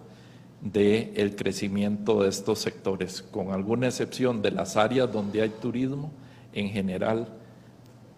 del 0.61 1.35
crecimiento 1.35 2.23
de 2.23 2.29
estos 2.29 2.61
sectores, 2.61 3.23
con 3.23 3.51
alguna 3.51 3.89
excepción 3.89 4.43
de 4.43 4.53
las 4.53 4.77
áreas 4.77 5.11
donde 5.11 5.43
hay 5.43 5.49
turismo, 5.49 6.13
en 6.53 6.69
general 6.69 7.29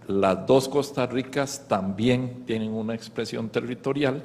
las 0.07 0.47
dos 0.47 0.69
Costa 0.69 1.07
Ricas 1.07 1.65
también 1.67 2.45
tienen 2.47 2.73
una 2.73 2.95
expresión 2.95 3.49
territorial 3.49 4.23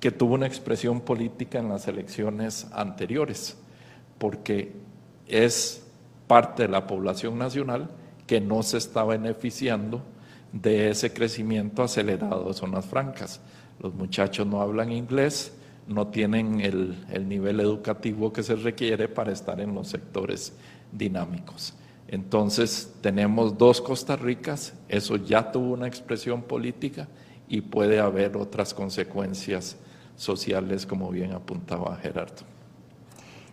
que 0.00 0.10
tuvo 0.10 0.34
una 0.34 0.46
expresión 0.46 1.00
política 1.00 1.58
en 1.58 1.68
las 1.68 1.88
elecciones 1.88 2.68
anteriores, 2.72 3.56
porque 4.18 4.72
es 5.26 5.84
parte 6.26 6.64
de 6.64 6.68
la 6.68 6.86
población 6.86 7.38
nacional 7.38 7.90
que 8.26 8.40
no 8.40 8.62
se 8.62 8.78
está 8.78 9.04
beneficiando 9.04 10.02
de 10.52 10.90
ese 10.90 11.12
crecimiento 11.12 11.82
acelerado 11.82 12.48
de 12.48 12.54
zonas 12.54 12.86
francas. 12.86 13.40
Los 13.80 13.94
muchachos 13.94 14.46
no 14.46 14.60
hablan 14.60 14.92
inglés, 14.92 15.52
no 15.86 16.08
tienen 16.08 16.60
el, 16.60 17.28
nivel 17.28 17.60
educativo 17.60 18.32
que 18.32 18.42
se 18.42 18.54
requiere 18.54 19.08
para 19.08 19.32
estar 19.32 19.60
en 19.60 19.74
los 19.74 19.88
sectores 19.88 20.52
dinámicos. 20.92 21.74
Entonces, 22.06 22.94
tenemos 23.00 23.56
dos 23.58 23.80
Costa 23.80 24.16
Ricas, 24.16 24.74
eso 24.88 25.16
ya 25.16 25.50
tuvo 25.50 25.72
una 25.72 25.86
expresión 25.86 26.42
política 26.42 27.08
y 27.48 27.62
puede 27.62 27.98
haber 27.98 28.36
otras 28.36 28.74
consecuencias 28.74 29.76
sociales, 30.18 30.84
como 30.84 31.08
bien 31.10 31.32
apuntaba 31.32 31.96
Gerardo. 31.96 32.44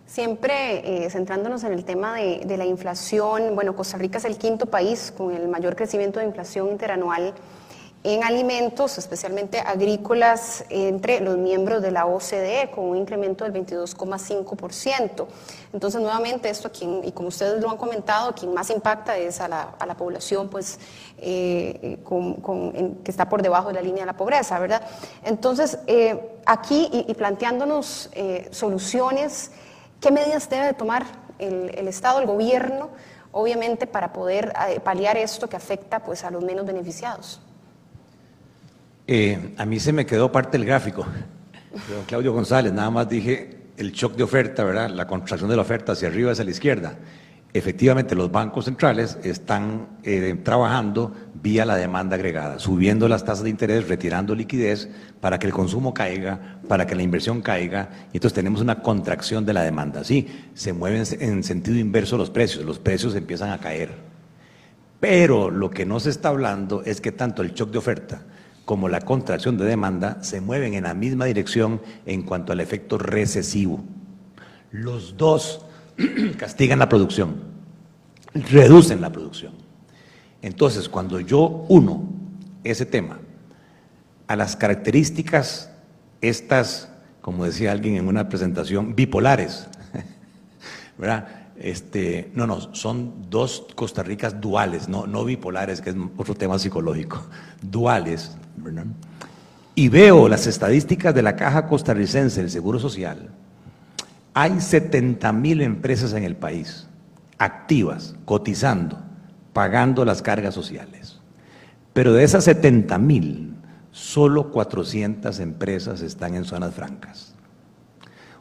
Siempre 0.04 1.04
eh, 1.06 1.10
centrándonos 1.10 1.64
en 1.64 1.72
el 1.72 1.84
tema 1.84 2.16
de, 2.16 2.42
de, 2.44 2.56
la 2.56 2.64
inflación, 2.64 3.54
bueno, 3.54 3.74
Costa 3.74 3.96
Rica 3.96 4.18
es 4.18 4.24
el 4.24 4.36
quinto 4.36 4.66
país 4.66 5.12
con 5.16 5.34
el 5.34 5.48
mayor 5.48 5.74
crecimiento 5.74 6.20
de 6.20 6.26
inflación 6.26 6.68
interanual 6.68 7.34
en 8.06 8.22
alimentos, 8.22 8.98
especialmente 8.98 9.58
agrícolas, 9.58 10.64
entre 10.70 11.18
los 11.18 11.36
miembros 11.36 11.82
de 11.82 11.90
la 11.90 12.06
OCDE, 12.06 12.70
con 12.72 12.84
un 12.84 12.96
incremento 12.96 13.42
del 13.42 13.52
22,5%. 13.52 15.26
Entonces, 15.72 16.00
nuevamente, 16.00 16.48
esto, 16.48 16.70
quien, 16.70 17.02
y 17.02 17.10
como 17.10 17.28
ustedes 17.28 17.60
lo 17.60 17.68
han 17.68 17.76
comentado, 17.76 18.32
quien 18.32 18.54
más 18.54 18.70
impacta 18.70 19.18
es 19.18 19.40
a 19.40 19.48
la, 19.48 19.74
a 19.76 19.86
la 19.86 19.96
población 19.96 20.48
pues, 20.48 20.78
eh, 21.18 21.98
que 23.02 23.10
está 23.10 23.28
por 23.28 23.42
debajo 23.42 23.68
de 23.68 23.74
la 23.74 23.82
línea 23.82 24.02
de 24.02 24.06
la 24.06 24.16
pobreza, 24.16 24.56
¿verdad? 24.60 24.82
Entonces, 25.24 25.80
eh, 25.88 26.38
aquí 26.46 26.88
y, 26.92 27.12
planteándonos 27.14 28.10
eh, 28.12 28.46
soluciones, 28.52 29.50
¿qué 30.00 30.12
medidas 30.12 30.48
debe 30.48 30.74
tomar 30.74 31.04
el, 31.40 31.76
el 31.76 31.88
Estado, 31.88 32.20
el 32.20 32.26
gobierno, 32.26 32.90
obviamente, 33.32 33.88
para 33.88 34.12
poder 34.12 34.52
paliar 34.84 35.16
esto 35.16 35.48
que 35.48 35.56
afecta 35.56 35.98
pues, 36.04 36.22
a 36.22 36.30
los 36.30 36.44
menos 36.44 36.64
beneficiados? 36.64 37.40
Eh, 39.08 39.54
a 39.56 39.64
mí 39.64 39.78
se 39.78 39.92
me 39.92 40.04
quedó 40.04 40.32
parte 40.32 40.58
del 40.58 40.66
gráfico. 40.66 41.06
Don 41.88 42.04
Claudio 42.06 42.32
González, 42.32 42.72
nada 42.72 42.90
más 42.90 43.08
dije 43.08 43.56
el 43.76 43.92
shock 43.92 44.16
de 44.16 44.24
oferta, 44.24 44.64
¿verdad? 44.64 44.90
La 44.90 45.06
contracción 45.06 45.48
de 45.48 45.56
la 45.56 45.62
oferta 45.62 45.92
hacia 45.92 46.08
arriba, 46.08 46.32
hacia 46.32 46.44
la 46.44 46.50
izquierda. 46.50 46.94
Efectivamente, 47.52 48.14
los 48.14 48.30
bancos 48.30 48.64
centrales 48.64 49.16
están 49.22 49.86
eh, 50.02 50.38
trabajando 50.42 51.14
vía 51.34 51.64
la 51.64 51.76
demanda 51.76 52.16
agregada, 52.16 52.58
subiendo 52.58 53.08
las 53.08 53.24
tasas 53.24 53.44
de 53.44 53.50
interés, 53.50 53.88
retirando 53.88 54.34
liquidez 54.34 54.90
para 55.20 55.38
que 55.38 55.46
el 55.46 55.52
consumo 55.52 55.94
caiga, 55.94 56.58
para 56.68 56.86
que 56.86 56.94
la 56.94 57.02
inversión 57.02 57.40
caiga, 57.40 57.90
y 58.12 58.16
entonces 58.16 58.34
tenemos 58.34 58.60
una 58.60 58.82
contracción 58.82 59.46
de 59.46 59.52
la 59.54 59.62
demanda. 59.62 60.04
Sí, 60.04 60.26
se 60.54 60.72
mueven 60.72 61.04
en 61.20 61.44
sentido 61.44 61.78
inverso 61.78 62.18
los 62.18 62.30
precios, 62.30 62.64
los 62.64 62.78
precios 62.78 63.14
empiezan 63.14 63.50
a 63.50 63.58
caer. 63.58 63.90
Pero 65.00 65.50
lo 65.50 65.70
que 65.70 65.86
no 65.86 66.00
se 66.00 66.10
está 66.10 66.30
hablando 66.30 66.82
es 66.82 67.00
que 67.00 67.12
tanto 67.12 67.42
el 67.42 67.54
shock 67.54 67.70
de 67.70 67.78
oferta 67.78 68.22
como 68.66 68.88
la 68.88 69.00
contracción 69.00 69.56
de 69.56 69.64
demanda 69.64 70.22
se 70.22 70.40
mueven 70.42 70.74
en 70.74 70.84
la 70.84 70.92
misma 70.92 71.24
dirección 71.24 71.80
en 72.04 72.22
cuanto 72.22 72.52
al 72.52 72.60
efecto 72.60 72.98
recesivo. 72.98 73.82
Los 74.72 75.16
dos 75.16 75.64
castigan 76.36 76.80
la 76.80 76.88
producción, 76.88 77.36
reducen 78.34 79.00
la 79.00 79.10
producción. 79.10 79.52
Entonces, 80.42 80.88
cuando 80.88 81.20
yo 81.20 81.64
uno 81.68 82.08
ese 82.64 82.84
tema 82.84 83.20
a 84.26 84.34
las 84.34 84.56
características 84.56 85.70
estas, 86.20 86.90
como 87.20 87.44
decía 87.44 87.70
alguien 87.70 87.94
en 87.94 88.08
una 88.08 88.28
presentación, 88.28 88.96
bipolares, 88.96 89.68
¿verdad? 90.98 91.28
Este, 91.58 92.30
no, 92.34 92.46
no, 92.46 92.74
son 92.74 93.30
dos 93.30 93.66
Costa 93.74 94.02
Ricas 94.02 94.40
duales, 94.40 94.88
no, 94.88 95.06
no 95.06 95.24
bipolares, 95.24 95.80
que 95.80 95.90
es 95.90 95.96
otro 96.16 96.34
tema 96.34 96.58
psicológico, 96.58 97.22
duales, 97.62 98.36
y 99.74 99.88
veo 99.88 100.28
las 100.28 100.46
estadísticas 100.46 101.14
de 101.14 101.22
la 101.22 101.36
Caja 101.36 101.66
Costarricense 101.66 102.40
del 102.40 102.50
Seguro 102.50 102.78
Social, 102.78 103.30
hay 104.34 104.60
70 104.60 105.32
mil 105.32 105.62
empresas 105.62 106.12
en 106.12 106.24
el 106.24 106.36
país 106.36 106.86
activas, 107.38 108.14
cotizando, 108.24 108.98
pagando 109.52 110.04
las 110.04 110.22
cargas 110.22 110.54
sociales. 110.54 111.20
Pero 111.92 112.12
de 112.12 112.24
esas 112.24 112.44
70 112.44 112.98
mil, 112.98 113.54
solo 113.92 114.50
400 114.50 115.40
empresas 115.40 116.02
están 116.02 116.34
en 116.34 116.44
zonas 116.44 116.74
francas. 116.74 117.35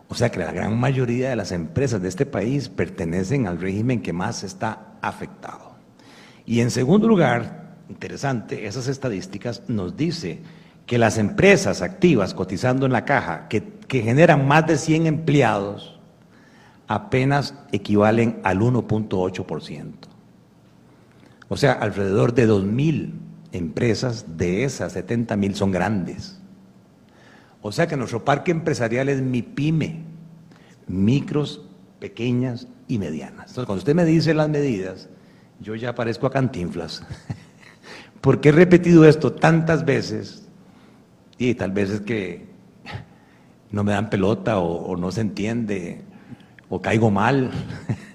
O 0.07 0.15
sea 0.15 0.31
que 0.31 0.39
la 0.39 0.51
gran 0.51 0.79
mayoría 0.79 1.29
de 1.29 1.35
las 1.35 1.51
empresas 1.51 2.01
de 2.01 2.09
este 2.09 2.25
país 2.25 2.69
pertenecen 2.69 3.47
al 3.47 3.59
régimen 3.59 4.01
que 4.01 4.13
más 4.13 4.43
está 4.43 4.97
afectado. 5.01 5.75
Y 6.45 6.61
en 6.61 6.69
segundo 6.69 7.07
lugar, 7.07 7.75
interesante, 7.89 8.67
esas 8.67 8.87
estadísticas 8.87 9.63
nos 9.67 9.97
dice 9.97 10.41
que 10.85 10.97
las 10.97 11.17
empresas 11.17 11.81
activas 11.81 12.33
cotizando 12.33 12.85
en 12.85 12.91
la 12.91 13.05
caja 13.05 13.47
que, 13.47 13.73
generan 13.87 14.47
más 14.47 14.65
de 14.67 14.77
100 14.77 15.05
empleados 15.07 15.99
apenas 16.87 17.53
equivalen 17.71 18.39
al 18.43 18.59
1.8%. 18.59 19.93
O 21.47 21.55
sea, 21.55 21.73
alrededor 21.73 22.33
de 22.33 22.49
2.000 22.49 23.13
empresas 23.51 24.37
de 24.37 24.63
esas 24.63 24.95
70.000 24.95 25.53
son 25.53 25.71
grandes. 25.71 26.39
O 27.67 27.71
sea 27.71 27.87
que 27.87 27.97
nuestro 27.97 28.23
parque 28.23 28.51
empresarial 28.51 29.09
es 29.09 29.23
mi 29.23 29.41
pyme, 29.41 30.03
micros, 30.85 31.65
pequeñas 31.97 32.67
y 32.87 32.99
medianas. 32.99 33.49
Entonces, 33.49 33.65
cuando 33.65 33.79
usted 33.79 33.95
me 33.95 34.05
dice 34.05 34.35
las 34.35 34.49
medidas, 34.49 35.09
yo 35.59 35.73
ya 35.73 35.95
parezco 35.95 36.27
a 36.27 36.29
cantinflas. 36.29 37.01
Porque 38.21 38.49
he 38.49 38.51
repetido 38.51 39.03
esto 39.03 39.33
tantas 39.33 39.83
veces 39.83 40.47
y 41.39 41.55
tal 41.55 41.71
vez 41.71 41.89
es 41.89 42.01
que 42.01 42.45
no 43.71 43.83
me 43.83 43.93
dan 43.93 44.11
pelota 44.11 44.59
o, 44.59 44.85
o 44.85 44.95
no 44.95 45.11
se 45.11 45.21
entiende 45.21 46.01
o 46.69 46.83
caigo 46.83 47.09
mal. 47.09 47.49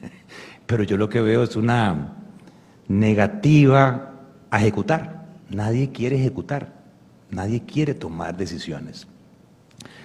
Pero 0.66 0.84
yo 0.84 0.96
lo 0.96 1.08
que 1.08 1.22
veo 1.22 1.42
es 1.42 1.56
una 1.56 2.18
negativa 2.86 4.12
a 4.48 4.60
ejecutar. 4.60 5.26
Nadie 5.48 5.90
quiere 5.90 6.20
ejecutar. 6.20 6.72
Nadie 7.30 7.64
quiere 7.64 7.94
tomar 7.94 8.36
decisiones. 8.36 9.08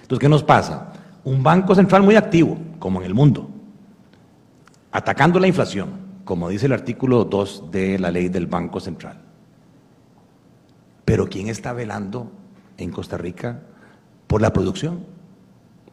Entonces, 0.06 0.20
¿qué 0.20 0.28
nos 0.28 0.44
pasa? 0.44 0.92
Un 1.24 1.42
banco 1.42 1.74
central 1.74 2.04
muy 2.04 2.14
activo, 2.14 2.56
como 2.78 3.00
en 3.00 3.06
el 3.06 3.14
mundo, 3.14 3.50
atacando 4.92 5.40
la 5.40 5.48
inflación, 5.48 5.88
como 6.24 6.48
dice 6.48 6.66
el 6.66 6.72
artículo 6.74 7.24
2 7.24 7.72
de 7.72 7.98
la 7.98 8.12
ley 8.12 8.28
del 8.28 8.46
Banco 8.46 8.78
Central. 8.78 9.20
Pero 11.04 11.28
¿quién 11.28 11.48
está 11.48 11.72
velando 11.72 12.30
en 12.78 12.92
Costa 12.92 13.18
Rica 13.18 13.62
por 14.28 14.40
la 14.40 14.52
producción? 14.52 15.00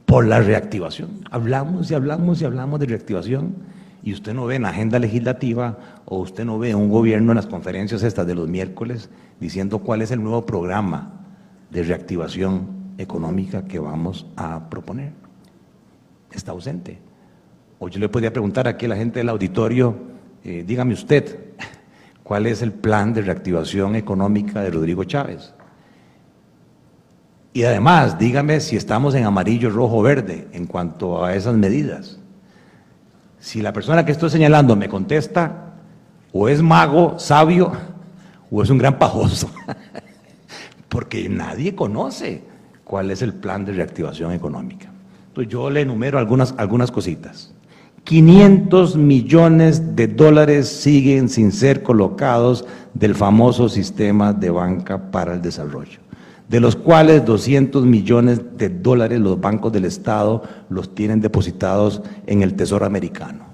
Por 0.05 0.27
la 0.27 0.41
reactivación. 0.41 1.27
Hablamos 1.31 1.89
y 1.89 1.95
hablamos 1.95 2.39
y 2.39 2.45
hablamos 2.45 2.79
de 2.79 2.85
reactivación 2.85 3.55
y 4.03 4.13
usted 4.13 4.35
no 4.35 4.45
ve 4.45 4.57
en 4.57 4.65
agenda 4.65 4.99
legislativa 4.99 5.79
o 6.05 6.19
usted 6.19 6.45
no 6.45 6.59
ve 6.59 6.75
un 6.75 6.91
gobierno 6.91 7.31
en 7.31 7.37
las 7.37 7.47
conferencias 7.47 8.03
estas 8.03 8.27
de 8.27 8.35
los 8.35 8.47
miércoles 8.47 9.09
diciendo 9.39 9.79
cuál 9.79 10.03
es 10.03 10.11
el 10.11 10.21
nuevo 10.21 10.45
programa 10.45 11.25
de 11.71 11.81
reactivación 11.81 12.82
económica 12.97 13.65
que 13.65 13.79
vamos 13.79 14.25
a 14.35 14.69
proponer. 14.69 15.11
Está 16.31 16.51
ausente. 16.51 16.99
O 17.79 17.89
yo 17.89 17.99
le 17.99 18.09
podría 18.09 18.31
preguntar 18.31 18.67
aquí 18.67 18.85
a 18.85 18.89
la 18.89 18.95
gente 18.95 19.19
del 19.19 19.29
auditorio, 19.29 19.95
eh, 20.43 20.63
dígame 20.65 20.93
usted, 20.93 21.53
¿cuál 22.23 22.45
es 22.45 22.61
el 22.61 22.71
plan 22.71 23.13
de 23.13 23.21
reactivación 23.21 23.95
económica 23.95 24.61
de 24.61 24.69
Rodrigo 24.69 25.03
Chávez? 25.03 25.53
Y 27.53 27.63
además, 27.63 28.17
dígame 28.17 28.59
si 28.59 28.75
estamos 28.75 29.13
en 29.13 29.25
amarillo, 29.25 29.69
rojo, 29.69 30.01
verde 30.01 30.47
en 30.53 30.65
cuanto 30.65 31.23
a 31.23 31.35
esas 31.35 31.55
medidas. 31.55 32.19
Si 33.39 33.61
la 33.61 33.73
persona 33.73 34.05
que 34.05 34.11
estoy 34.11 34.31
señalando 34.31 34.75
me 34.75 34.89
contesta, 34.89 35.73
o 36.31 36.49
es 36.49 36.63
mago, 36.63 37.19
sabio, 37.19 37.71
o 38.51 38.63
es 38.63 38.69
un 38.69 38.79
gran 38.79 38.97
pajoso. 38.97 39.51
Porque 40.89 41.29
nadie 41.29 41.75
conoce 41.75 42.52
cuál 42.83 43.11
es 43.11 43.21
el 43.21 43.33
plan 43.33 43.65
de 43.65 43.73
reactivación 43.73 44.31
económica. 44.31 44.89
Entonces 45.27 45.51
yo 45.51 45.69
le 45.69 45.81
enumero 45.81 46.19
algunas, 46.19 46.53
algunas 46.57 46.91
cositas. 46.91 47.53
500 48.03 48.97
millones 48.97 49.95
de 49.95 50.07
dólares 50.07 50.67
siguen 50.67 51.29
sin 51.29 51.51
ser 51.51 51.83
colocados 51.83 52.65
del 52.93 53.15
famoso 53.15 53.69
sistema 53.69 54.33
de 54.33 54.49
banca 54.49 55.11
para 55.11 55.33
el 55.33 55.41
desarrollo 55.41 56.03
de 56.53 56.59
los 56.59 56.75
cuales 56.75 57.25
200 57.25 57.83
millones 57.83 58.57
de 58.57 58.69
dólares 58.69 59.19
los 59.19 59.41
bancos 59.41 59.71
del 59.71 59.85
Estado 59.85 60.43
los 60.69 60.93
tienen 60.93 61.19
depositados 61.19 62.03
en 62.27 62.43
el 62.43 62.53
Tesoro 62.53 62.85
americano. 62.85 63.45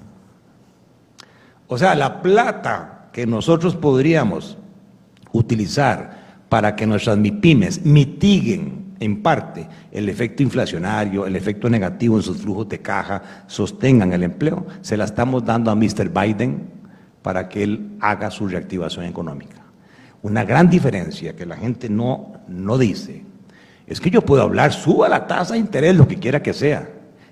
O 1.67 1.77
sea, 1.77 1.95
la 1.95 2.21
plata 2.21 3.09
que 3.13 3.25
nosotros 3.25 3.75
podríamos 3.75 4.57
utilizar 5.31 6.43
para 6.49 6.75
que 6.75 6.87
nuestras 6.87 7.17
MIPIMES 7.17 7.85
mitiguen 7.85 8.88
en 8.99 9.21
parte 9.21 9.67
el 9.91 10.09
efecto 10.09 10.43
inflacionario, 10.43 11.25
el 11.25 11.35
efecto 11.35 11.69
negativo 11.69 12.17
en 12.17 12.23
sus 12.23 12.37
flujos 12.37 12.69
de 12.69 12.79
caja, 12.79 13.45
sostengan 13.47 14.13
el 14.13 14.23
empleo, 14.23 14.65
se 14.81 14.97
la 14.97 15.05
estamos 15.05 15.45
dando 15.45 15.71
a 15.71 15.75
Mr. 15.75 16.09
Biden 16.09 16.69
para 17.21 17.49
que 17.49 17.63
él 17.63 17.91
haga 17.99 18.31
su 18.31 18.47
reactivación 18.47 19.05
económica. 19.05 19.57
Una 20.21 20.43
gran 20.43 20.69
diferencia 20.69 21.35
que 21.35 21.45
la 21.45 21.55
gente 21.55 21.89
no, 21.89 22.33
no 22.47 22.77
dice 22.77 23.23
es 23.87 23.99
que 23.99 24.11
yo 24.11 24.21
puedo 24.21 24.43
hablar, 24.43 24.71
suba 24.71 25.09
la 25.09 25.25
tasa 25.25 25.53
de 25.53 25.59
interés, 25.59 25.95
lo 25.95 26.07
que 26.07 26.19
quiera 26.19 26.43
que 26.43 26.53
sea, 26.53 26.87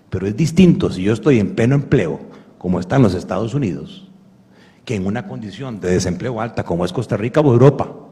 pero 0.09 0.25
es 0.25 0.35
distinto 0.35 0.89
si 0.89 1.03
yo 1.03 1.13
estoy 1.13 1.39
en 1.39 1.53
pleno 1.53 1.75
empleo, 1.75 2.19
como 2.57 2.79
están 2.79 3.03
los 3.03 3.13
Estados 3.13 3.53
Unidos, 3.53 4.09
que 4.83 4.95
en 4.95 5.05
una 5.05 5.27
condición 5.27 5.79
de 5.79 5.91
desempleo 5.91 6.41
alta 6.41 6.63
como 6.63 6.83
es 6.83 6.93
Costa 6.93 7.17
Rica 7.17 7.41
o 7.41 7.51
Europa. 7.51 8.06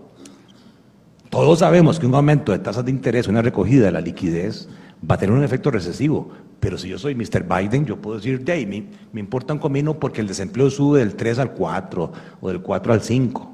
Todos 1.36 1.60
sabemos 1.60 2.00
que 2.00 2.08
un 2.08 2.16
aumento 2.16 2.54
de 2.54 2.60
tasas 2.60 2.86
de 2.86 2.92
interés, 2.92 3.28
una 3.28 3.42
recogida 3.42 3.88
de 3.88 3.92
la 3.92 4.00
liquidez, 4.00 4.70
va 5.04 5.16
a 5.16 5.18
tener 5.18 5.36
un 5.36 5.44
efecto 5.44 5.70
recesivo. 5.70 6.30
Pero 6.62 6.78
si 6.78 6.88
yo 6.88 6.98
soy 6.98 7.14
Mr. 7.14 7.44
Biden, 7.44 7.86
yo 7.86 8.02
puedo 8.02 8.16
decir, 8.16 8.42
hey, 8.48 8.66
me, 9.12 9.20
importa 9.20 9.52
un 9.52 9.60
comino 9.60 10.00
porque 10.00 10.22
el 10.22 10.28
desempleo 10.28 10.70
sube 10.70 11.00
del 11.00 11.16
3 11.16 11.40
al 11.40 11.52
4 11.52 12.12
o 12.40 12.48
del 12.48 12.62
4 12.62 12.94
al 12.94 13.02
5 13.02 13.52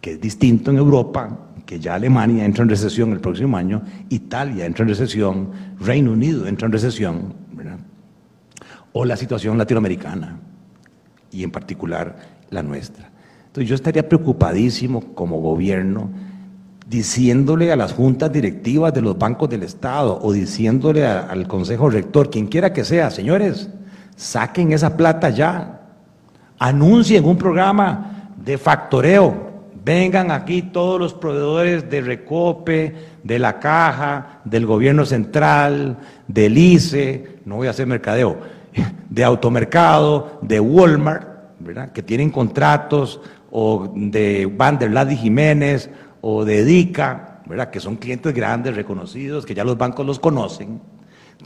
que 0.00 0.12
es 0.14 0.20
distinto 0.20 0.72
en 0.72 0.78
Europa, 0.78 1.38
que 1.64 1.78
ya 1.78 1.94
Alemania 1.94 2.44
entra 2.44 2.64
en 2.64 2.68
recesión 2.68 3.12
el 3.12 3.20
próximo 3.20 3.56
año, 3.56 3.82
Italia 4.08 4.66
entra 4.66 4.82
en 4.82 4.88
recesión, 4.88 5.50
Reino 5.78 6.12
Unido 6.12 6.48
entra 6.48 6.66
en 6.66 6.72
recesión, 6.72 7.34
o 8.92 9.04
la 9.04 9.16
situación 9.16 9.56
latinoamericana, 9.56 10.40
y 11.30 11.44
en 11.44 11.50
particular 11.52 12.16
la 12.50 12.62
nuestra. 12.62 13.10
Entonces 13.46 13.68
yo 13.68 13.74
estaría 13.76 14.08
preocupadísimo 14.08 15.14
como 15.14 15.40
gobierno 15.40 16.10
diciéndole 16.88 17.70
a 17.70 17.76
las 17.76 17.92
juntas 17.92 18.32
directivas 18.32 18.94
de 18.94 19.02
los 19.02 19.18
bancos 19.18 19.50
del 19.50 19.62
Estado 19.62 20.18
o 20.22 20.32
diciéndole 20.32 21.06
al 21.06 21.46
Consejo 21.46 21.90
Rector, 21.90 22.30
quien 22.30 22.46
quiera 22.46 22.72
que 22.72 22.84
sea, 22.84 23.10
señores, 23.10 23.68
saquen 24.16 24.72
esa 24.72 24.96
plata 24.96 25.30
ya, 25.30 25.82
anuncien 26.58 27.24
un 27.24 27.36
programa 27.36 28.30
de 28.44 28.56
factoreo 28.56 29.48
Vengan 29.88 30.30
aquí 30.30 30.60
todos 30.60 31.00
los 31.00 31.14
proveedores 31.14 31.88
de 31.88 32.02
Recope, 32.02 32.94
de 33.24 33.38
la 33.38 33.58
Caja, 33.58 34.40
del 34.44 34.66
gobierno 34.66 35.06
central, 35.06 35.96
del 36.26 36.58
ICE, 36.58 37.38
no 37.46 37.56
voy 37.56 37.68
a 37.68 37.70
hacer 37.70 37.86
mercadeo, 37.86 38.36
de 39.08 39.24
automercado, 39.24 40.40
de 40.42 40.60
Walmart, 40.60 41.26
¿verdad? 41.60 41.90
que 41.92 42.02
tienen 42.02 42.28
contratos, 42.28 43.22
o 43.50 43.90
de 43.96 44.52
Van 44.54 44.78
der 44.78 44.90
Ladi 44.90 45.16
Jiménez, 45.16 45.88
o 46.20 46.44
de 46.44 46.64
DICA, 46.64 47.40
¿verdad? 47.46 47.70
que 47.70 47.80
son 47.80 47.96
clientes 47.96 48.34
grandes, 48.34 48.76
reconocidos, 48.76 49.46
que 49.46 49.54
ya 49.54 49.64
los 49.64 49.78
bancos 49.78 50.06
los 50.06 50.18
conocen. 50.18 50.80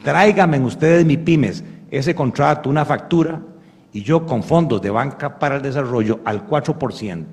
Tráiganme 0.02 0.58
ustedes, 0.60 1.04
mi 1.04 1.16
pymes, 1.16 1.62
ese 1.90 2.14
contrato, 2.14 2.70
una 2.70 2.84
factura, 2.84 3.40
y 3.92 4.02
yo 4.02 4.24
con 4.26 4.42
fondos 4.42 4.80
de 4.80 4.90
banca 4.90 5.38
para 5.38 5.56
el 5.56 5.62
desarrollo 5.62 6.20
al 6.24 6.46
4%, 6.46 7.24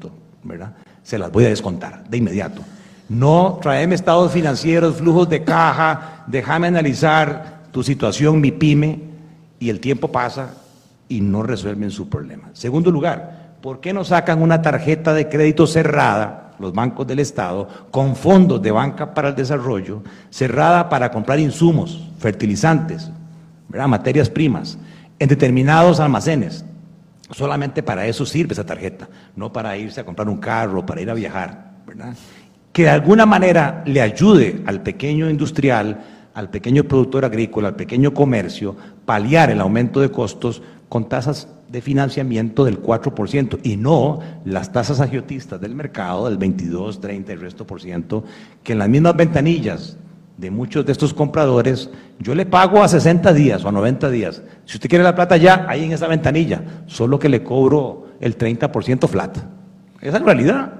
¿verdad? 0.43 0.75
se 1.03 1.17
las 1.17 1.31
voy 1.31 1.45
a 1.45 1.49
descontar 1.49 2.07
de 2.07 2.17
inmediato. 2.17 2.61
No 3.07 3.57
traeme 3.61 3.95
estados 3.95 4.31
financieros, 4.31 4.97
flujos 4.97 5.27
de 5.29 5.43
caja, 5.43 6.23
déjame 6.27 6.67
analizar 6.67 7.63
tu 7.71 7.81
situación, 7.81 8.39
mi 8.39 8.51
pyme, 8.51 8.99
y 9.59 9.69
el 9.69 9.79
tiempo 9.79 10.11
pasa 10.11 10.53
y 11.07 11.21
no 11.21 11.41
resuelven 11.41 11.89
su 11.89 12.07
problema. 12.07 12.49
Segundo 12.53 12.91
lugar, 12.91 13.55
¿por 13.61 13.79
qué 13.79 13.93
no 13.93 14.03
sacan 14.03 14.41
una 14.41 14.61
tarjeta 14.61 15.13
de 15.13 15.27
crédito 15.27 15.65
cerrada, 15.65 16.48
los 16.59 16.73
bancos 16.73 17.07
del 17.07 17.19
Estado, 17.19 17.67
con 17.91 18.15
fondos 18.15 18.61
de 18.61 18.71
banca 18.71 19.13
para 19.13 19.29
el 19.29 19.35
desarrollo, 19.35 20.03
cerrada 20.29 20.89
para 20.89 21.11
comprar 21.11 21.39
insumos, 21.39 22.09
fertilizantes, 22.19 23.09
materias 23.69 24.29
primas, 24.29 24.77
en 25.17 25.29
determinados 25.29 25.99
almacenes? 25.99 26.65
Solamente 27.31 27.83
para 27.83 28.07
eso 28.07 28.25
sirve 28.25 28.53
esa 28.53 28.65
tarjeta, 28.65 29.07
no 29.35 29.53
para 29.53 29.77
irse 29.77 30.01
a 30.01 30.05
comprar 30.05 30.27
un 30.27 30.37
carro, 30.37 30.85
para 30.85 31.01
ir 31.01 31.09
a 31.09 31.13
viajar, 31.13 31.73
¿verdad? 31.85 32.13
Que 32.73 32.83
de 32.83 32.89
alguna 32.89 33.25
manera 33.25 33.83
le 33.85 34.01
ayude 34.01 34.63
al 34.65 34.81
pequeño 34.81 35.29
industrial, 35.29 35.99
al 36.33 36.49
pequeño 36.49 36.83
productor 36.85 37.25
agrícola, 37.25 37.69
al 37.69 37.75
pequeño 37.75 38.13
comercio, 38.13 38.75
paliar 39.05 39.51
el 39.51 39.61
aumento 39.61 39.99
de 39.99 40.11
costos 40.11 40.61
con 40.87 41.07
tasas 41.07 41.47
de 41.69 41.81
financiamiento 41.81 42.65
del 42.65 42.81
4% 42.81 43.59
y 43.63 43.77
no 43.77 44.19
las 44.43 44.71
tasas 44.71 44.99
agiotistas 44.99 45.61
del 45.61 45.75
mercado 45.75 46.27
del 46.27 46.37
22, 46.37 46.99
30 46.99 47.31
y 47.31 47.35
el 47.35 47.41
resto 47.41 47.65
por 47.65 47.81
ciento, 47.81 48.23
que 48.63 48.73
en 48.73 48.79
las 48.79 48.89
mismas 48.89 49.15
ventanillas 49.15 49.97
de 50.37 50.49
muchos 50.51 50.85
de 50.85 50.93
estos 50.93 51.13
compradores, 51.13 51.89
yo 52.19 52.33
le 52.33 52.45
pago 52.45 52.81
a 52.81 52.87
60 52.87 53.33
días 53.33 53.63
o 53.63 53.69
a 53.69 53.71
90 53.71 54.09
días. 54.09 54.41
Si 54.65 54.77
usted 54.77 54.89
quiere 54.89 55.03
la 55.03 55.13
plata 55.13 55.37
ya, 55.37 55.65
ahí 55.67 55.83
en 55.83 55.91
esa 55.91 56.07
ventanilla, 56.07 56.83
solo 56.87 57.19
que 57.19 57.29
le 57.29 57.43
cobro 57.43 58.07
el 58.21 58.37
30% 58.37 59.07
flat. 59.07 59.37
Esa 60.01 60.07
es 60.07 60.13
la 60.13 60.19
realidad. 60.19 60.73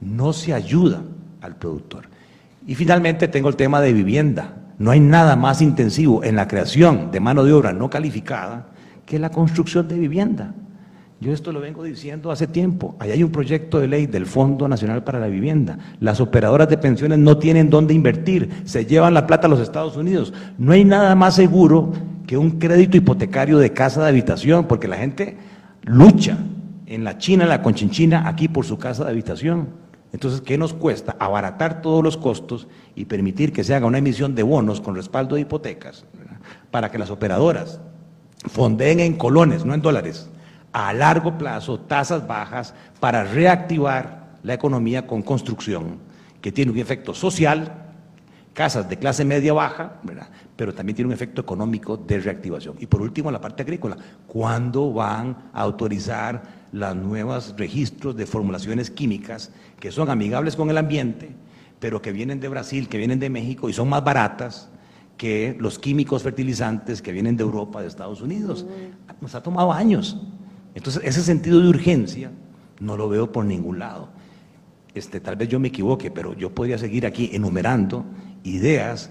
No 0.00 0.32
se 0.32 0.52
ayuda 0.52 1.02
al 1.40 1.56
productor. 1.56 2.04
Y 2.66 2.74
finalmente 2.74 3.28
tengo 3.28 3.48
el 3.48 3.56
tema 3.56 3.80
de 3.80 3.94
vivienda. 3.94 4.54
No 4.78 4.90
hay 4.90 5.00
nada 5.00 5.36
más 5.36 5.62
intensivo 5.62 6.22
en 6.22 6.36
la 6.36 6.46
creación 6.46 7.10
de 7.10 7.20
mano 7.20 7.44
de 7.44 7.52
obra 7.52 7.72
no 7.72 7.88
calificada 7.90 8.66
que 9.10 9.18
la 9.18 9.30
construcción 9.30 9.88
de 9.88 9.98
vivienda. 9.98 10.54
Yo 11.20 11.32
esto 11.32 11.50
lo 11.50 11.60
vengo 11.60 11.82
diciendo 11.82 12.30
hace 12.30 12.46
tiempo. 12.46 12.94
Ahí 13.00 13.10
hay 13.10 13.24
un 13.24 13.32
proyecto 13.32 13.80
de 13.80 13.88
ley 13.88 14.06
del 14.06 14.24
Fondo 14.24 14.68
Nacional 14.68 15.02
para 15.02 15.18
la 15.18 15.26
Vivienda. 15.26 15.76
Las 15.98 16.20
operadoras 16.20 16.68
de 16.68 16.78
pensiones 16.78 17.18
no 17.18 17.36
tienen 17.36 17.70
dónde 17.70 17.92
invertir, 17.92 18.62
se 18.64 18.86
llevan 18.86 19.12
la 19.14 19.26
plata 19.26 19.48
a 19.48 19.50
los 19.50 19.58
Estados 19.58 19.96
Unidos. 19.96 20.32
No 20.58 20.70
hay 20.70 20.84
nada 20.84 21.16
más 21.16 21.34
seguro 21.34 21.92
que 22.24 22.36
un 22.36 22.60
crédito 22.60 22.96
hipotecario 22.96 23.58
de 23.58 23.72
casa 23.72 24.00
de 24.00 24.10
habitación, 24.10 24.66
porque 24.66 24.86
la 24.86 24.98
gente 24.98 25.36
lucha 25.82 26.38
en 26.86 27.02
la 27.02 27.18
China, 27.18 27.42
en 27.42 27.48
la 27.48 27.62
Conchinchina, 27.62 28.28
aquí 28.28 28.46
por 28.46 28.64
su 28.64 28.78
casa 28.78 29.02
de 29.02 29.10
habitación. 29.10 29.70
Entonces, 30.12 30.40
¿qué 30.40 30.56
nos 30.56 30.72
cuesta? 30.72 31.16
Abaratar 31.18 31.82
todos 31.82 32.04
los 32.04 32.16
costos 32.16 32.68
y 32.94 33.06
permitir 33.06 33.52
que 33.52 33.64
se 33.64 33.74
haga 33.74 33.86
una 33.86 33.98
emisión 33.98 34.36
de 34.36 34.44
bonos 34.44 34.80
con 34.80 34.94
respaldo 34.94 35.34
de 35.34 35.40
hipotecas 35.40 36.04
para 36.70 36.92
que 36.92 36.98
las 36.98 37.10
operadoras 37.10 37.80
fondeen 38.46 39.00
en 39.00 39.16
colones, 39.16 39.64
no 39.64 39.74
en 39.74 39.82
dólares, 39.82 40.28
a 40.72 40.92
largo 40.92 41.36
plazo, 41.36 41.80
tasas 41.80 42.26
bajas, 42.26 42.74
para 43.00 43.24
reactivar 43.24 44.30
la 44.42 44.54
economía 44.54 45.06
con 45.06 45.22
construcción, 45.22 45.98
que 46.40 46.52
tiene 46.52 46.72
un 46.72 46.78
efecto 46.78 47.14
social, 47.14 47.90
casas 48.54 48.88
de 48.88 48.98
clase 48.98 49.24
media 49.24 49.52
baja, 49.52 50.00
pero 50.56 50.74
también 50.74 50.96
tiene 50.96 51.08
un 51.08 51.14
efecto 51.14 51.40
económico 51.40 51.96
de 51.96 52.20
reactivación. 52.20 52.76
Y 52.78 52.86
por 52.86 53.02
último, 53.02 53.30
la 53.30 53.40
parte 53.40 53.62
agrícola. 53.62 53.96
¿Cuándo 54.26 54.92
van 54.92 55.36
a 55.52 55.62
autorizar 55.62 56.42
los 56.72 56.96
nuevos 56.96 57.54
registros 57.56 58.16
de 58.16 58.26
formulaciones 58.26 58.90
químicas 58.90 59.50
que 59.78 59.90
son 59.90 60.10
amigables 60.10 60.56
con 60.56 60.70
el 60.70 60.78
ambiente, 60.78 61.30
pero 61.78 62.02
que 62.02 62.12
vienen 62.12 62.40
de 62.40 62.48
Brasil, 62.48 62.88
que 62.88 62.98
vienen 62.98 63.18
de 63.18 63.30
México 63.30 63.68
y 63.68 63.72
son 63.72 63.88
más 63.88 64.04
baratas 64.04 64.68
que 65.20 65.54
los 65.60 65.78
químicos 65.78 66.22
fertilizantes 66.22 67.02
que 67.02 67.12
vienen 67.12 67.36
de 67.36 67.42
Europa, 67.42 67.82
de 67.82 67.88
Estados 67.88 68.22
Unidos? 68.22 68.64
Nos 69.20 69.34
ha 69.34 69.42
tomado 69.42 69.70
años. 69.70 70.16
Entonces, 70.74 71.02
ese 71.04 71.20
sentido 71.20 71.60
de 71.60 71.68
urgencia 71.68 72.30
no 72.78 72.96
lo 72.96 73.06
veo 73.06 73.30
por 73.30 73.44
ningún 73.44 73.78
lado. 73.78 74.08
Este, 74.94 75.20
tal 75.20 75.36
vez 75.36 75.50
yo 75.50 75.60
me 75.60 75.68
equivoque, 75.68 76.10
pero 76.10 76.34
yo 76.34 76.54
podría 76.54 76.78
seguir 76.78 77.04
aquí 77.04 77.28
enumerando 77.34 78.06
ideas, 78.44 79.10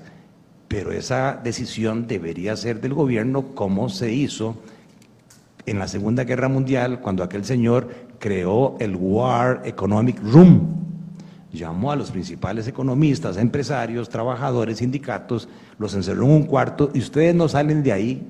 pero 0.67 0.91
esa 0.91 1.39
decisión 1.43 2.07
debería 2.07 2.55
ser 2.55 2.81
del 2.81 2.95
gobierno 2.95 3.53
como 3.53 3.87
se 3.87 4.11
hizo 4.11 4.55
en 5.67 5.77
la 5.77 5.87
Segunda 5.87 6.23
Guerra 6.23 6.49
Mundial 6.49 7.01
cuando 7.01 7.21
aquel 7.21 7.45
señor 7.45 7.87
creó 8.17 8.77
el 8.79 8.95
War 8.95 9.61
Economic 9.63 10.19
Room. 10.23 10.88
Llamó 11.51 11.91
a 11.91 11.95
los 11.95 12.11
principales 12.11 12.67
economistas, 12.67 13.37
empresarios, 13.37 14.09
trabajadores, 14.09 14.77
sindicatos, 14.77 15.49
los 15.77 15.95
encerró 15.95 16.25
en 16.25 16.31
un 16.31 16.43
cuarto 16.43 16.91
y 16.93 16.99
ustedes 16.99 17.33
no 17.33 17.47
salen 17.47 17.81
de 17.81 17.91
ahí 17.91 18.27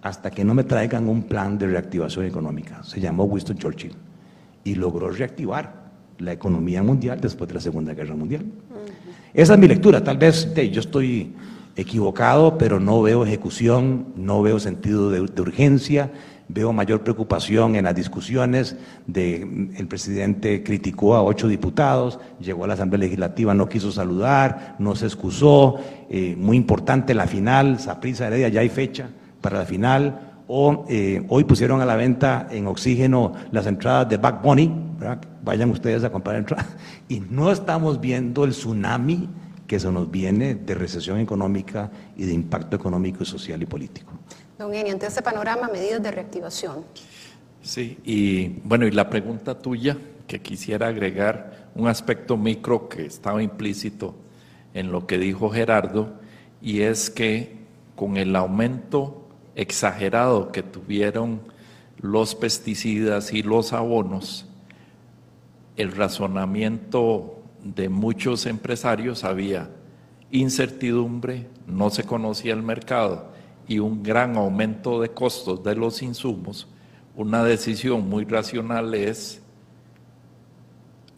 hasta 0.00 0.30
que 0.30 0.44
no 0.44 0.54
me 0.54 0.64
traigan 0.64 1.08
un 1.08 1.24
plan 1.24 1.58
de 1.58 1.66
reactivación 1.66 2.24
económica. 2.26 2.82
Se 2.82 3.00
llamó 3.00 3.24
Winston 3.24 3.58
Churchill 3.58 3.94
y 4.64 4.74
logró 4.74 5.10
reactivar 5.10 5.84
la 6.18 6.32
economía 6.32 6.82
mundial 6.82 7.20
después 7.20 7.48
de 7.48 7.54
la 7.54 7.60
Segunda 7.60 7.94
Guerra 7.94 8.14
Mundial. 8.14 8.44
Esa 9.32 9.54
es 9.54 9.58
mi 9.58 9.66
lectura. 9.66 10.02
Tal 10.02 10.16
vez 10.16 10.52
yo 10.54 10.80
estoy 10.80 11.32
equivocado, 11.76 12.56
pero 12.56 12.78
no 12.78 13.02
veo 13.02 13.24
ejecución, 13.24 14.06
no 14.16 14.42
veo 14.42 14.60
sentido 14.60 15.10
de, 15.10 15.20
urgencia, 15.20 16.12
veo 16.54 16.72
mayor 16.72 17.02
preocupación 17.02 17.74
en 17.74 17.84
las 17.84 17.94
discusiones. 17.94 18.76
De, 19.06 19.42
el 19.76 19.86
presidente 19.88 20.62
criticó 20.62 21.16
a 21.16 21.22
ocho 21.22 21.48
diputados, 21.48 22.20
llegó 22.40 22.64
a 22.64 22.68
la 22.68 22.74
Asamblea 22.74 23.00
Legislativa, 23.00 23.52
no 23.54 23.68
quiso 23.68 23.90
saludar, 23.90 24.76
no 24.78 24.94
se 24.94 25.06
excusó. 25.06 25.76
Eh, 26.08 26.36
muy 26.38 26.56
importante 26.56 27.12
la 27.12 27.26
final, 27.26 27.80
Saprisa 27.80 28.28
Heredia, 28.28 28.48
ya 28.48 28.60
hay 28.60 28.68
fecha 28.68 29.08
para 29.40 29.58
la 29.58 29.64
final. 29.66 30.30
O 30.46 30.84
eh, 30.88 31.24
hoy 31.28 31.44
pusieron 31.44 31.80
a 31.80 31.86
la 31.86 31.96
venta 31.96 32.46
en 32.50 32.66
oxígeno 32.66 33.32
las 33.50 33.66
entradas 33.66 34.08
de 34.08 34.18
Back 34.18 34.42
Bunny, 34.42 34.70
vayan 35.42 35.70
ustedes 35.70 36.04
a 36.04 36.12
comprar 36.12 36.36
entradas. 36.36 36.68
Y 37.08 37.20
no 37.20 37.50
estamos 37.50 38.00
viendo 38.00 38.44
el 38.44 38.52
tsunami 38.52 39.28
que 39.66 39.80
se 39.80 39.90
nos 39.90 40.10
viene 40.10 40.54
de 40.54 40.74
recesión 40.74 41.18
económica 41.18 41.90
y 42.16 42.24
de 42.24 42.32
impacto 42.32 42.76
económico, 42.76 43.24
social 43.24 43.62
y 43.62 43.66
político. 43.66 44.13
Don 44.58 44.72
Eni, 44.72 44.90
ante 44.90 45.06
este 45.06 45.20
panorama, 45.20 45.68
medidas 45.68 46.00
de 46.00 46.12
reactivación. 46.12 46.84
Sí, 47.60 47.98
y 48.04 48.48
bueno, 48.62 48.86
y 48.86 48.92
la 48.92 49.10
pregunta 49.10 49.58
tuya, 49.58 49.96
que 50.28 50.40
quisiera 50.40 50.88
agregar 50.88 51.70
un 51.74 51.88
aspecto 51.88 52.36
micro 52.36 52.88
que 52.88 53.04
estaba 53.04 53.42
implícito 53.42 54.14
en 54.72 54.92
lo 54.92 55.06
que 55.06 55.18
dijo 55.18 55.50
Gerardo, 55.50 56.14
y 56.62 56.82
es 56.82 57.10
que 57.10 57.56
con 57.96 58.16
el 58.16 58.36
aumento 58.36 59.28
exagerado 59.56 60.52
que 60.52 60.62
tuvieron 60.62 61.40
los 62.00 62.36
pesticidas 62.36 63.32
y 63.32 63.42
los 63.42 63.72
abonos, 63.72 64.46
el 65.76 65.90
razonamiento 65.90 67.42
de 67.62 67.88
muchos 67.88 68.46
empresarios 68.46 69.24
había 69.24 69.70
incertidumbre, 70.30 71.48
no 71.66 71.90
se 71.90 72.04
conocía 72.04 72.54
el 72.54 72.62
mercado 72.62 73.33
y 73.66 73.78
un 73.78 74.02
gran 74.02 74.36
aumento 74.36 75.00
de 75.00 75.10
costos 75.10 75.62
de 75.62 75.74
los 75.74 76.02
insumos, 76.02 76.68
una 77.16 77.44
decisión 77.44 78.08
muy 78.08 78.24
racional 78.24 78.94
es 78.94 79.40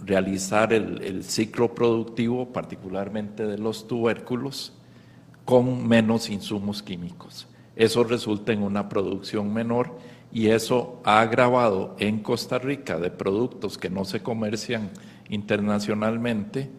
realizar 0.05 0.73
el, 0.73 1.25
ciclo 1.25 1.75
productivo, 1.75 2.53
particularmente 2.53 3.47
de 3.47 3.59
los 3.59 3.89
tubérculos, 3.89 4.73
con 5.45 5.87
menos 5.87 6.29
insumos 6.29 6.83
químicos. 6.83 7.49
Eso 7.77 8.05
resulta 8.05 8.53
en 8.53 8.63
una 8.63 8.89
producción 8.89 9.53
menor 9.53 9.99
y 10.33 10.49
eso 10.49 11.01
ha 11.05 11.21
agravado 11.21 11.95
en 11.99 12.21
Costa 12.21 12.59
Rica 12.59 12.99
de 12.99 13.11
productos 13.11 13.79
que 13.79 13.91
no 13.91 14.05
se 14.05 14.23
comercian 14.23 14.91
internacionalmente 15.29 16.71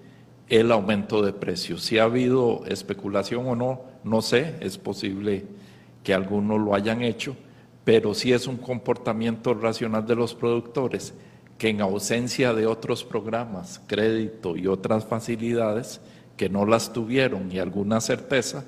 el 0.50 0.72
aumento 0.72 1.22
de 1.22 1.34
precios. 1.34 1.84
Si 1.84 1.98
ha 1.98 2.04
habido 2.04 2.64
especulación 2.68 3.48
o 3.48 3.56
no, 3.56 3.82
no 4.10 4.22
sé, 4.22 4.56
es 4.60 4.78
posible 4.78 5.46
que 6.04 6.14
algunos 6.14 6.60
lo 6.60 6.74
hayan 6.74 7.02
hecho, 7.02 7.36
pero 7.84 8.14
sí 8.14 8.34
es 8.34 8.48
un 8.48 8.58
comportamiento 8.58 9.54
racional 9.54 10.06
de 10.06 10.16
los 10.16 10.34
productores 10.34 11.14
que 11.58 11.70
en 11.70 11.82
ausencia 11.82 12.54
de 12.54 12.68
otros 12.68 13.04
programas, 13.04 13.82
crédito 13.88 14.56
y 14.56 14.68
otras 14.68 15.06
facilidades 15.06 16.02
que 16.36 16.50
no 16.50 16.66
las 16.66 16.94
tuvieron 16.94 17.52
y 17.52 17.60
alguna 17.60 18.00
certeza, 18.00 18.66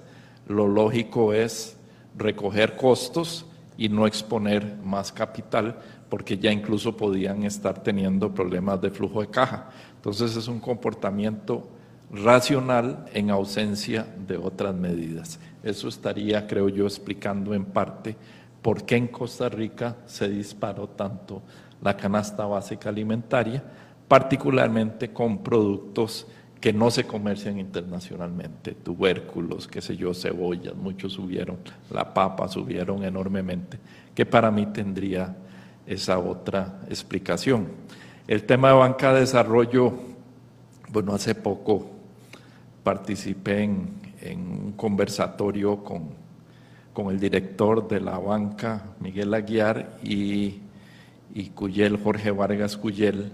lo 0.48 0.68
lógico 0.68 1.34
es 1.34 1.78
recoger 2.18 2.76
costos 2.76 3.46
y 3.78 3.90
no 3.90 4.08
exponer 4.08 4.78
más 4.84 5.12
capital 5.12 5.80
porque 6.10 6.38
ya 6.38 6.52
incluso 6.52 6.98
podían 6.98 7.44
estar 7.44 7.84
teniendo 7.84 8.34
problemas 8.34 8.82
de 8.82 8.90
flujo 8.90 9.22
de 9.22 9.30
caja. 9.30 9.70
Entonces 9.96 10.36
es 10.36 10.48
un 10.48 10.60
comportamiento 10.60 11.70
racional 12.12 13.06
en 13.14 13.30
ausencia 13.30 14.06
de 14.28 14.38
otras 14.38 14.74
medidas. 14.76 15.40
Eso 15.64 15.88
estaría, 15.88 16.48
creo 16.48 16.70
yo, 16.70 16.86
explicando 16.86 17.54
en 17.54 17.66
parte 17.66 18.16
por 18.62 18.84
qué 18.84 18.96
en 18.96 19.08
Costa 19.08 19.50
Rica 19.50 19.98
se 20.06 20.28
disparó 20.28 20.90
tanto 20.90 21.42
la 21.82 21.96
canasta 21.96 22.46
básica 22.46 22.90
alimentaria, 22.90 23.64
particularmente 24.08 25.14
con 25.14 25.44
productos 25.44 26.28
que 26.60 26.74
no 26.74 26.92
se 26.92 27.06
comercian 27.06 27.58
internacionalmente, 27.58 28.74
tubérculos, 28.74 29.68
qué 29.68 29.82
sé 29.82 29.96
yo, 29.96 30.14
cebollas, 30.14 30.76
muchos 30.76 31.14
subieron, 31.14 31.58
la 31.90 32.14
papa 32.14 32.50
subieron 32.50 33.04
enormemente, 33.04 33.80
que 34.14 34.26
para 34.26 34.52
mí 34.52 34.66
tendría 34.66 35.38
esa 35.88 36.20
otra 36.20 36.82
explicación. 36.90 37.68
El 38.28 38.44
tema 38.44 38.70
de 38.70 38.74
banca 38.76 39.14
de 39.14 39.22
desarrollo, 39.22 39.94
bueno, 40.90 41.14
hace 41.14 41.34
poco 41.34 41.99
participé 42.90 43.62
en, 43.62 44.40
un 44.40 44.74
conversatorio 44.76 45.84
con, 45.84 46.18
el 47.12 47.20
director 47.20 47.88
de 47.88 48.02
la 48.02 48.18
banca, 48.18 48.84
Miguel 49.00 49.32
Aguiar, 49.32 50.00
y, 50.04 50.60
Cuyel, 51.54 51.98
Jorge 51.98 52.32
Vargas 52.32 52.76
Cuyel, 52.76 53.32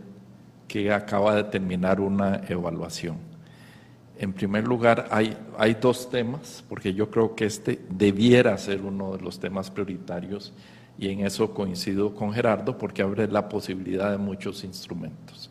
que 0.67 0.91
acaba 0.91 1.35
de 1.35 1.45
terminar 1.45 2.01
una 2.01 2.41
evaluación. 2.49 3.15
En 4.19 4.33
primer 4.33 4.67
lugar, 4.67 5.07
hay 5.09 5.73
dos 5.81 6.09
temas, 6.09 6.61
porque 6.67 6.93
yo 6.93 7.09
creo 7.09 7.33
que 7.33 7.45
este 7.45 7.79
debiera 7.89 8.57
ser 8.57 8.81
uno 8.81 9.15
de 9.15 9.23
los 9.23 9.39
temas 9.39 9.71
prioritarios 9.71 10.51
y 10.99 11.07
en 11.11 11.21
eso 11.21 11.53
coincido 11.53 12.13
con 12.13 12.33
Gerardo 12.33 12.77
porque 12.77 13.03
abre 13.03 13.25
la 13.29 13.47
posibilidad 13.47 14.11
de 14.11 14.17
muchos 14.17 14.65
instrumentos. 14.65 15.49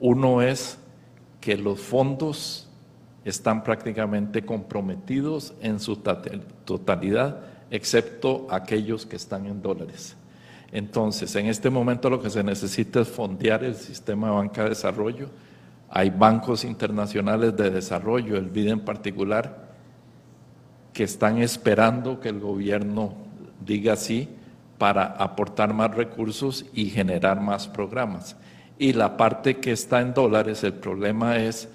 Uno 0.00 0.42
es 0.42 0.78
que 1.40 1.56
los 1.56 1.78
fondos 1.78 2.65
están 3.26 3.64
prácticamente 3.64 4.44
comprometidos 4.44 5.52
en 5.60 5.80
su 5.80 5.96
totalidad, 6.64 7.40
excepto 7.72 8.46
aquellos 8.48 9.04
que 9.04 9.16
están 9.16 9.46
en 9.46 9.60
dólares. 9.60 10.16
Entonces, 10.70 11.34
en 11.34 11.46
este 11.46 11.68
momento 11.68 12.08
lo 12.08 12.22
que 12.22 12.30
se 12.30 12.44
necesita 12.44 13.00
es 13.00 13.08
fondear 13.08 13.64
el 13.64 13.74
sistema 13.74 14.28
de 14.28 14.34
banca 14.34 14.62
de 14.62 14.68
desarrollo. 14.68 15.28
Hay 15.90 16.10
bancos 16.10 16.64
internacionales 16.64 17.56
de 17.56 17.70
desarrollo, 17.70 18.36
el 18.36 18.48
BID 18.48 18.68
en 18.68 18.80
particular, 18.84 19.74
que 20.92 21.02
están 21.02 21.38
esperando 21.38 22.20
que 22.20 22.28
el 22.28 22.38
gobierno 22.38 23.12
diga 23.60 23.96
sí 23.96 24.28
para 24.78 25.04
aportar 25.04 25.74
más 25.74 25.92
recursos 25.92 26.64
y 26.72 26.90
generar 26.90 27.40
más 27.40 27.66
programas. 27.66 28.36
Y 28.78 28.92
la 28.92 29.16
parte 29.16 29.56
que 29.56 29.72
está 29.72 30.00
en 30.00 30.14
dólares, 30.14 30.62
el 30.62 30.74
problema 30.74 31.38
es 31.38 31.68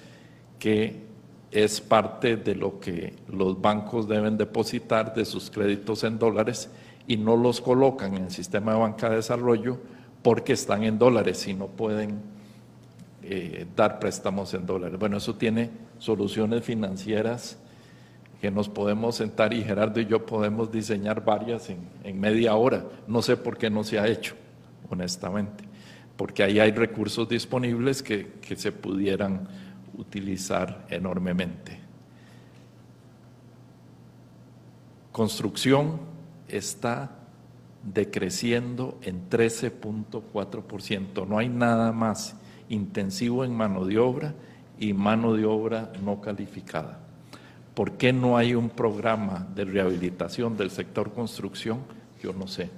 que 0.57 1.10
es 1.51 1.81
parte 1.81 2.37
de 2.37 2.55
lo 2.55 2.79
que 2.79 3.13
los 3.27 3.59
bancos 3.61 4.07
deben 4.07 4.37
depositar 4.37 5.13
de 5.13 5.25
sus 5.25 5.51
créditos 5.51 6.03
en 6.03 6.17
dólares 6.17 6.69
y 7.07 7.17
no 7.17 7.35
los 7.35 7.59
colocan 7.59 8.15
en 8.15 8.25
el 8.25 8.31
sistema 8.31 8.73
de 8.73 8.79
banca 8.79 9.09
de 9.09 9.17
desarrollo 9.17 9.77
porque 10.23 10.53
están 10.53 10.83
en 10.83 10.97
dólares 10.97 11.45
y 11.47 11.53
no 11.53 11.67
pueden 11.67 12.21
eh, 13.23 13.65
dar 13.75 13.99
préstamos 13.99 14.53
en 14.53 14.65
dólares. 14.65 14.97
Bueno, 14.97 15.17
eso 15.17 15.35
tiene 15.35 15.69
soluciones 15.99 16.63
financieras 16.63 17.57
que 18.39 18.49
nos 18.49 18.69
podemos 18.69 19.17
sentar 19.17 19.53
y 19.53 19.63
Gerardo 19.63 19.99
y 19.99 20.05
yo 20.05 20.25
podemos 20.25 20.71
diseñar 20.71 21.23
varias 21.23 21.69
en, 21.69 22.19
media 22.19 22.55
hora. 22.55 22.85
No 23.07 23.21
sé 23.21 23.37
por 23.37 23.57
qué 23.57 23.69
no 23.69 23.83
se 23.83 23.99
ha 23.99 24.07
hecho, 24.07 24.35
honestamente, 24.89 25.63
porque 26.15 26.43
ahí 26.43 26.59
hay 26.59 26.71
recursos 26.71 27.29
disponibles 27.29 28.01
que, 28.01 28.31
que 28.41 28.55
se 28.55 28.71
pudieran 28.71 29.47
utilizar 30.01 30.85
enormemente. 30.89 31.79
Construcción 35.11 35.99
está 36.47 37.11
decreciendo 37.83 38.97
en 39.01 39.29
13.4%. 39.29 41.27
No 41.27 41.37
hay 41.37 41.49
nada 41.49 41.91
más 41.91 42.35
intensivo 42.69 43.43
en 43.43 43.55
mano 43.55 43.85
de 43.85 43.99
obra 43.99 44.33
y 44.79 44.93
mano 44.93 45.33
de 45.33 45.45
obra 45.45 45.91
no 46.03 46.21
calificada. 46.21 46.99
¿Por 47.73 47.93
qué 47.93 48.11
no 48.13 48.37
hay 48.37 48.55
un 48.55 48.69
programa 48.69 49.47
de 49.55 49.65
rehabilitación 49.65 50.57
del 50.57 50.71
sector 50.71 51.13
construcción? 51.13 51.79
Yo 52.21 52.33
no 52.33 52.47
sé. 52.47 52.69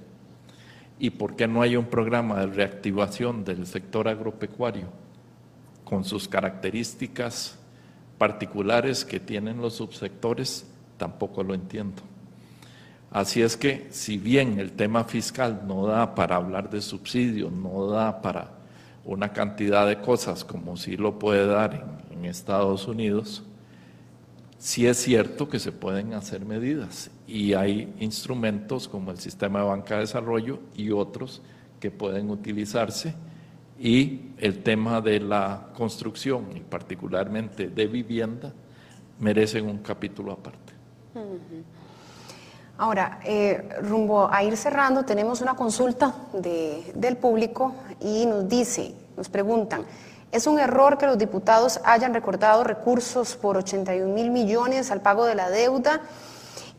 ¿Y 0.98 1.10
por 1.10 1.36
qué 1.36 1.48
no 1.48 1.62
hay 1.62 1.76
un 1.76 1.86
programa 1.86 2.40
de 2.40 2.46
reactivación 2.46 3.44
del 3.44 3.66
sector 3.66 4.08
agropecuario 4.08 5.03
con 5.94 6.04
sus 6.04 6.26
características 6.26 7.56
particulares 8.18 9.04
que 9.04 9.20
tienen 9.20 9.58
los 9.58 9.74
subsectores? 9.74 10.66
Tampoco 10.96 11.44
lo 11.44 11.54
entiendo. 11.54 12.02
Así 13.12 13.42
es 13.42 13.56
que, 13.56 13.86
si 13.90 14.18
bien 14.18 14.58
el 14.58 14.72
tema 14.72 15.04
fiscal 15.04 15.62
no 15.68 15.86
da 15.86 16.16
para 16.16 16.34
hablar 16.34 16.68
de 16.68 16.82
subsidios, 16.82 17.52
no 17.52 17.86
da 17.86 18.20
para 18.22 18.50
una 19.04 19.32
cantidad 19.32 19.86
de 19.86 20.00
cosas 20.00 20.44
como 20.44 20.76
si 20.76 20.96
lo 20.96 21.16
puede 21.16 21.46
dar 21.46 22.00
en, 22.10 22.24
Estados 22.24 22.88
Unidos, 22.88 23.44
sí 24.58 24.86
es 24.86 24.96
cierto 24.96 25.48
que 25.48 25.58
se 25.60 25.70
pueden 25.70 26.14
hacer 26.14 26.44
medidas 26.44 27.10
y 27.28 27.52
hay 27.52 27.94
instrumentos 28.00 28.88
como 28.88 29.10
el 29.10 29.18
sistema 29.18 29.60
de 29.60 29.66
banca 29.66 29.94
de 29.96 30.00
desarrollo 30.00 30.58
y 30.74 30.90
otros 30.90 31.42
que 31.78 31.90
pueden 31.90 32.30
utilizarse 32.30 33.14
y 33.78 34.32
el 34.38 34.62
tema 34.62 35.00
de 35.00 35.20
la 35.20 35.68
construcción 35.76 36.56
y 36.56 36.60
particularmente 36.60 37.68
de 37.68 37.86
vivienda 37.86 38.52
merecen 39.18 39.68
un 39.68 39.78
capítulo 39.78 40.32
aparte. 40.32 40.72
Ahora, 42.76 43.20
eh, 43.24 43.68
rumbo 43.82 44.28
a 44.30 44.42
ir 44.42 44.56
cerrando, 44.56 45.04
tenemos 45.04 45.40
una 45.40 45.54
consulta 45.54 46.14
del 46.32 47.16
público 47.16 47.74
y 48.00 48.26
nos 48.26 48.48
dice, 48.48 48.94
nos 49.16 49.28
preguntan, 49.28 49.84
¿es 50.32 50.48
un 50.48 50.58
error 50.58 50.98
que 50.98 51.06
los 51.06 51.16
diputados 51.16 51.80
hayan 51.84 52.12
recordado 52.12 52.64
recursos 52.64 53.36
por 53.36 53.56
81 53.56 54.12
mil 54.12 54.30
millones 54.30 54.90
al 54.90 55.00
pago 55.00 55.24
de 55.24 55.36
la 55.36 55.50
deuda? 55.50 56.00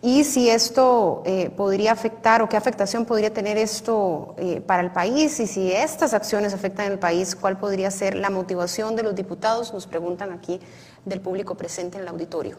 Y 0.05 0.23
si 0.23 0.51
esto 0.51 1.23
eh, 1.25 1.49
podría 1.49 1.91
afectar 1.91 2.43
o 2.43 2.47
qué 2.47 2.57
afectación 2.57 3.05
podría 3.05 3.33
tener 3.33 3.57
esto 3.57 4.35
eh, 4.37 4.61
para 4.61 4.83
el 4.83 4.91
país 4.91 5.39
y 5.39 5.47
si 5.47 5.71
estas 5.71 6.13
acciones 6.13 6.53
afectan 6.53 6.91
al 6.91 6.99
país, 6.99 7.35
¿cuál 7.35 7.57
podría 7.57 7.89
ser 7.89 8.13
la 8.13 8.29
motivación 8.29 8.95
de 8.95 9.01
los 9.01 9.15
diputados? 9.15 9.73
Nos 9.73 9.87
preguntan 9.87 10.31
aquí 10.31 10.59
del 11.05 11.21
público 11.21 11.57
presente 11.57 11.97
en 11.97 12.03
el 12.03 12.09
auditorio. 12.09 12.55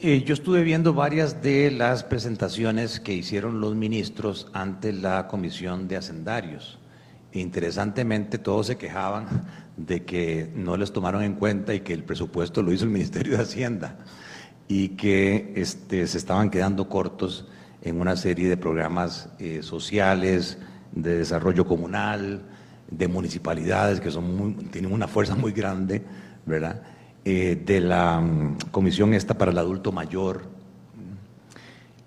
Eh, 0.00 0.24
yo 0.26 0.34
estuve 0.34 0.64
viendo 0.64 0.92
varias 0.92 1.40
de 1.40 1.70
las 1.70 2.02
presentaciones 2.02 2.98
que 2.98 3.12
hicieron 3.12 3.60
los 3.60 3.76
ministros 3.76 4.48
ante 4.52 4.92
la 4.92 5.28
Comisión 5.28 5.86
de 5.86 5.98
Hacendarios. 5.98 6.80
Interesantemente, 7.32 8.38
todos 8.38 8.66
se 8.66 8.76
quejaban 8.76 9.46
de 9.76 10.04
que 10.04 10.50
no 10.52 10.76
les 10.76 10.92
tomaron 10.92 11.22
en 11.22 11.34
cuenta 11.34 11.72
y 11.74 11.82
que 11.82 11.92
el 11.92 12.02
presupuesto 12.02 12.60
lo 12.60 12.72
hizo 12.72 12.82
el 12.86 12.90
Ministerio 12.90 13.36
de 13.36 13.44
Hacienda 13.44 13.98
y 14.70 14.90
que 14.90 15.52
este, 15.56 16.06
se 16.06 16.16
estaban 16.16 16.48
quedando 16.48 16.88
cortos 16.88 17.44
en 17.82 18.00
una 18.00 18.14
serie 18.14 18.48
de 18.48 18.56
programas 18.56 19.28
eh, 19.40 19.64
sociales, 19.64 20.58
de 20.92 21.18
desarrollo 21.18 21.66
comunal, 21.66 22.42
de 22.88 23.08
municipalidades 23.08 23.98
que 23.98 24.12
son 24.12 24.68
tienen 24.70 24.92
una 24.92 25.08
fuerza 25.08 25.34
muy 25.34 25.50
grande, 25.50 26.04
¿verdad? 26.46 26.82
Eh, 27.24 27.60
de 27.66 27.80
la 27.80 28.20
mm, 28.20 28.58
comisión 28.70 29.12
esta 29.12 29.36
para 29.36 29.50
el 29.50 29.58
adulto 29.58 29.90
mayor. 29.90 30.42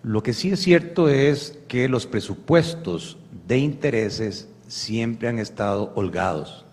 Lo 0.01 0.23
que 0.23 0.31
sí 0.31 0.49
es 0.51 0.61
cierto 0.61 1.09
es 1.09 1.59
que 1.67 1.89
los 1.89 2.07
presupuestos 2.07 3.17
de 3.45 3.57
intereses 3.57 4.47
siempre 4.69 5.27
han 5.27 5.37
estado 5.37 5.91
holgados. 5.95 6.63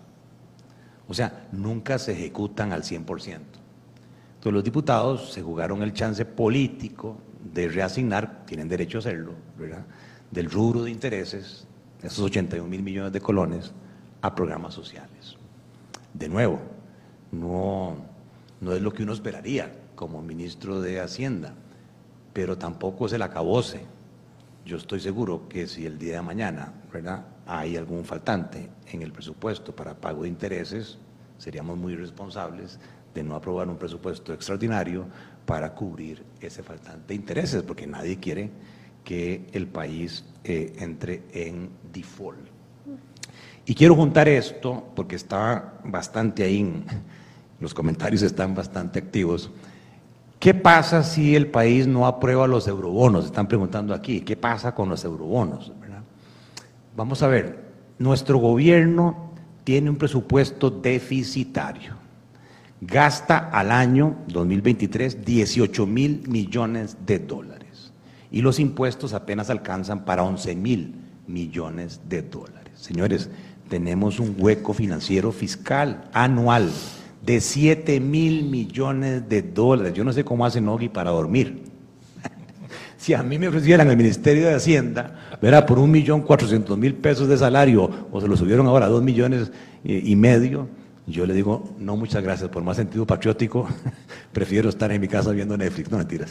O 1.09 1.13
sea, 1.13 1.49
nunca 1.51 1.99
se 1.99 2.13
ejecutan 2.13 2.71
al 2.71 2.83
100%. 2.83 3.50
Entonces 4.41 4.55
los 4.55 4.63
diputados 4.63 5.31
se 5.31 5.43
jugaron 5.43 5.83
el 5.83 5.93
chance 5.93 6.25
político 6.25 7.15
de 7.53 7.67
reasignar, 7.67 8.43
tienen 8.47 8.67
derecho 8.67 8.97
a 8.97 9.01
hacerlo. 9.01 9.33
Del 10.31 10.49
rubro 10.49 10.81
de 10.81 10.89
intereses, 10.89 11.67
esos 12.01 12.25
81 12.25 12.67
mil 12.67 12.81
millones 12.81 13.13
de 13.13 13.21
colones, 13.21 13.71
a 14.19 14.33
programas 14.33 14.73
sociales. 14.73 15.37
De 16.15 16.27
nuevo, 16.27 16.59
no, 17.31 17.97
no 18.61 18.73
es 18.73 18.81
lo 18.81 18.91
que 18.91 19.03
uno 19.03 19.13
esperaría 19.13 19.71
como 19.93 20.23
ministro 20.23 20.81
de 20.81 21.01
Hacienda, 21.01 21.53
pero 22.33 22.57
tampoco 22.57 23.05
es 23.05 23.13
el 23.13 23.21
acabose. 23.21 23.81
Yo 24.65 24.77
estoy 24.77 25.01
seguro 25.01 25.47
que 25.49 25.67
si 25.67 25.85
el 25.85 25.99
día 25.99 26.15
de 26.15 26.21
mañana 26.23 26.73
hay 27.45 27.77
algún 27.77 28.05
faltante 28.05 28.71
en 28.91 29.03
el 29.03 29.11
presupuesto 29.11 29.75
para 29.75 29.93
pago 29.93 30.23
de 30.23 30.29
intereses, 30.29 30.97
seríamos 31.41 31.75
muy 31.75 31.95
responsables 31.95 32.79
de 33.15 33.23
no 33.23 33.35
aprobar 33.35 33.67
un 33.67 33.77
presupuesto 33.77 34.31
extraordinario 34.31 35.05
para 35.45 35.73
cubrir 35.73 36.23
ese 36.39 36.61
faltante 36.61 37.07
de 37.07 37.15
intereses, 37.15 37.63
porque 37.63 37.87
nadie 37.87 38.19
quiere 38.19 38.51
que 39.03 39.47
el 39.51 39.65
país 39.65 40.23
eh, 40.43 40.73
entre 40.77 41.23
en 41.33 41.69
default. 41.91 42.37
Y 43.65 43.73
quiero 43.73 43.95
juntar 43.95 44.29
esto 44.29 44.91
porque 44.95 45.15
está 45.15 45.79
bastante 45.83 46.43
ahí 46.43 46.85
los 47.59 47.73
comentarios 47.73 48.21
están 48.21 48.53
bastante 48.53 48.99
activos. 48.99 49.49
¿Qué 50.39 50.53
pasa 50.53 51.03
si 51.03 51.35
el 51.35 51.47
país 51.47 51.87
no 51.87 52.05
aprueba 52.05 52.47
los 52.47 52.67
eurobonos? 52.67 53.25
Están 53.25 53.47
preguntando 53.47 53.93
aquí, 53.93 54.21
¿qué 54.21 54.35
pasa 54.35 54.73
con 54.73 54.89
los 54.89 55.03
eurobonos? 55.03 55.71
Vamos 56.95 57.23
a 57.23 57.27
ver, 57.27 57.71
nuestro 57.99 58.37
gobierno 58.37 59.30
tiene 59.63 59.89
un 59.89 59.95
presupuesto 59.95 60.69
deficitario. 60.69 61.95
Gasta 62.81 63.37
al 63.37 63.71
año 63.71 64.15
2023 64.27 65.23
18 65.23 65.85
mil 65.85 66.23
millones 66.27 66.97
de 67.05 67.19
dólares 67.19 67.93
y 68.31 68.41
los 68.41 68.59
impuestos 68.59 69.13
apenas 69.13 69.49
alcanzan 69.49 70.05
para 70.05 70.23
11 70.23 70.55
mil 70.55 70.95
millones 71.27 72.01
de 72.09 72.23
dólares. 72.23 72.73
Señores, 72.75 73.29
tenemos 73.69 74.19
un 74.19 74.35
hueco 74.37 74.73
financiero 74.73 75.31
fiscal 75.31 76.09
anual 76.13 76.71
de 77.23 77.39
7 77.39 77.99
mil 77.99 78.45
millones 78.45 79.29
de 79.29 79.43
dólares. 79.43 79.93
Yo 79.93 80.03
no 80.03 80.13
sé 80.13 80.23
cómo 80.23 80.45
hacen 80.45 80.65
Nogui 80.65 80.89
para 80.89 81.11
dormir. 81.11 81.70
Si 83.01 83.15
a 83.15 83.23
mí 83.23 83.39
me 83.39 83.47
ofrecieran 83.47 83.89
el 83.89 83.97
Ministerio 83.97 84.45
de 84.45 84.53
Hacienda, 84.53 85.15
verá, 85.41 85.65
por 85.65 85.79
un 85.79 85.89
millón 85.89 86.21
cuatrocientos 86.21 86.77
mil 86.77 86.93
pesos 86.93 87.27
de 87.27 87.35
salario, 87.35 87.89
o 88.11 88.21
se 88.21 88.27
lo 88.27 88.37
subieron 88.37 88.67
ahora 88.67 88.85
a 88.85 88.89
dos 88.89 89.01
millones 89.01 89.51
y 89.83 90.15
medio, 90.15 90.67
yo 91.07 91.25
le 91.25 91.33
digo, 91.33 91.73
no, 91.79 91.97
muchas 91.97 92.21
gracias, 92.21 92.51
por 92.51 92.61
más 92.61 92.77
sentido 92.77 93.07
patriótico, 93.07 93.67
prefiero 94.31 94.69
estar 94.69 94.91
en 94.91 95.01
mi 95.01 95.07
casa 95.07 95.31
viendo 95.31 95.57
Netflix, 95.57 95.89
no 95.89 95.97
mentiras. 95.97 96.29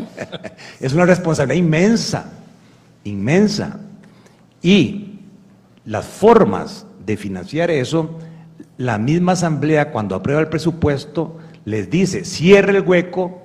es 0.80 0.92
una 0.92 1.06
responsabilidad 1.06 1.64
inmensa, 1.64 2.32
inmensa. 3.04 3.78
Y 4.62 5.20
las 5.84 6.04
formas 6.04 6.86
de 7.06 7.16
financiar 7.16 7.70
eso 7.70 8.18
la 8.78 8.98
misma 8.98 9.32
asamblea 9.32 9.92
cuando 9.92 10.16
aprueba 10.16 10.40
el 10.40 10.48
presupuesto 10.48 11.38
les 11.64 11.88
dice, 11.88 12.24
cierre 12.24 12.78
el 12.78 12.82
hueco, 12.82 13.42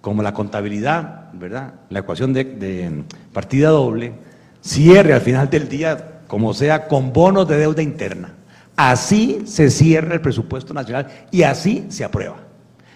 como 0.00 0.24
la 0.24 0.34
contabilidad, 0.34 1.21
¿verdad? 1.34 1.74
La 1.90 2.00
ecuación 2.00 2.32
de, 2.32 3.04
partida 3.32 3.70
doble, 3.70 4.12
cierre 4.60 5.12
al 5.12 5.20
final 5.20 5.50
del 5.50 5.68
día, 5.68 6.20
como 6.26 6.54
sea, 6.54 6.88
con 6.88 7.12
bonos 7.12 7.48
de 7.48 7.58
deuda 7.58 7.82
interna. 7.82 8.34
Así 8.76 9.42
se 9.44 9.70
cierra 9.70 10.14
el 10.14 10.20
presupuesto 10.20 10.72
nacional 10.72 11.08
y 11.30 11.42
así 11.42 11.86
se 11.88 12.04
aprueba. 12.04 12.36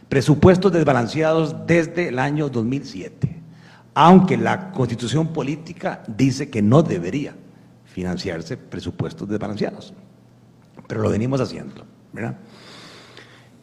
Presupuestos 0.09 0.72
desbalanceados 0.72 1.66
desde 1.66 2.09
el 2.09 2.18
año 2.18 2.49
2007, 2.49 3.43
aunque 3.95 4.37
la 4.37 4.70
constitución 4.70 5.28
política 5.28 6.03
dice 6.07 6.49
que 6.49 6.62
no 6.62 6.82
debería 6.82 7.34
financiarse 7.84 8.57
presupuestos 8.57 9.28
desbalanceados 9.28 9.93
pero 10.87 11.03
lo 11.03 11.11
venimos 11.11 11.41
haciendo. 11.41 11.84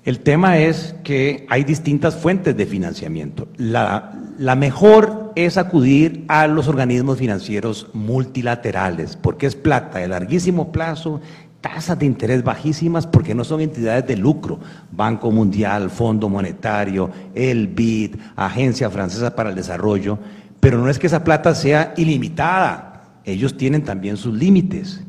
El 0.05 0.19
tema 0.19 0.57
es 0.57 0.95
que 1.03 1.45
hay 1.49 1.63
distintas 1.63 2.15
fuentes 2.15 2.57
de 2.57 2.65
financiamiento. 2.65 3.47
La, 3.55 4.11
mejor 4.57 5.31
es 5.35 5.57
acudir 5.57 6.25
a 6.27 6.45
los 6.47 6.67
organismos 6.67 7.17
financieros 7.17 7.87
multilaterales, 7.93 9.15
porque 9.15 9.45
es 9.45 9.55
plata 9.55 9.99
de 9.99 10.09
larguísimo 10.09 10.73
plazo, 10.73 11.21
tasas 11.61 11.97
de 11.99 12.05
interés 12.05 12.43
bajísimas, 12.43 13.07
porque 13.07 13.33
no 13.33 13.45
son 13.45 13.61
entidades 13.61 14.05
de 14.05 14.17
lucro. 14.17 14.59
Banco 14.91 15.31
Mundial, 15.31 15.89
Fondo 15.89 16.27
Monetario, 16.27 17.09
el 17.33 17.69
BID, 17.69 18.17
Agencia 18.35 18.89
Francesa 18.89 19.33
para 19.33 19.51
el 19.51 19.55
Desarrollo. 19.55 20.19
Pero 20.59 20.79
no 20.79 20.89
es 20.89 20.99
que 20.99 21.07
esa 21.07 21.23
plata 21.23 21.55
sea 21.55 21.93
ilimitada, 21.95 23.21
ellos 23.23 23.55
tienen 23.55 23.85
también 23.85 24.17
sus 24.17 24.33
límites. 24.33 25.01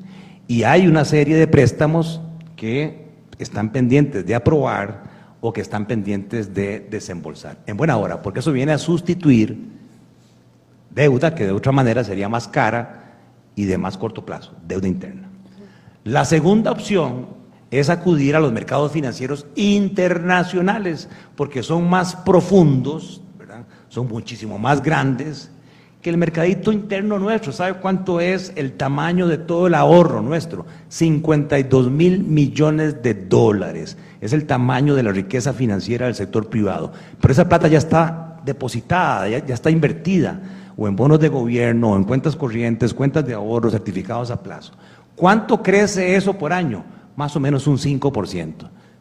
Y 0.46 0.62
hay 0.62 0.86
una 0.86 1.04
serie 1.04 1.34
de 1.34 1.48
préstamos 1.48 2.20
que 2.54 3.03
están 3.38 3.72
pendientes 3.72 4.24
de 4.24 4.34
aprobar 4.34 5.02
o 5.40 5.52
que 5.52 5.60
están 5.60 5.86
pendientes 5.86 6.54
de 6.54 6.80
desembolsar. 6.80 7.58
En 7.66 7.76
buena 7.76 7.96
hora, 7.96 8.22
porque 8.22 8.40
eso 8.40 8.52
viene 8.52 8.72
a 8.72 8.78
sustituir 8.78 9.58
deuda 10.90 11.34
que 11.34 11.44
de 11.44 11.52
otra 11.52 11.72
manera 11.72 12.04
sería 12.04 12.28
más 12.28 12.48
cara 12.48 13.18
y 13.54 13.64
de 13.64 13.76
más 13.76 13.98
corto 13.98 14.24
plazo, 14.24 14.54
deuda 14.66 14.88
interna. 14.88 15.28
La 16.04 16.24
segunda 16.24 16.70
opción 16.70 17.26
es 17.70 17.90
acudir 17.90 18.36
a 18.36 18.40
los 18.40 18.52
mercados 18.52 18.92
financieros 18.92 19.46
internacionales, 19.54 21.08
porque 21.34 21.62
son 21.62 21.88
más 21.88 22.14
profundos, 22.16 23.20
son 23.88 24.08
muchísimo 24.08 24.58
más 24.58 24.82
grandes 24.82 25.50
que 26.04 26.10
el 26.10 26.18
mercadito 26.18 26.70
interno 26.70 27.18
nuestro. 27.18 27.50
¿Sabe 27.50 27.78
cuánto 27.78 28.20
es 28.20 28.52
el 28.56 28.74
tamaño 28.74 29.26
de 29.26 29.38
todo 29.38 29.68
el 29.68 29.74
ahorro 29.74 30.20
nuestro? 30.20 30.66
52 30.90 31.90
mil 31.90 32.22
millones 32.22 33.02
de 33.02 33.14
dólares. 33.14 33.96
Es 34.20 34.34
el 34.34 34.44
tamaño 34.44 34.94
de 34.94 35.02
la 35.02 35.12
riqueza 35.12 35.54
financiera 35.54 36.04
del 36.04 36.14
sector 36.14 36.50
privado. 36.50 36.92
Pero 37.18 37.32
esa 37.32 37.48
plata 37.48 37.68
ya 37.68 37.78
está 37.78 38.38
depositada, 38.44 39.30
ya, 39.30 39.38
está 39.38 39.70
invertida, 39.70 40.42
o 40.76 40.86
en 40.86 40.94
bonos 40.94 41.20
de 41.20 41.30
gobierno, 41.30 41.92
o 41.92 41.96
en 41.96 42.04
cuentas 42.04 42.36
corrientes, 42.36 42.92
cuentas 42.92 43.26
de 43.26 43.32
ahorro, 43.32 43.70
certificados 43.70 44.30
a 44.30 44.42
plazo. 44.42 44.74
¿Cuánto 45.16 45.62
crece 45.62 46.16
eso 46.16 46.34
por 46.34 46.52
año? 46.52 46.84
Más 47.16 47.34
o 47.34 47.40
menos 47.40 47.66
un 47.66 47.78
5%. 47.78 48.52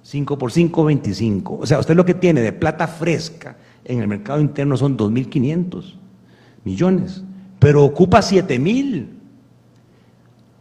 5 0.03 0.37
por 0.37 0.51
5, 0.53 0.85
25. 0.85 1.57
O 1.63 1.65
sea, 1.65 1.79
usted 1.79 1.97
lo 1.97 2.05
que 2.05 2.13
tiene 2.13 2.39
de 2.39 2.53
plata 2.53 2.87
fresca 2.87 3.57
en 3.83 3.99
el 3.99 4.07
mercado 4.07 4.39
interno 4.39 4.77
son 4.77 4.97
2.500 4.97 6.02
millones, 6.63 7.23
pero 7.59 7.83
ocupa 7.83 8.21
7 8.21 8.59
mil. 8.59 9.19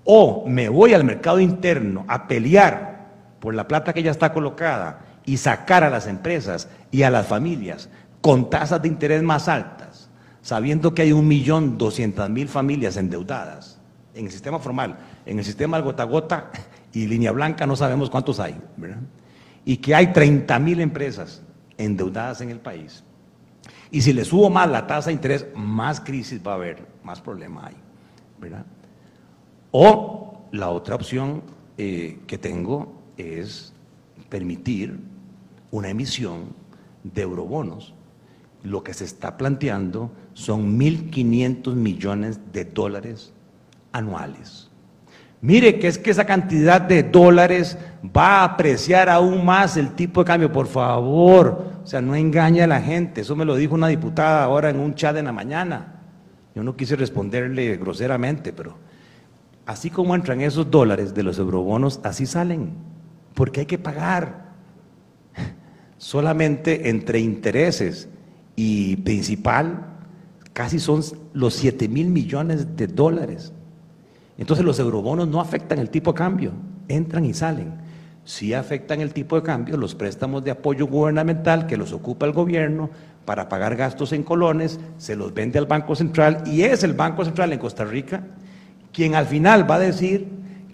O 0.05 0.45
me 0.49 0.69
voy 0.69 0.95
al 0.95 1.05
mercado 1.05 1.39
interno 1.41 2.05
a 2.09 2.27
pelear 2.27 3.09
por 3.41 3.55
la 3.55 3.69
plata 3.69 3.93
que 3.93 4.03
ya 4.03 4.11
está 4.11 4.33
colocada 4.33 5.01
y 5.25 5.37
sacar 5.37 5.85
a 5.85 5.91
las 5.91 6.07
empresas 6.07 6.69
y 6.91 7.03
a 7.03 7.11
las 7.11 7.27
familias 7.27 7.89
con 8.21 8.51
tasas 8.51 8.83
de 8.83 8.89
interés 8.89 9.23
más 9.23 9.49
altas, 9.49 10.09
sabiendo 10.43 10.95
que 10.95 11.03
hay 11.03 11.13
un 11.13 11.27
millón 11.27 11.79
doscientas 11.79 12.31
mil 12.31 12.49
familias 12.49 12.97
endeudadas 12.97 13.81
en 14.15 14.27
el 14.27 14.31
sistema 14.31 14.59
formal, 14.59 14.97
en 15.27 15.39
el 15.39 15.45
sistema 15.45 15.79
gota 15.81 16.03
a 16.03 16.07
gota 16.07 16.51
y 16.93 17.07
línea 17.07 17.33
blanca 17.33 17.67
no 17.67 17.77
sabemos 17.77 18.11
cuántos 18.11 18.41
hay. 18.41 18.55
Y 19.65 19.79
que 19.79 19.95
hay 19.95 20.13
30 20.13 20.59
mil 20.59 20.81
empresas 20.81 21.43
endeudadas 21.79 22.41
en 22.41 22.51
el 22.51 22.61
país. 22.61 23.05
Y 23.93 24.01
si 24.01 24.13
le 24.13 24.25
subo 24.25 24.51
más 24.51 24.69
la 24.69 24.87
tasa 24.87 25.11
de 25.11 25.15
interés, 25.15 25.47
más 25.55 26.01
crisis 26.01 26.41
va 26.45 26.53
a 26.53 26.55
haber, 26.57 26.85
más 27.05 27.21
problema 27.21 27.67
hay. 27.67 27.77
¿verdad? 28.41 28.67
O 29.71 30.49
la 30.51 30.71
otra 30.71 30.97
opción 30.97 31.43
eh, 31.79 32.19
que 32.27 32.39
tengo 32.39 32.93
es 33.17 33.73
permitir 34.29 34.99
una 35.71 35.91
emisión 35.91 36.55
de 37.05 37.23
eurobonos. 37.23 37.95
Lo 38.65 38.83
que 38.83 38.95
se 38.95 39.05
está 39.05 39.37
planteando 39.37 40.11
son 40.35 40.79
1.500 40.79 41.75
millones 41.75 42.41
de 42.53 42.65
dólares 42.65 43.33
anuales. 43.93 44.71
Mire 45.43 45.81
que 45.81 45.89
es 45.89 45.99
que 45.99 46.13
esa 46.13 46.25
cantidad 46.25 46.81
de 46.81 47.03
dólares 47.03 47.77
va 48.17 48.39
a 48.39 48.45
apreciar 48.45 49.09
aún 49.09 49.45
más 49.45 49.77
el 49.77 49.91
tipo 49.91 50.21
de 50.21 50.27
cambio, 50.27 50.53
por 50.53 50.69
favor. 50.69 51.73
O 51.83 51.87
sea, 51.87 52.01
no 52.01 52.15
engañe 52.15 52.63
a 52.63 52.69
la 52.69 52.81
gente. 52.81 53.23
Eso 53.23 53.35
me 53.35 53.45
lo 53.45 53.57
dijo 53.57 53.75
una 53.75 53.89
diputada 53.89 54.45
ahora 54.45 54.71
en 54.71 54.79
un 54.79 54.95
chat 54.95 55.17
en 55.17 55.25
la 55.25 55.33
mañana. 55.33 56.01
Yo 56.55 56.63
no 56.63 56.77
quise 56.77 56.95
responderle 56.95 57.77
groseramente, 57.77 58.53
pero 58.53 58.77
así 59.67 59.91
como 59.91 60.15
entran 60.15 60.41
esos 60.43 60.71
dólares 60.71 61.13
de 61.13 61.25
los 61.25 61.41
eurobonos, 61.41 61.99
así 62.05 62.25
salen. 62.25 62.75
Porque 63.35 63.61
hay 63.61 63.67
que 63.67 63.79
pagar. 63.79 64.53
Solamente 65.99 66.89
entre 66.89 67.19
intereses 67.19 68.09
y 68.55 68.95
principal, 68.99 69.87
casi 70.53 70.79
son 70.79 71.03
los 71.33 71.55
7 71.55 71.89
mil 71.89 72.11
millones 72.11 72.77
de 72.77 72.87
dólares. 72.87 73.53
Entonces 74.43 74.67
los 74.67 74.81
eurobonos 74.81 75.29
no 75.29 75.41
afectan 75.41 75.79
el 75.79 75.89
tipo 75.89 76.11
de 76.11 76.19
cambio, 76.19 76.51
entran 76.89 77.25
y 77.25 77.33
salen. 77.33 77.75
Sí 78.25 78.55
afectan 78.55 79.01
el 79.01 79.13
tipo 79.13 79.37
de 79.37 79.45
cambio 79.45 79.77
los 79.77 79.95
préstamos 79.95 80.43
de 80.43 80.51
apoyo 80.51 80.89
gubernamental 80.89 81.69
que 81.69 81.77
los 81.77 81.93
ocupa 81.93 82.27
el 82.27 82.33
gobierno 82.33 82.91
para 83.25 83.49
pagar 83.49 83.77
gastos 83.77 84.13
en 84.13 84.25
colones, 84.25 84.81
se 84.99 85.15
los 85.15 85.33
vende 85.33 85.61
al 85.61 85.67
Banco 85.67 85.95
Central 85.95 86.43
y 86.45 86.63
es 86.63 86.83
el 86.83 86.93
Banco 86.93 87.25
Central 87.25 87.53
en 87.53 87.61
Costa 87.61 87.85
Rica 87.85 88.25
quien 88.93 89.15
al 89.15 89.27
final 89.27 89.71
va 89.71 89.77
a 89.77 89.79
decir 89.79 90.27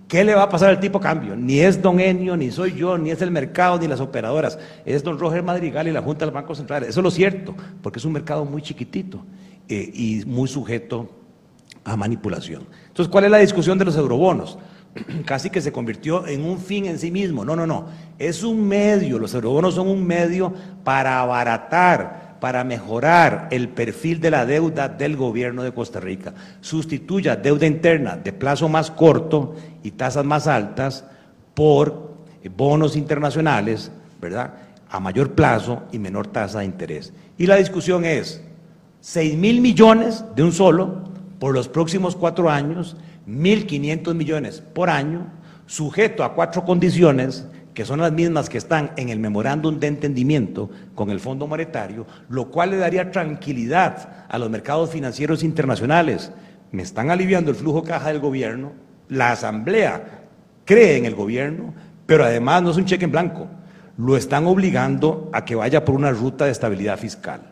qué 0.09 0.25
le 0.25 0.35
va 0.35 0.45
a 0.45 0.49
pasar 0.49 0.71
al 0.71 0.81
tipo 0.81 0.99
de 0.99 1.03
cambio. 1.03 1.37
Ni 1.37 1.61
es 1.61 1.83
don 1.83 2.01
Enio, 2.01 2.39
ni 2.39 2.51
soy 2.51 2.73
yo, 2.73 2.97
ni 2.97 3.11
es 3.11 3.21
el 3.21 3.31
mercado, 3.31 3.79
ni 3.79 3.87
las 3.87 4.01
operadoras. 4.01 4.59
Es 4.87 5.05
don 5.05 5.19
Roger 5.19 5.43
Madrigal 5.43 5.89
y 5.89 5.93
la 5.93 6.01
Junta 6.01 6.25
del 6.25 6.33
Banco 6.33 6.55
Central. 6.55 6.85
Eso 6.85 7.01
es 7.01 7.05
lo 7.05 7.11
cierto, 7.11 7.55
porque 7.83 7.99
es 7.99 8.07
un 8.07 8.15
mercado 8.15 8.47
muy 8.47 8.63
chiquitito 8.63 9.23
eh, 9.69 9.91
y 9.93 10.23
muy 10.25 10.49
sujeto 10.49 11.19
a 11.89 11.97
manipulación. 11.97 12.65
Entonces, 12.99 13.13
¿cuál 13.13 13.27
es 13.27 13.31
la 13.31 13.39
discusión 13.39 13.79
de 13.79 13.85
los 13.85 13.97
eurobonos? 13.97 14.59
Casi 15.25 15.51
que 15.51 15.61
se 15.61 15.71
convirtió 15.71 16.27
en 16.27 16.45
un 16.45 16.59
fin 16.59 16.87
en 16.87 16.99
sí 16.99 17.13
mismo. 17.13 17.45
No, 17.45 17.55
no, 17.55 17.65
no. 17.65 17.87
Es 18.19 18.43
un 18.43 18.67
medio, 18.67 19.21
los 19.21 19.33
eurobonos 19.35 19.77
son 19.77 19.87
un 19.87 20.05
medio 20.05 20.53
para 20.83 21.21
abaratar, 21.21 22.39
para 22.41 22.65
mejorar 22.65 23.47
el 23.53 23.69
perfil 23.69 24.19
de 24.19 24.33
la 24.33 24.45
deuda 24.45 24.89
del 24.89 25.17
gobierno 25.17 25.63
de 25.63 25.73
Costa 25.73 26.01
Rica. 26.01 26.35
Sustituya 26.61 27.37
deuda 27.37 27.67
interna 27.67 28.17
de 28.17 28.33
plazo 28.33 28.69
más 28.69 28.91
corto 28.91 29.55
y 29.85 29.93
tasas 29.93 30.25
más 30.25 30.49
altas 30.49 31.05
por 31.55 32.15
bonos 32.57 32.97
internacionales, 32.97 33.93
¿verdad? 34.21 34.55
A 34.91 34.99
mayor 34.99 35.35
plazo 35.37 35.85
y 35.93 36.01
menor 36.01 36.27
tasa 36.27 36.59
de 36.59 36.65
interés. 36.65 37.13
Y 37.37 37.47
la 37.47 37.55
discusión 37.55 38.05
es, 38.05 38.43
6 39.03 39.37
mil 39.37 39.61
millones 39.61 40.25
de 40.35 40.43
un 40.43 40.51
solo 40.51 41.07
por 41.39 41.55
los 41.55 41.69
próximos 41.69 42.17
cuatro 42.17 42.51
años, 42.51 42.97
1.500 43.29 44.15
millones 44.15 44.63
por 44.75 44.91
año, 44.91 45.27
sujeto 45.67 46.25
a 46.25 46.35
cuatro 46.35 46.65
condiciones 46.65 47.47
que 47.79 47.85
son 47.85 48.01
las 48.01 48.11
mismas 48.11 48.49
que 48.49 48.59
están 48.59 48.91
en 48.97 49.09
el 49.09 49.21
memorándum 49.21 49.79
de 49.79 49.87
entendimiento 49.87 50.69
con 50.97 51.11
el 51.11 51.21
Fondo 51.21 51.47
Monetario, 51.47 52.07
lo 52.29 52.51
cual 52.51 52.71
le 52.71 52.77
daría 52.77 53.13
tranquilidad 53.13 54.27
a 54.29 54.37
los 54.37 54.51
mercados 54.51 54.91
financieros 54.91 55.45
internacionales. 55.45 56.33
Me 56.73 56.83
están 56.83 57.09
aliviando 57.09 57.53
el 57.53 57.57
flujo 57.57 57.85
caja 57.85 58.09
del 58.09 58.19
gobierno, 58.19 58.73
la 59.09 59.31
Asamblea 59.31 60.25
cree 60.65 60.97
en 60.97 61.05
el 61.05 61.15
gobierno, 61.15 61.73
pero 62.05 62.25
además 62.25 62.65
no 62.65 62.73
es 62.73 62.79
un 62.79 62.85
cheque 62.85 63.05
en 63.05 63.13
blanco, 63.13 63.47
lo 63.97 64.17
están 64.17 64.49
obligando 64.49 65.31
a 65.33 65.45
que 65.45 65.55
vaya 65.55 65.85
por 65.85 65.95
una 65.95 66.11
ruta 66.11 66.47
de 66.47 66.51
estabilidad 66.51 66.99
fiscal. 66.99 67.43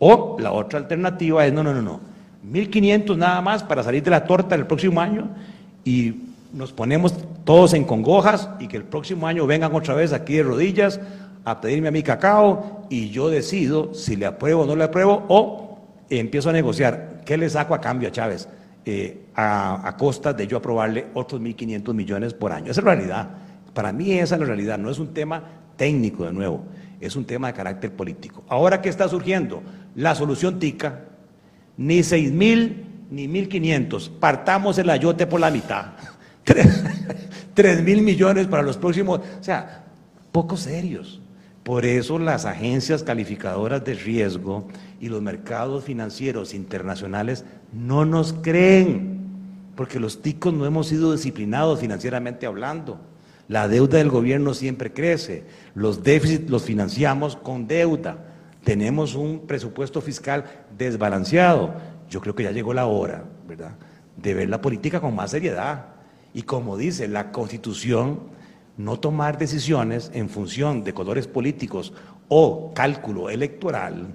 O 0.00 0.36
la 0.40 0.50
otra 0.50 0.80
alternativa 0.80 1.46
es, 1.46 1.52
no, 1.52 1.62
no, 1.62 1.72
no, 1.72 1.82
no, 1.82 2.00
1.500 2.46 3.16
nada 3.16 3.40
más 3.40 3.62
para 3.62 3.82
salir 3.82 4.02
de 4.02 4.10
la 4.10 4.24
torta 4.24 4.54
el 4.54 4.66
próximo 4.66 5.00
año 5.00 5.28
y 5.84 6.14
nos 6.52 6.72
ponemos 6.72 7.14
todos 7.44 7.74
en 7.74 7.84
congojas 7.84 8.50
y 8.58 8.68
que 8.68 8.76
el 8.76 8.84
próximo 8.84 9.26
año 9.26 9.46
vengan 9.46 9.74
otra 9.74 9.94
vez 9.94 10.12
aquí 10.12 10.34
de 10.34 10.42
rodillas 10.42 11.00
a 11.44 11.60
pedirme 11.60 11.88
a 11.88 11.90
mi 11.92 12.02
cacao 12.02 12.86
y 12.90 13.10
yo 13.10 13.28
decido 13.28 13.94
si 13.94 14.16
le 14.16 14.26
apruebo 14.26 14.62
o 14.62 14.66
no 14.66 14.76
le 14.76 14.84
apruebo 14.84 15.24
o 15.28 15.78
empiezo 16.08 16.50
a 16.50 16.52
negociar 16.52 17.22
qué 17.24 17.36
le 17.36 17.48
saco 17.48 17.74
a 17.74 17.80
cambio 17.80 18.08
a 18.08 18.12
Chávez 18.12 18.48
eh, 18.84 19.26
a, 19.34 19.86
a, 19.86 19.96
costa 19.96 20.32
de 20.32 20.46
yo 20.46 20.56
aprobarle 20.56 21.06
otros 21.14 21.40
1.500 21.40 21.94
millones 21.94 22.34
por 22.34 22.50
año. 22.50 22.70
Esa 22.70 22.80
es 22.80 22.84
la 22.84 22.94
realidad. 22.94 23.28
Para 23.74 23.92
mí 23.92 24.12
esa 24.12 24.34
es 24.34 24.40
la 24.40 24.46
realidad, 24.46 24.78
no 24.78 24.90
es 24.90 24.98
un 24.98 25.14
tema 25.14 25.42
técnico 25.76 26.24
de 26.24 26.32
nuevo, 26.32 26.64
es 27.00 27.14
un 27.14 27.24
tema 27.24 27.48
de 27.48 27.54
carácter 27.54 27.92
político. 27.92 28.42
Ahora, 28.48 28.82
¿qué 28.82 28.88
está 28.88 29.08
surgiendo? 29.08 29.62
La 29.94 30.14
solución 30.14 30.58
TICA, 30.58 31.04
ni 31.80 32.02
seis 32.02 32.30
mil 32.30 32.84
ni 33.10 33.26
mil 33.26 33.48
quinientos. 33.48 34.10
Partamos 34.10 34.76
el 34.76 34.90
ayote 34.90 35.26
por 35.26 35.40
la 35.40 35.50
mitad. 35.50 35.86
Tres 37.54 37.82
mil 37.82 38.02
millones 38.02 38.46
para 38.46 38.62
los 38.62 38.76
próximos. 38.76 39.20
O 39.40 39.42
sea, 39.42 39.86
poco 40.30 40.58
serios. 40.58 41.22
Por 41.62 41.86
eso 41.86 42.18
las 42.18 42.44
agencias 42.44 43.02
calificadoras 43.02 43.82
de 43.82 43.94
riesgo 43.94 44.68
y 45.00 45.08
los 45.08 45.22
mercados 45.22 45.84
financieros 45.84 46.52
internacionales 46.52 47.46
no 47.72 48.04
nos 48.04 48.34
creen, 48.34 49.20
porque 49.74 50.00
los 50.00 50.20
ticos 50.20 50.52
no 50.52 50.66
hemos 50.66 50.88
sido 50.88 51.12
disciplinados 51.12 51.80
financieramente 51.80 52.44
hablando. 52.44 53.00
La 53.48 53.68
deuda 53.68 53.98
del 53.98 54.10
gobierno 54.10 54.52
siempre 54.52 54.92
crece. 54.92 55.44
Los 55.74 56.02
déficits 56.02 56.50
los 56.50 56.62
financiamos 56.62 57.36
con 57.36 57.66
deuda. 57.66 58.18
Tenemos 58.64 59.14
un 59.14 59.46
presupuesto 59.46 60.02
fiscal 60.02 60.44
desbalanceado. 60.84 61.74
Yo 62.08 62.20
creo 62.20 62.34
que 62.34 62.44
ya 62.44 62.50
llegó 62.50 62.74
la 62.74 62.86
hora, 62.86 63.24
¿verdad?, 63.46 63.72
de 64.16 64.34
ver 64.34 64.48
la 64.48 64.60
política 64.60 65.00
con 65.00 65.14
más 65.14 65.30
seriedad. 65.30 65.86
Y 66.34 66.42
como 66.42 66.76
dice 66.76 67.08
la 67.08 67.32
Constitución, 67.32 68.20
no 68.76 68.98
tomar 68.98 69.38
decisiones 69.38 70.10
en 70.14 70.28
función 70.28 70.84
de 70.84 70.94
colores 70.94 71.26
políticos 71.26 71.92
o 72.28 72.72
cálculo 72.74 73.28
electoral, 73.28 74.14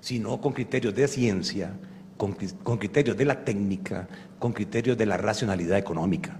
sino 0.00 0.40
con 0.40 0.52
criterios 0.52 0.94
de 0.94 1.06
ciencia, 1.06 1.72
con, 2.16 2.32
criterios 2.78 3.16
de 3.16 3.24
la 3.24 3.44
técnica, 3.44 4.08
con 4.38 4.52
criterios 4.52 4.96
de 4.98 5.06
la 5.06 5.16
racionalidad 5.16 5.78
económica, 5.78 6.38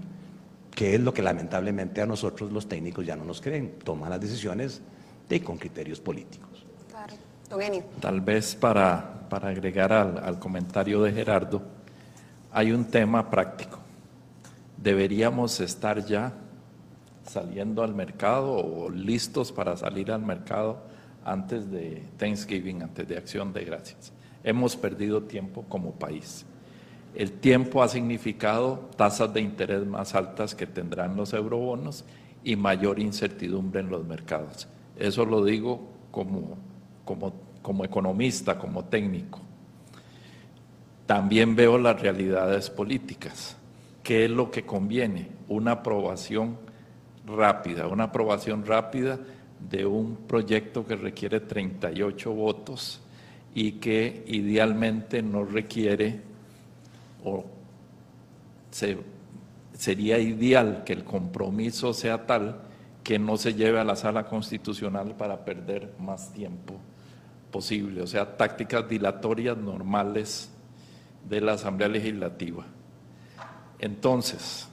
que 0.71 0.95
es 0.95 1.01
lo 1.01 1.13
que 1.13 1.21
lamentablemente 1.21 2.01
a 2.01 2.05
nosotros 2.05 2.51
los 2.51 2.67
técnicos 2.67 3.05
ya 3.05 3.15
no 3.15 3.23
nos 3.23 3.41
creen, 3.41 3.75
toman 3.83 4.09
las 4.09 4.19
decisiones 4.19 4.81
de, 5.27 5.41
con 5.41 5.57
criterios 5.57 5.99
políticos. 6.01 6.65
Claro. 6.89 7.13
Tal 7.99 8.21
vez 8.21 8.55
para, 8.55 9.18
para 9.29 9.49
agregar 9.49 9.93
al, 9.93 10.17
al 10.17 10.39
comentario 10.39 11.01
de 11.01 11.11
Gerardo, 11.13 11.61
hay 12.51 12.71
un 12.71 12.85
tema 12.85 13.29
práctico. 13.29 13.79
Deberíamos 14.77 15.59
estar 15.59 16.03
ya 16.05 16.33
saliendo 17.25 17.83
al 17.83 17.93
mercado 17.93 18.53
o 18.53 18.89
listos 18.89 19.51
para 19.51 19.77
salir 19.77 20.11
al 20.11 20.21
mercado 20.21 20.81
antes 21.23 21.69
de 21.69 22.03
Thanksgiving, 22.17 22.81
antes 22.81 23.07
de 23.07 23.17
Acción 23.17 23.53
de 23.53 23.65
Gracias. 23.65 24.11
Hemos 24.43 24.75
perdido 24.75 25.23
tiempo 25.23 25.63
como 25.69 25.91
país. 25.91 26.45
El 27.15 27.31
tiempo 27.31 27.83
ha 27.83 27.87
significado 27.87 28.89
tasas 28.95 29.33
de 29.33 29.41
interés 29.41 29.85
más 29.85 30.15
altas 30.15 30.55
que 30.55 30.65
tendrán 30.65 31.15
los 31.15 31.33
eurobonos 31.33 32.05
y 32.43 32.55
mayor 32.55 32.99
incertidumbre 32.99 33.81
en 33.81 33.89
los 33.89 34.05
mercados. 34.05 34.67
Eso 34.97 35.25
lo 35.25 35.43
digo 35.43 35.81
como, 36.11 36.57
como, 37.05 37.33
como 37.61 37.83
economista, 37.85 38.57
como 38.57 38.85
técnico. 38.85 39.39
También 41.05 41.55
veo 41.55 41.77
las 41.77 41.99
realidades 41.99 42.69
políticas. 42.69 43.57
¿Qué 44.03 44.25
es 44.25 44.31
lo 44.31 44.51
que 44.51 44.65
conviene? 44.65 45.27
Una 45.47 45.71
aprobación 45.71 46.57
rápida, 47.25 47.87
una 47.87 48.05
aprobación 48.05 48.65
rápida 48.65 49.19
de 49.69 49.85
un 49.85 50.15
proyecto 50.27 50.85
que 50.85 50.95
requiere 50.95 51.41
38 51.41 52.31
votos 52.31 53.01
y 53.53 53.73
que 53.73 54.23
idealmente 54.27 55.21
no 55.21 55.43
requiere 55.43 56.21
o 57.23 57.45
sería 59.73 60.19
ideal 60.19 60.83
que 60.85 60.93
el 60.93 61.03
compromiso 61.03 61.93
sea 61.93 62.25
tal 62.25 62.61
que 63.03 63.17
no 63.17 63.37
se 63.37 63.55
lleve 63.55 63.79
a 63.79 63.83
la 63.83 63.95
sala 63.95 64.25
constitucional 64.25 65.15
para 65.15 65.43
perder 65.43 65.93
más 65.99 66.31
tiempo 66.31 66.75
posible, 67.51 68.01
o 68.01 68.07
sea, 68.07 68.37
tácticas 68.37 68.87
dilatorias 68.87 69.57
normales 69.57 70.51
de 71.27 71.41
la 71.41 71.53
Asamblea 71.53 71.87
Legislativa. 71.87 72.65
Entonces, 73.79 74.67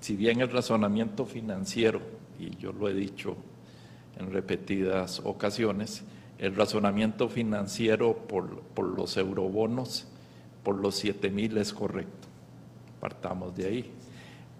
si 0.00 0.16
bien 0.16 0.40
el 0.40 0.50
razonamiento 0.50 1.26
financiero, 1.26 2.00
y 2.38 2.56
yo 2.56 2.72
lo 2.72 2.88
he 2.88 2.94
dicho 2.94 3.36
en 4.18 4.32
repetidas 4.32 5.20
ocasiones, 5.24 6.04
el 6.38 6.54
razonamiento 6.54 7.28
financiero 7.28 8.14
por, 8.14 8.86
los 8.96 9.16
eurobonos, 9.16 10.06
por 10.62 10.76
los 10.76 10.96
7 10.96 11.30
mil 11.30 11.56
es 11.58 11.72
correcto. 11.72 12.28
Partamos 13.00 13.56
de 13.56 13.66
ahí. 13.66 13.92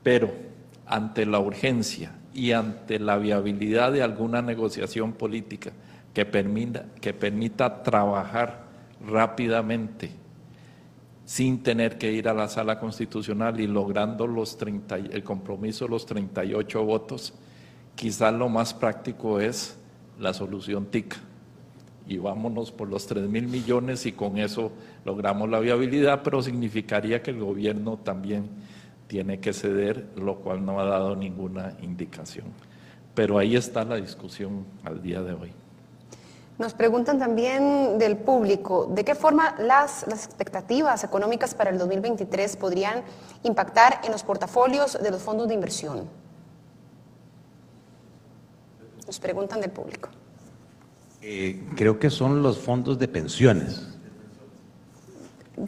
Pero 0.03 0.33
ante 0.87 1.27
la 1.27 1.39
urgencia 1.39 2.13
y 2.33 2.53
ante 2.53 2.99
la 2.99 3.19
viabilidad 3.19 3.93
de 3.93 4.03
alguna 4.03 4.41
negociación 4.41 5.13
política 5.13 5.73
que 6.17 6.25
permita, 7.12 7.83
trabajar 7.83 8.64
rápidamente 9.07 10.12
sin 11.27 11.62
tener 11.62 11.99
que 11.99 12.11
ir 12.11 12.27
a 12.27 12.33
la 12.33 12.49
sala 12.49 12.79
constitucional 12.79 13.61
y 13.61 13.67
logrando 13.67 14.27
los 14.27 14.57
30, 14.57 14.97
el 14.97 15.23
compromiso 15.23 15.85
de 15.85 15.91
los 15.91 16.07
38 16.07 16.83
votos, 16.83 17.35
quizás 17.95 18.33
lo 18.33 18.49
más 18.49 18.73
práctico 18.73 19.41
es 19.41 19.77
la 20.19 20.33
solución 20.33 20.87
TIC. 20.87 21.14
Y 22.09 22.17
vámonos 22.17 22.73
por 22.73 22.89
los 22.89 23.07
3 23.07 23.29
mil 23.29 23.47
millones 23.49 24.07
y 24.07 24.12
con 24.12 24.39
eso 24.39 24.73
logramos 25.05 25.51
la 25.51 25.61
viabilidad, 25.61 26.23
pero 26.23 26.41
significaría 26.41 27.23
que 27.23 27.33
el 27.33 27.41
gobierno 27.41 27.99
también 27.99 28.49
tiene 29.07 29.39
que 29.39 29.53
ceder, 29.53 30.07
lo 30.17 30.37
cual 30.37 30.64
no 30.64 30.81
ha 30.81 30.87
dado 30.87 31.14
ninguna 31.14 31.77
indicación. 31.83 32.47
Pero 33.14 33.37
ahí 33.37 33.55
está 33.55 33.85
la 33.85 33.97
discusión 33.97 34.64
al 34.83 35.03
día 35.03 35.21
de 35.21 35.35
hoy. 35.35 35.66
Nos 36.59 36.73
preguntan 36.73 37.19
también 37.19 37.99
del 37.99 38.17
público, 38.17 38.87
¿de 38.87 39.05
qué 39.05 39.15
forma 39.15 39.55
las, 39.59 40.07
las, 40.09 40.25
expectativas 40.25 41.05
económicas 41.05 41.55
para 41.55 41.69
el 41.69 41.77
2023 41.77 42.57
podrían 42.57 43.03
impactar 43.43 44.01
en 44.05 44.13
los 44.13 44.23
portafolios 44.23 44.99
de 45.03 45.11
los 45.11 45.21
fondos 45.21 45.49
de 45.49 45.55
inversión? 45.55 46.09
Nos 49.07 49.21
preguntan 49.21 49.61
del 49.61 49.71
público. 49.71 50.09
Eh, 51.21 51.63
creo 51.77 51.99
que 51.99 52.09
son 52.09 52.43
los 52.43 52.59
fondos 52.59 52.99
de 52.99 53.07
pensiones. 53.07 53.89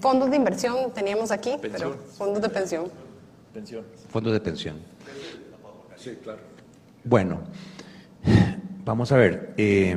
Fondos 0.00 0.30
de 0.30 0.36
inversión 0.36 0.90
teníamos 0.92 1.30
aquí, 1.30 1.56
pero 1.60 1.96
fondos 2.16 2.40
de 2.40 2.48
pensión. 2.48 2.90
Pensión. 3.52 3.84
Fondos 4.08 4.32
de 4.32 4.40
pensión. 4.40 4.76
Sí, 5.96 6.16
claro. 6.22 6.40
Bueno, 7.04 7.40
vamos 8.84 9.12
a 9.12 9.16
ver. 9.16 9.54
Eh, 9.56 9.96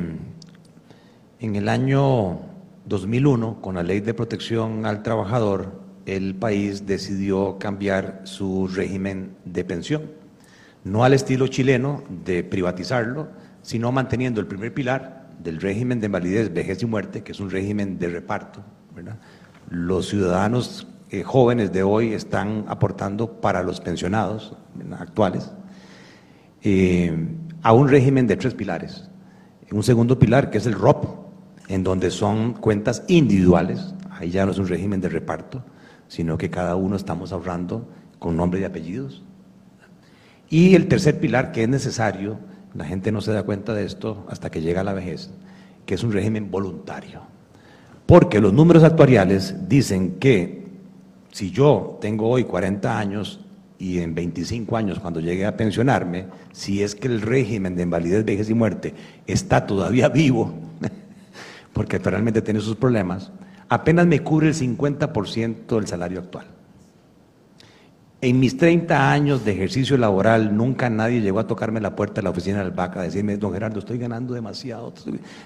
en 1.42 1.56
el 1.56 1.68
año 1.68 2.38
2001, 2.86 3.60
con 3.60 3.74
la 3.74 3.82
ley 3.82 3.98
de 3.98 4.14
protección 4.14 4.86
al 4.86 5.02
trabajador, 5.02 5.72
el 6.06 6.36
país 6.36 6.86
decidió 6.86 7.58
cambiar 7.58 8.20
su 8.22 8.68
régimen 8.68 9.34
de 9.44 9.64
pensión. 9.64 10.02
No 10.84 11.02
al 11.02 11.14
estilo 11.14 11.48
chileno 11.48 12.04
de 12.24 12.44
privatizarlo, 12.44 13.26
sino 13.60 13.90
manteniendo 13.90 14.40
el 14.40 14.46
primer 14.46 14.72
pilar 14.72 15.30
del 15.42 15.60
régimen 15.60 15.98
de 15.98 16.06
invalidez, 16.06 16.54
vejez 16.54 16.80
y 16.84 16.86
muerte, 16.86 17.24
que 17.24 17.32
es 17.32 17.40
un 17.40 17.50
régimen 17.50 17.98
de 17.98 18.08
reparto. 18.08 18.62
Los 19.68 20.10
ciudadanos 20.10 20.86
eh, 21.10 21.24
jóvenes 21.24 21.72
de 21.72 21.82
hoy 21.82 22.12
están 22.12 22.66
aportando 22.68 23.40
para 23.40 23.64
los 23.64 23.80
pensionados 23.80 24.56
actuales 24.96 25.50
eh, 26.62 27.12
a 27.62 27.72
un 27.72 27.88
régimen 27.88 28.28
de 28.28 28.36
tres 28.36 28.54
pilares. 28.54 29.08
Un 29.72 29.82
segundo 29.82 30.18
pilar 30.18 30.50
que 30.50 30.58
es 30.58 30.66
el 30.66 30.74
ROP, 30.74 31.21
en 31.68 31.84
donde 31.84 32.10
son 32.10 32.54
cuentas 32.54 33.04
individuales, 33.08 33.94
ahí 34.10 34.30
ya 34.30 34.44
no 34.44 34.52
es 34.52 34.58
un 34.58 34.68
régimen 34.68 35.00
de 35.00 35.08
reparto, 35.08 35.64
sino 36.08 36.36
que 36.36 36.50
cada 36.50 36.76
uno 36.76 36.96
estamos 36.96 37.32
ahorrando 37.32 37.88
con 38.18 38.36
nombre 38.36 38.60
y 38.60 38.64
apellidos. 38.64 39.22
Y 40.48 40.74
el 40.74 40.86
tercer 40.88 41.18
pilar 41.18 41.52
que 41.52 41.62
es 41.62 41.68
necesario, 41.68 42.38
la 42.74 42.84
gente 42.84 43.10
no 43.12 43.20
se 43.20 43.32
da 43.32 43.42
cuenta 43.42 43.74
de 43.74 43.84
esto 43.84 44.26
hasta 44.28 44.50
que 44.50 44.60
llega 44.60 44.84
la 44.84 44.92
vejez, 44.92 45.30
que 45.86 45.94
es 45.94 46.04
un 46.04 46.12
régimen 46.12 46.50
voluntario. 46.50 47.22
Porque 48.06 48.40
los 48.40 48.52
números 48.52 48.82
actuariales 48.82 49.68
dicen 49.68 50.16
que 50.18 50.66
si 51.30 51.50
yo 51.50 51.98
tengo 52.00 52.28
hoy 52.28 52.44
40 52.44 52.98
años 52.98 53.40
y 53.78 54.00
en 54.00 54.14
25 54.14 54.76
años 54.76 55.00
cuando 55.00 55.20
llegue 55.20 55.46
a 55.46 55.56
pensionarme, 55.56 56.26
si 56.52 56.82
es 56.82 56.94
que 56.94 57.08
el 57.08 57.22
régimen 57.22 57.74
de 57.74 57.84
invalidez, 57.84 58.24
vejez 58.24 58.50
y 58.50 58.54
muerte 58.54 58.94
está 59.26 59.66
todavía 59.66 60.08
vivo, 60.08 60.52
porque 61.72 61.98
realmente 61.98 62.42
tiene 62.42 62.60
sus 62.60 62.76
problemas, 62.76 63.32
apenas 63.68 64.06
me 64.06 64.20
cubre 64.20 64.48
el 64.48 64.54
50% 64.54 65.66
del 65.66 65.86
salario 65.86 66.20
actual. 66.20 66.46
En 68.20 68.38
mis 68.38 68.56
30 68.56 69.10
años 69.10 69.44
de 69.44 69.52
ejercicio 69.52 69.96
laboral, 69.96 70.56
nunca 70.56 70.88
nadie 70.88 71.20
llegó 71.20 71.40
a 71.40 71.46
tocarme 71.46 71.80
la 71.80 71.96
puerta 71.96 72.20
de 72.20 72.22
la 72.22 72.30
oficina 72.30 72.58
del 72.58 72.70
BAC 72.70 72.98
a 72.98 73.02
decirme, 73.02 73.36
don 73.36 73.52
Gerardo, 73.52 73.80
estoy 73.80 73.98
ganando 73.98 74.32
demasiado, 74.32 74.94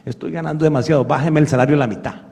estoy, 0.05 0.31
ganando 0.31 0.65
demasiado, 0.65 1.05
bájeme 1.05 1.41
el 1.41 1.49
salario 1.49 1.75
a 1.77 1.79
la 1.79 1.87
mitad. 1.87 2.15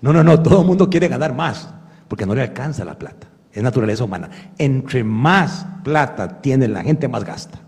No, 0.00 0.12
no, 0.12 0.24
no, 0.24 0.42
todo 0.42 0.62
el 0.62 0.66
mundo 0.66 0.90
quiere 0.90 1.06
ganar 1.06 1.32
más, 1.32 1.72
porque 2.08 2.26
no 2.26 2.34
le 2.34 2.42
alcanza 2.42 2.84
la 2.84 2.98
plata. 2.98 3.28
Es 3.52 3.62
naturaleza 3.62 4.02
humana. 4.02 4.28
Entre 4.58 5.04
más 5.04 5.64
plata 5.84 6.40
tiene 6.40 6.66
la 6.66 6.82
gente, 6.82 7.06
más 7.06 7.24
gasta. 7.24 7.60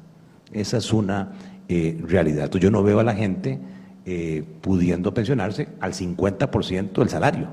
Esa 0.53 0.79
es 0.79 0.93
una 0.93 1.31
eh, 1.69 2.03
realidad. 2.05 2.45
Entonces, 2.45 2.63
yo 2.63 2.71
no 2.73 2.83
veo 2.83 2.99
a 2.99 3.05
la 3.05 3.15
gente 3.15 3.61
eh, 4.07 4.45
pudiendo 4.61 5.15
pensionarse 5.15 5.69
al 5.81 5.93
50% 5.93 6.93
del 6.93 7.09
salario. 7.09 7.49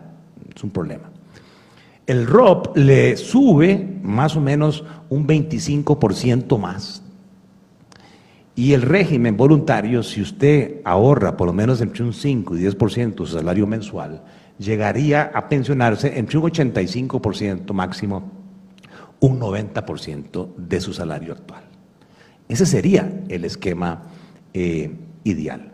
Es 0.53 0.63
un 0.63 0.69
problema. 0.69 1.09
El 2.05 2.27
ROP 2.27 2.75
le 2.75 3.15
sube 3.15 3.99
más 4.01 4.35
o 4.35 4.41
menos 4.41 4.83
un 5.09 5.25
25% 5.27 6.57
más. 6.57 7.03
Y 8.55 8.73
el 8.73 8.81
régimen 8.81 9.37
voluntario, 9.37 10.03
si 10.03 10.21
usted 10.21 10.81
ahorra 10.83 11.37
por 11.37 11.47
lo 11.47 11.53
menos 11.53 11.79
entre 11.79 12.03
un 12.03 12.13
5 12.13 12.57
y 12.57 12.63
10% 12.65 13.11
de 13.11 13.25
su 13.25 13.37
salario 13.37 13.65
mensual, 13.65 14.21
llegaría 14.59 15.31
a 15.33 15.47
pensionarse 15.47 16.19
entre 16.19 16.37
un 16.37 16.43
85% 16.51 17.71
máximo, 17.71 18.29
un 19.21 19.39
90% 19.39 20.55
de 20.57 20.81
su 20.81 20.93
salario 20.93 21.33
actual. 21.33 21.63
Ese 22.49 22.65
sería 22.65 23.09
el 23.29 23.45
esquema 23.45 24.03
eh, 24.53 24.91
ideal. 25.23 25.70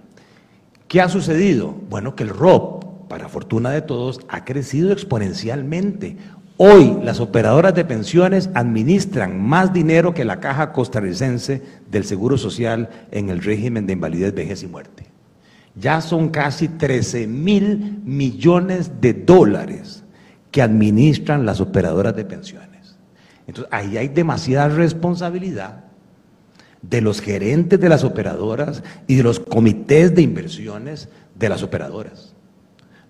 ¿Qué 0.88 1.02
ha 1.02 1.10
sucedido? 1.10 1.76
Bueno, 1.90 2.16
que 2.16 2.24
el 2.24 2.30
ROP, 2.30 3.10
para 3.10 3.28
fortuna 3.28 3.72
de 3.72 3.82
todos, 3.82 4.22
ha 4.30 4.46
crecido 4.46 4.94
exponencialmente. 4.94 6.16
Hoy 6.56 6.98
las 7.04 7.20
operadoras 7.20 7.76
de 7.76 7.84
pensiones 7.84 8.50
administran 8.54 9.46
más 9.46 9.74
dinero 9.74 10.14
que 10.14 10.24
la 10.24 10.40
caja 10.40 10.72
costarricense 10.72 11.62
del 11.92 12.06
Seguro 12.06 12.38
Social 12.38 12.90
en 13.12 13.30
el 13.30 13.44
régimen 13.44 13.86
de 13.86 13.94
invalidez, 13.94 14.34
vejez 14.34 14.64
y 14.64 14.68
muerte. 14.68 15.06
Ya 15.76 16.00
son 16.00 16.30
casi 16.30 16.70
13 16.70 17.28
mil 17.28 18.02
millones 18.06 19.02
de 19.02 19.14
dólares 19.14 20.06
que 20.52 20.62
administran 20.62 21.46
las 21.46 21.60
operadoras 21.60 22.16
de 22.16 22.24
pensiones. 22.24 22.98
Entonces, 23.46 23.72
ahí 23.74 23.98
hay 23.98 24.08
demasiada 24.08 24.70
responsabilidad 24.70 25.87
de 26.90 27.02
los 27.02 27.22
gerentes 27.22 27.80
de 27.80 27.90
las 27.90 28.04
operadoras 28.04 28.84
y 29.08 29.16
de 29.16 29.24
los 29.24 29.40
comités 29.40 30.16
de 30.16 30.22
inversiones 30.22 31.10
de 31.36 31.50
las 31.50 31.64
operadoras. 31.64 32.34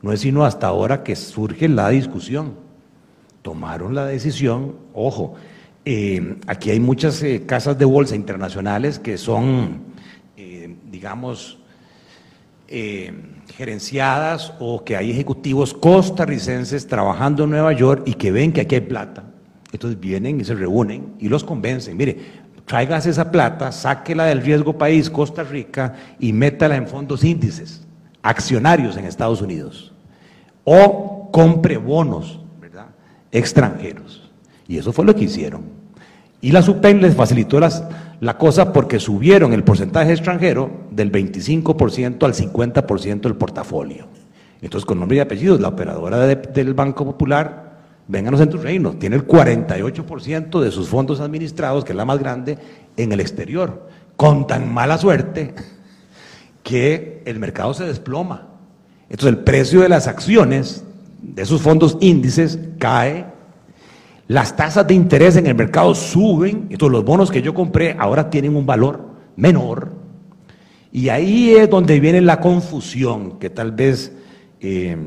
No 0.02 0.12
es 0.12 0.22
sino 0.22 0.46
hasta 0.46 0.68
ahora 0.68 1.04
que 1.04 1.16
surge 1.16 1.68
la 1.68 1.90
discusión 1.90 2.68
tomaron 3.48 3.96
la 3.96 4.06
decisión, 4.06 4.76
ojo, 4.94 5.36
eh, 5.86 6.36
aquí 6.48 6.70
hay 6.70 6.82
muchas 6.82 7.24
eh, 7.24 7.44
casas 7.46 7.78
de 7.78 7.86
bolsa 7.86 8.14
internacionales 8.14 9.00
que 9.00 9.18
son, 9.18 9.84
eh, 10.36 10.76
digamos, 10.92 11.58
gerenciadas 13.56 14.54
o 14.60 14.84
que 14.84 14.98
hay 14.98 15.12
ejecutivos 15.12 15.74
costarricenses 15.74 16.86
trabajando 16.88 17.46
en 17.46 17.52
Nueva 17.52 17.72
York 17.72 18.04
y 18.06 18.16
que 18.16 18.34
ven 18.34 18.52
que 18.52 18.60
aquí 18.60 18.76
hay 18.76 18.82
plata. 18.82 19.24
Entonces 19.72 19.98
vienen 19.98 20.42
y 20.42 20.44
se 20.44 20.54
reúnen 20.54 21.14
y 21.18 21.30
los 21.30 21.46
convencen. 21.46 21.96
Mire, 21.96 22.18
traigas 22.68 23.06
esa 23.08 23.32
plata, 23.32 23.72
sáquela 23.72 24.26
del 24.26 24.42
riesgo 24.42 24.78
país, 24.78 25.10
Costa 25.10 25.42
Rica, 25.42 25.96
y 26.20 26.34
métala 26.34 26.76
en 26.76 26.86
fondos 26.88 27.24
índices, 27.24 27.88
accionarios 28.22 28.98
en 28.98 29.06
Estados 29.06 29.42
Unidos. 29.42 29.94
O 30.66 31.32
compre 31.32 31.78
bonos 31.78 32.42
extranjeros. 33.32 34.30
Y 34.68 34.78
eso 34.78 34.92
fue 34.92 35.06
lo 35.06 35.16
que 35.16 35.24
hicieron. 35.24 35.62
Y 36.42 36.52
la 36.52 36.62
SUPEN 36.62 37.02
les 37.02 37.16
facilitó 37.16 37.60
las, 37.60 37.86
la 38.20 38.38
cosa 38.38 38.74
porque 38.74 39.00
subieron 39.00 39.54
el 39.54 39.64
porcentaje 39.64 40.12
extranjero 40.12 40.70
del 40.92 41.10
25% 41.10 42.24
al 42.26 42.34
50% 42.34 43.22
del 43.22 43.36
portafolio. 43.36 44.08
Entonces, 44.62 44.86
con 44.86 45.00
nombre 45.00 45.18
y 45.18 45.20
apellidos, 45.22 45.62
la 45.62 45.70
operadora 45.70 46.18
del 46.28 46.74
Banco 46.74 47.06
Popular, 47.06 47.67
vénganos 48.08 48.40
en 48.42 48.50
tu 48.50 48.58
reino, 48.58 48.94
tiene 48.94 49.16
el 49.16 49.28
48% 49.28 50.60
de 50.60 50.72
sus 50.72 50.88
fondos 50.88 51.20
administrados, 51.20 51.84
que 51.84 51.92
es 51.92 51.98
la 51.98 52.06
más 52.06 52.20
grande, 52.20 52.58
en 52.96 53.12
el 53.12 53.20
exterior, 53.20 53.88
con 54.16 54.48
tan 54.48 54.74
mala 54.74 54.98
suerte 54.98 55.54
que 56.64 57.22
el 57.26 57.40
mercado 57.40 57.74
se 57.74 57.86
desploma. 57.86 58.48
Entonces, 59.10 59.38
el 59.38 59.44
precio 59.44 59.82
de 59.82 59.90
las 59.90 60.08
acciones 60.08 60.84
de 61.22 61.42
esos 61.42 61.62
fondos 61.62 61.98
índices 62.02 62.60
cae, 62.80 63.26
las 64.28 64.56
tasas 64.56 64.88
de 64.88 64.94
interés 64.94 65.38
en 65.38 65.48
el 65.48 65.56
mercado 65.56 65.96
suben, 65.96 66.68
entonces 66.70 66.92
los 66.92 67.06
bonos 67.06 67.32
que 67.32 67.42
yo 67.42 67.54
compré 67.54 67.96
ahora 67.98 68.30
tienen 68.30 68.56
un 68.56 68.66
valor 68.66 69.02
menor, 69.36 69.92
y 70.92 71.10
ahí 71.10 71.52
es 71.52 71.70
donde 71.70 72.00
viene 72.00 72.22
la 72.22 72.40
confusión, 72.40 73.40
que 73.40 73.50
tal 73.50 73.72
vez 73.72 74.12
eh, 74.60 74.98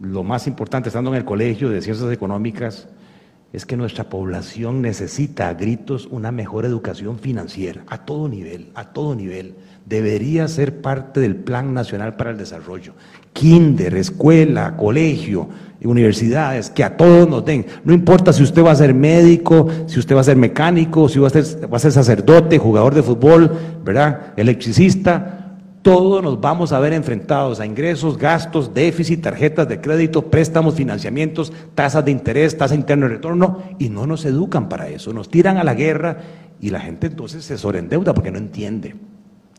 lo 0.00 0.22
más 0.22 0.46
importante 0.46 0.88
estando 0.88 1.10
en 1.10 1.16
el 1.16 1.24
colegio 1.24 1.68
de 1.68 1.82
ciencias 1.82 2.10
económicas 2.12 2.88
es 3.52 3.66
que 3.66 3.76
nuestra 3.76 4.04
población 4.04 4.80
necesita 4.80 5.48
a 5.48 5.54
gritos 5.54 6.06
una 6.10 6.30
mejor 6.30 6.64
educación 6.64 7.18
financiera, 7.18 7.82
a 7.88 8.04
todo 8.04 8.28
nivel, 8.28 8.70
a 8.74 8.92
todo 8.92 9.14
nivel. 9.14 9.54
Debería 9.86 10.46
ser 10.46 10.80
parte 10.80 11.18
del 11.20 11.34
Plan 11.34 11.74
Nacional 11.74 12.16
para 12.16 12.30
el 12.30 12.38
Desarrollo 12.38 12.94
kinder, 13.32 13.94
escuela, 13.94 14.76
colegio, 14.76 15.48
universidades, 15.82 16.68
que 16.70 16.84
a 16.84 16.96
todos 16.96 17.28
nos 17.28 17.44
den. 17.44 17.64
No 17.84 17.94
importa 17.94 18.32
si 18.32 18.42
usted 18.42 18.64
va 18.64 18.72
a 18.72 18.76
ser 18.76 18.92
médico, 18.92 19.68
si 19.86 19.98
usted 19.98 20.14
va 20.14 20.20
a 20.20 20.24
ser 20.24 20.36
mecánico, 20.36 21.08
si 21.08 21.18
va 21.18 21.28
a 21.28 21.30
ser, 21.30 21.72
va 21.72 21.76
a 21.76 21.80
ser 21.80 21.92
sacerdote, 21.92 22.58
jugador 22.58 22.94
de 22.94 23.02
fútbol, 23.02 23.50
¿verdad? 23.84 24.32
Electricista. 24.36 25.39
Todos 25.82 26.22
nos 26.22 26.38
vamos 26.40 26.72
a 26.72 26.78
ver 26.78 26.92
enfrentados 26.92 27.58
a 27.58 27.64
ingresos, 27.64 28.18
gastos, 28.18 28.74
déficit, 28.74 29.22
tarjetas 29.22 29.66
de 29.66 29.80
crédito, 29.80 30.26
préstamos, 30.30 30.74
financiamientos, 30.74 31.52
tasas 31.74 32.04
de 32.04 32.10
interés, 32.10 32.58
tasa 32.58 32.74
interna 32.74 33.06
de 33.06 33.14
retorno, 33.14 33.62
y 33.78 33.88
no 33.88 34.06
nos 34.06 34.26
educan 34.26 34.68
para 34.68 34.88
eso. 34.88 35.14
Nos 35.14 35.30
tiran 35.30 35.56
a 35.56 35.64
la 35.64 35.72
guerra 35.72 36.18
y 36.60 36.68
la 36.68 36.80
gente 36.80 37.06
entonces 37.06 37.44
se 37.46 37.56
sobreendeuda 37.56 38.12
porque 38.12 38.30
no 38.30 38.36
entiende 38.36 38.94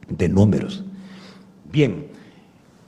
de 0.09 0.29
números. 0.29 0.83
Bien, 1.71 2.05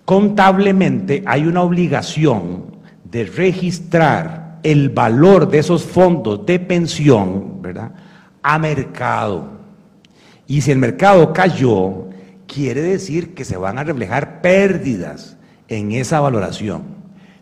contablemente 0.06 1.24
hay 1.26 1.48
una 1.48 1.64
obligación 1.64 2.66
de 3.10 3.26
registrar 3.26 4.60
el 4.62 4.90
valor 4.90 5.50
de 5.50 5.58
esos 5.58 5.84
fondos 5.84 6.46
de 6.46 6.60
pensión, 6.60 7.62
¿verdad? 7.64 7.92
A 8.44 8.60
mercado. 8.60 9.54
Y 10.46 10.62
si 10.62 10.72
el 10.72 10.78
mercado 10.78 11.34
cayó, 11.34 12.03
quiere 12.54 12.82
decir 12.82 13.34
que 13.34 13.46
se 13.46 13.58
van 13.58 13.80
a 13.80 13.84
reflejar 13.84 14.42
pérdidas 14.42 15.38
en 15.68 15.92
esa 15.92 16.20
valoración. 16.20 16.84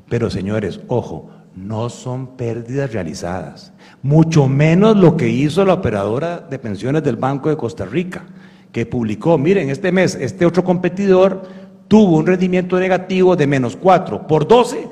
Pero 0.08 0.30
señores, 0.30 0.80
ojo, 0.88 1.30
no 1.56 1.90
son 1.90 2.38
pérdidas 2.38 2.94
realizadas, 2.94 3.74
mucho 4.02 4.48
menos 4.48 4.96
lo 4.96 5.18
que 5.18 5.28
hizo 5.28 5.66
la 5.66 5.74
operadora 5.74 6.40
de 6.40 6.60
pensiones 6.60 7.04
del 7.04 7.18
Banco 7.18 7.50
de 7.50 7.58
Costa 7.58 7.86
Rica, 7.86 8.24
que 8.72 8.86
publicó, 8.86 9.38
miren, 9.38 9.70
este 9.70 9.92
mes 9.92 10.16
este 10.16 10.46
otro 10.46 10.64
competidor 10.64 11.44
tuvo 11.90 12.18
un 12.18 12.26
rendimiento 12.26 12.80
negativo 12.80 13.36
de 13.36 13.48
menos 13.48 13.76
4 13.76 14.28
por 14.28 14.48
12, 14.48 14.88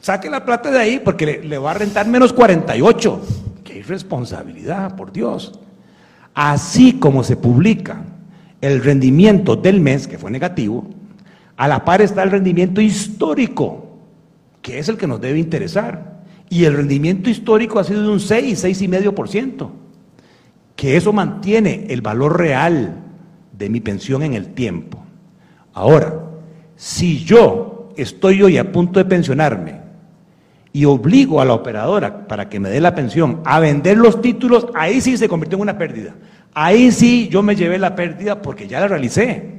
saque 0.00 0.30
la 0.30 0.46
plata 0.46 0.70
de 0.70 0.78
ahí 0.78 1.00
porque 1.04 1.42
le, 1.44 1.58
va 1.58 1.72
a 1.72 1.74
rentar 1.74 2.06
menos 2.08 2.32
48. 2.32 3.20
¡Qué 3.64 3.78
irresponsabilidad, 3.80 4.96
por 4.96 5.12
Dios! 5.12 5.60
Así 6.32 6.94
como 6.98 7.22
se 7.22 7.36
publica 7.36 8.02
el 8.60 8.82
rendimiento 8.82 9.56
del 9.56 9.80
mes, 9.80 10.06
que 10.06 10.18
fue 10.18 10.30
negativo, 10.30 10.86
a 11.56 11.68
la 11.68 11.84
par 11.84 12.02
está 12.02 12.22
el 12.22 12.30
rendimiento 12.30 12.80
histórico, 12.80 13.98
que 14.62 14.78
es 14.78 14.88
el 14.88 14.96
que 14.96 15.06
nos 15.06 15.20
debe 15.20 15.38
interesar. 15.38 16.22
Y 16.50 16.64
el 16.64 16.74
rendimiento 16.74 17.30
histórico 17.30 17.78
ha 17.78 17.84
sido 17.84 18.02
de 18.02 18.08
un 18.08 18.20
6, 18.20 18.64
6,5%, 18.64 19.70
que 20.76 20.96
eso 20.96 21.12
mantiene 21.12 21.86
el 21.88 22.00
valor 22.00 22.38
real 22.38 22.96
de 23.52 23.68
mi 23.68 23.80
pensión 23.80 24.22
en 24.22 24.34
el 24.34 24.48
tiempo. 24.54 25.04
Ahora, 25.72 26.24
si 26.76 27.24
yo 27.24 27.90
estoy 27.96 28.42
hoy 28.42 28.56
a 28.56 28.70
punto 28.70 29.00
de 29.00 29.04
pensionarme 29.04 29.87
y 30.72 30.84
obligo 30.84 31.40
a 31.40 31.44
la 31.44 31.54
operadora 31.54 32.26
para 32.26 32.48
que 32.48 32.60
me 32.60 32.70
dé 32.70 32.80
la 32.80 32.94
pensión 32.94 33.40
a 33.44 33.58
vender 33.60 33.96
los 33.96 34.20
títulos, 34.20 34.66
ahí 34.74 35.00
sí 35.00 35.16
se 35.16 35.28
convirtió 35.28 35.56
en 35.56 35.62
una 35.62 35.78
pérdida. 35.78 36.14
Ahí 36.54 36.90
sí 36.92 37.28
yo 37.30 37.42
me 37.42 37.56
llevé 37.56 37.78
la 37.78 37.94
pérdida 37.94 38.42
porque 38.42 38.68
ya 38.68 38.80
la 38.80 38.88
realicé. 38.88 39.58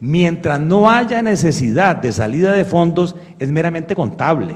Mientras 0.00 0.60
no 0.60 0.88
haya 0.90 1.22
necesidad 1.22 1.96
de 1.96 2.12
salida 2.12 2.52
de 2.52 2.64
fondos, 2.64 3.16
es 3.38 3.50
meramente 3.50 3.94
contable. 3.94 4.54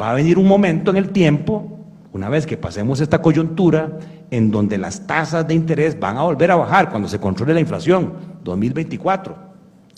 Va 0.00 0.10
a 0.10 0.14
venir 0.14 0.38
un 0.38 0.48
momento 0.48 0.90
en 0.90 0.96
el 0.96 1.10
tiempo, 1.10 1.78
una 2.12 2.28
vez 2.28 2.46
que 2.46 2.56
pasemos 2.56 3.00
esta 3.00 3.22
coyuntura, 3.22 3.98
en 4.30 4.50
donde 4.50 4.76
las 4.76 5.06
tasas 5.06 5.46
de 5.46 5.54
interés 5.54 5.98
van 5.98 6.16
a 6.16 6.22
volver 6.22 6.50
a 6.50 6.56
bajar 6.56 6.90
cuando 6.90 7.08
se 7.08 7.20
controle 7.20 7.54
la 7.54 7.60
inflación, 7.60 8.14
2024. 8.42 9.43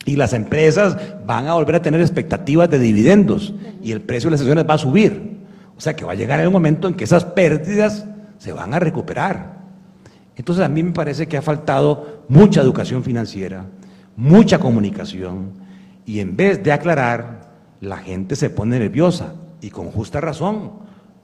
Y 0.07 0.16
las 0.16 0.32
empresas 0.32 0.96
van 1.26 1.48
a 1.48 1.54
volver 1.54 1.74
a 1.74 1.82
tener 1.82 2.00
expectativas 2.00 2.70
de 2.70 2.78
dividendos 2.78 3.52
y 3.82 3.92
el 3.92 4.00
precio 4.00 4.28
de 4.28 4.32
las 4.32 4.40
acciones 4.40 4.66
va 4.66 4.74
a 4.74 4.78
subir. 4.78 5.36
O 5.76 5.80
sea 5.80 5.94
que 5.94 6.07
va 6.07 6.12
a 6.12 6.16
llegar 6.16 6.40
el 6.40 6.50
momento 6.50 6.88
en 6.88 6.94
que 6.94 7.04
esas 7.04 7.24
pérdidas 7.24 8.07
se 8.38 8.52
van 8.52 8.72
a 8.72 8.78
recuperar. 8.78 9.57
Entonces 10.36 10.64
a 10.64 10.68
mí 10.68 10.82
me 10.82 10.92
parece 10.92 11.26
que 11.26 11.36
ha 11.36 11.42
faltado 11.42 12.24
mucha 12.28 12.62
educación 12.62 13.02
financiera, 13.02 13.66
mucha 14.16 14.59
comunicación 14.59 15.52
y 16.07 16.20
en 16.20 16.36
vez 16.36 16.62
de 16.62 16.72
aclarar, 16.72 17.50
la 17.80 17.98
gente 17.98 18.36
se 18.36 18.48
pone 18.48 18.78
nerviosa 18.78 19.34
y 19.61 19.70
con 19.70 19.90
justa 19.90 20.20
razón, 20.20 20.72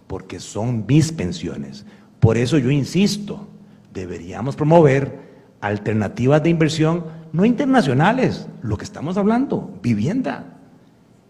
porque 0.07 0.41
son 0.41 0.85
mis 0.87 1.13
pensiones. 1.13 1.87
Por 2.21 2.37
eso 2.37 2.59
yo 2.59 2.71
insisto, 2.71 3.49
deberíamos 3.93 4.57
promover 4.57 5.32
alternativas 5.63 6.43
de 6.43 6.51
inversión 6.51 7.05
no 7.33 7.47
internacionales, 7.47 8.47
lo 8.61 8.77
que 8.77 8.85
estamos 8.85 9.17
hablando, 9.17 9.79
vivienda. 9.83 10.59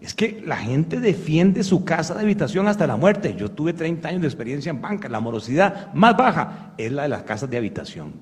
Es 0.01 0.14
que 0.14 0.43
la 0.45 0.57
gente 0.57 0.99
defiende 0.99 1.62
su 1.62 1.85
casa 1.85 2.14
de 2.14 2.22
habitación 2.22 2.66
hasta 2.66 2.89
la 2.89 2.97
muerte. 2.97 3.37
Yo 3.39 3.53
tuve 3.53 3.72
30 3.72 4.09
años 4.09 4.22
de 4.22 4.26
experiencia 4.26 4.70
en 4.70 4.80
banca, 4.80 5.09
la 5.09 5.20
morosidad 5.20 5.93
más 5.95 6.16
baja 6.16 6.72
es 6.76 6.91
la 6.91 7.05
de 7.05 7.09
las 7.09 7.22
casas 7.22 7.49
de 7.51 7.57
habitación. 7.57 8.14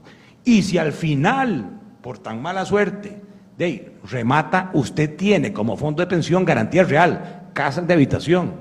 Y 0.44 0.62
si 0.62 0.76
al 0.76 0.92
final, 0.92 1.80
por 2.02 2.18
tan 2.18 2.42
mala 2.42 2.66
suerte, 2.66 3.22
de 3.56 3.96
remata, 4.10 4.70
usted 4.74 5.16
tiene 5.16 5.52
como 5.52 5.76
fondo 5.76 6.02
de 6.02 6.06
pensión 6.06 6.44
garantía 6.44 6.84
real, 6.84 7.50
casas 7.54 7.86
de 7.86 7.94
habitación. 7.94 8.52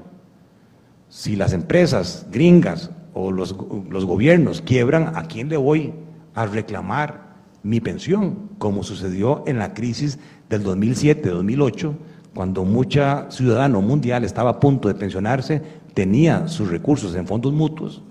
Si 1.10 1.36
las 1.36 1.52
empresas 1.52 2.28
gringas 2.32 2.92
o 3.14 3.32
los, 3.32 3.56
los 3.90 4.06
gobiernos 4.06 4.62
quiebran, 4.62 5.18
¿a 5.18 5.24
quién 5.24 5.50
le 5.50 5.58
voy 5.58 5.94
a 6.36 6.46
reclamar 6.46 7.29
mi 7.64 7.80
pensión, 7.82 8.50
como 8.58 8.84
sucedió 8.84 9.44
en 9.48 9.60
la 9.60 9.74
crisis 9.74 10.20
del 10.50 10.64
2007-2008, 10.64 11.94
cuando 12.34 12.64
mucha 12.64 13.30
ciudadano 13.32 13.82
mundial 13.82 14.24
estaba 14.24 14.52
a 14.52 14.60
punto 14.60 14.88
de 14.88 14.96
pensionarse, 14.96 15.62
tenía 15.94 16.48
sus 16.48 16.70
recursos 16.70 17.16
en 17.16 17.28
fondos 17.28 17.54
mutuos 17.54 18.02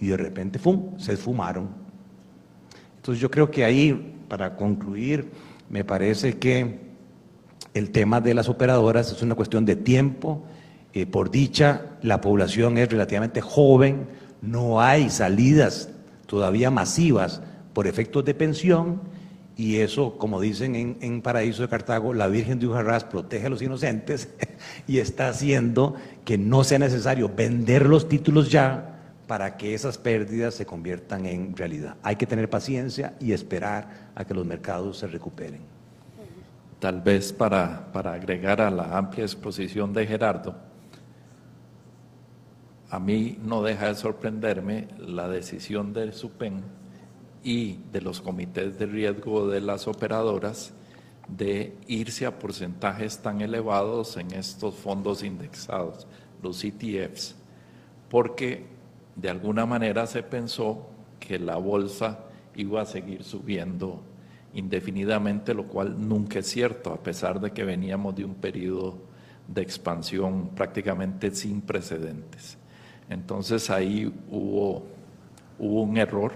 y 0.00 0.08
de 0.08 0.16
repente 0.16 0.60
se 0.98 1.12
esfumaron. 1.12 1.68
Entonces 2.96 3.20
yo 3.20 3.30
creo 3.30 3.50
que 3.50 3.64
ahí, 3.64 4.16
para 4.28 4.56
concluir, 4.56 5.30
me 5.68 5.84
parece 5.84 6.38
que 6.38 6.92
el 7.74 7.90
tema 7.90 8.20
de 8.20 8.34
las 8.34 8.48
operadoras 8.48 9.10
es 9.10 9.22
una 9.22 9.34
cuestión 9.34 9.64
de 9.64 9.76
tiempo. 9.76 10.44
Eh, 10.92 11.06
por 11.06 11.30
dicha, 11.30 11.86
la 12.02 12.20
población 12.20 12.76
es 12.78 12.90
relativamente 12.90 13.40
joven, 13.40 14.06
no 14.42 14.80
hay 14.80 15.08
salidas 15.08 15.88
todavía 16.26 16.70
masivas 16.70 17.42
por 17.72 17.86
efectos 17.86 18.24
de 18.24 18.34
pensión 18.34 19.00
y 19.56 19.78
eso, 19.78 20.16
como 20.16 20.40
dicen 20.40 20.96
en, 21.00 21.22
Paraíso 21.22 21.62
de 21.62 21.68
Cartago, 21.68 22.14
la 22.14 22.26
Virgen 22.26 22.58
de 22.58 22.66
Ujarrás 22.66 23.04
protege 23.04 23.46
a 23.46 23.50
los 23.50 23.60
inocentes 23.60 24.28
y 24.86 24.98
está 24.98 25.28
haciendo 25.28 25.94
que 26.24 26.38
no 26.38 26.64
sea 26.64 26.78
necesario 26.78 27.28
vender 27.28 27.86
los 27.86 28.08
títulos 28.08 28.50
ya 28.50 28.98
para 29.26 29.56
que 29.56 29.74
esas 29.74 29.98
pérdidas 29.98 30.54
se 30.54 30.66
conviertan 30.66 31.26
en 31.26 31.54
realidad. 31.56 31.96
Hay 32.02 32.16
que 32.16 32.26
tener 32.26 32.48
paciencia 32.48 33.14
y 33.20 33.32
esperar 33.32 34.10
a 34.14 34.24
que 34.24 34.34
los 34.34 34.46
mercados 34.46 34.98
se 34.98 35.06
recuperen. 35.06 35.60
Tal 36.80 37.00
vez 37.00 37.32
para, 37.32 37.92
para 37.92 38.14
agregar 38.14 38.60
a 38.60 38.70
la 38.70 38.96
amplia 38.96 39.24
exposición 39.24 39.92
de 39.92 40.06
Gerardo, 40.06 40.56
a 42.90 42.98
mí 42.98 43.38
no 43.44 43.62
deja 43.62 43.86
de 43.86 43.94
sorprenderme 43.94 44.88
la 44.98 45.28
decisión 45.28 45.92
del 45.92 46.12
SUPEN 46.12 46.81
y 47.42 47.78
de 47.92 48.00
los 48.00 48.20
comités 48.20 48.78
de 48.78 48.86
riesgo 48.86 49.48
de 49.48 49.60
las 49.60 49.88
operadoras 49.88 50.72
de 51.28 51.74
irse 51.86 52.26
a 52.26 52.38
porcentajes 52.38 53.18
tan 53.18 53.40
elevados 53.40 54.16
en 54.16 54.32
estos 54.32 54.74
fondos 54.74 55.22
indexados, 55.22 56.06
los 56.42 56.62
ETFs, 56.64 57.36
porque 58.10 58.64
de 59.16 59.30
alguna 59.30 59.66
manera 59.66 60.06
se 60.06 60.22
pensó 60.22 60.86
que 61.20 61.38
la 61.38 61.56
bolsa 61.56 62.26
iba 62.54 62.82
a 62.82 62.86
seguir 62.86 63.24
subiendo 63.24 64.02
indefinidamente, 64.54 65.54
lo 65.54 65.66
cual 65.66 65.96
nunca 66.08 66.40
es 66.40 66.48
cierto, 66.48 66.92
a 66.92 67.02
pesar 67.02 67.40
de 67.40 67.52
que 67.52 67.64
veníamos 67.64 68.14
de 68.14 68.24
un 68.24 68.34
periodo 68.34 68.98
de 69.48 69.62
expansión 69.62 70.50
prácticamente 70.54 71.30
sin 71.30 71.62
precedentes. 71.62 72.58
Entonces 73.08 73.70
ahí 73.70 74.12
hubo, 74.30 74.86
hubo 75.58 75.82
un 75.82 75.96
error 75.96 76.32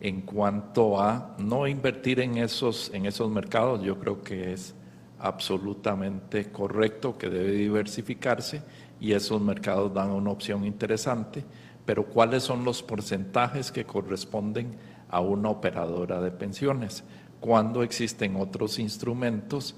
en 0.00 0.20
cuanto 0.22 1.00
a 1.00 1.34
no 1.38 1.66
invertir 1.66 2.20
en 2.20 2.38
esos, 2.38 2.90
en 2.94 3.06
esos 3.06 3.30
mercados, 3.30 3.82
yo 3.82 3.98
creo 3.98 4.22
que 4.22 4.52
es 4.52 4.74
absolutamente 5.18 6.50
correcto 6.50 7.18
que 7.18 7.28
debe 7.28 7.52
diversificarse 7.52 8.62
y 9.00 9.12
esos 9.12 9.40
mercados 9.40 9.92
dan 9.92 10.10
una 10.10 10.30
opción 10.30 10.64
interesante, 10.64 11.44
pero 11.84 12.06
¿cuáles 12.06 12.44
son 12.44 12.64
los 12.64 12.82
porcentajes 12.82 13.72
que 13.72 13.84
corresponden 13.84 14.76
a 15.08 15.20
una 15.20 15.48
operadora 15.48 16.20
de 16.20 16.30
pensiones? 16.30 17.02
Cuando 17.40 17.82
existen 17.82 18.36
otros 18.36 18.78
instrumentos 18.78 19.74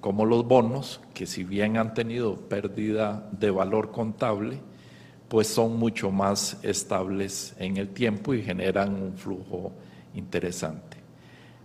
como 0.00 0.24
los 0.24 0.46
bonos, 0.46 1.00
que 1.14 1.26
si 1.26 1.44
bien 1.44 1.78
han 1.78 1.94
tenido 1.94 2.36
pérdida 2.36 3.28
de 3.32 3.50
valor 3.50 3.90
contable, 3.90 4.60
pues 5.28 5.48
son 5.48 5.76
mucho 5.78 6.10
más 6.10 6.58
estables 6.62 7.54
en 7.58 7.76
el 7.76 7.88
tiempo 7.88 8.34
y 8.34 8.42
generan 8.42 8.94
un 8.94 9.16
flujo 9.16 9.72
interesante. 10.14 10.96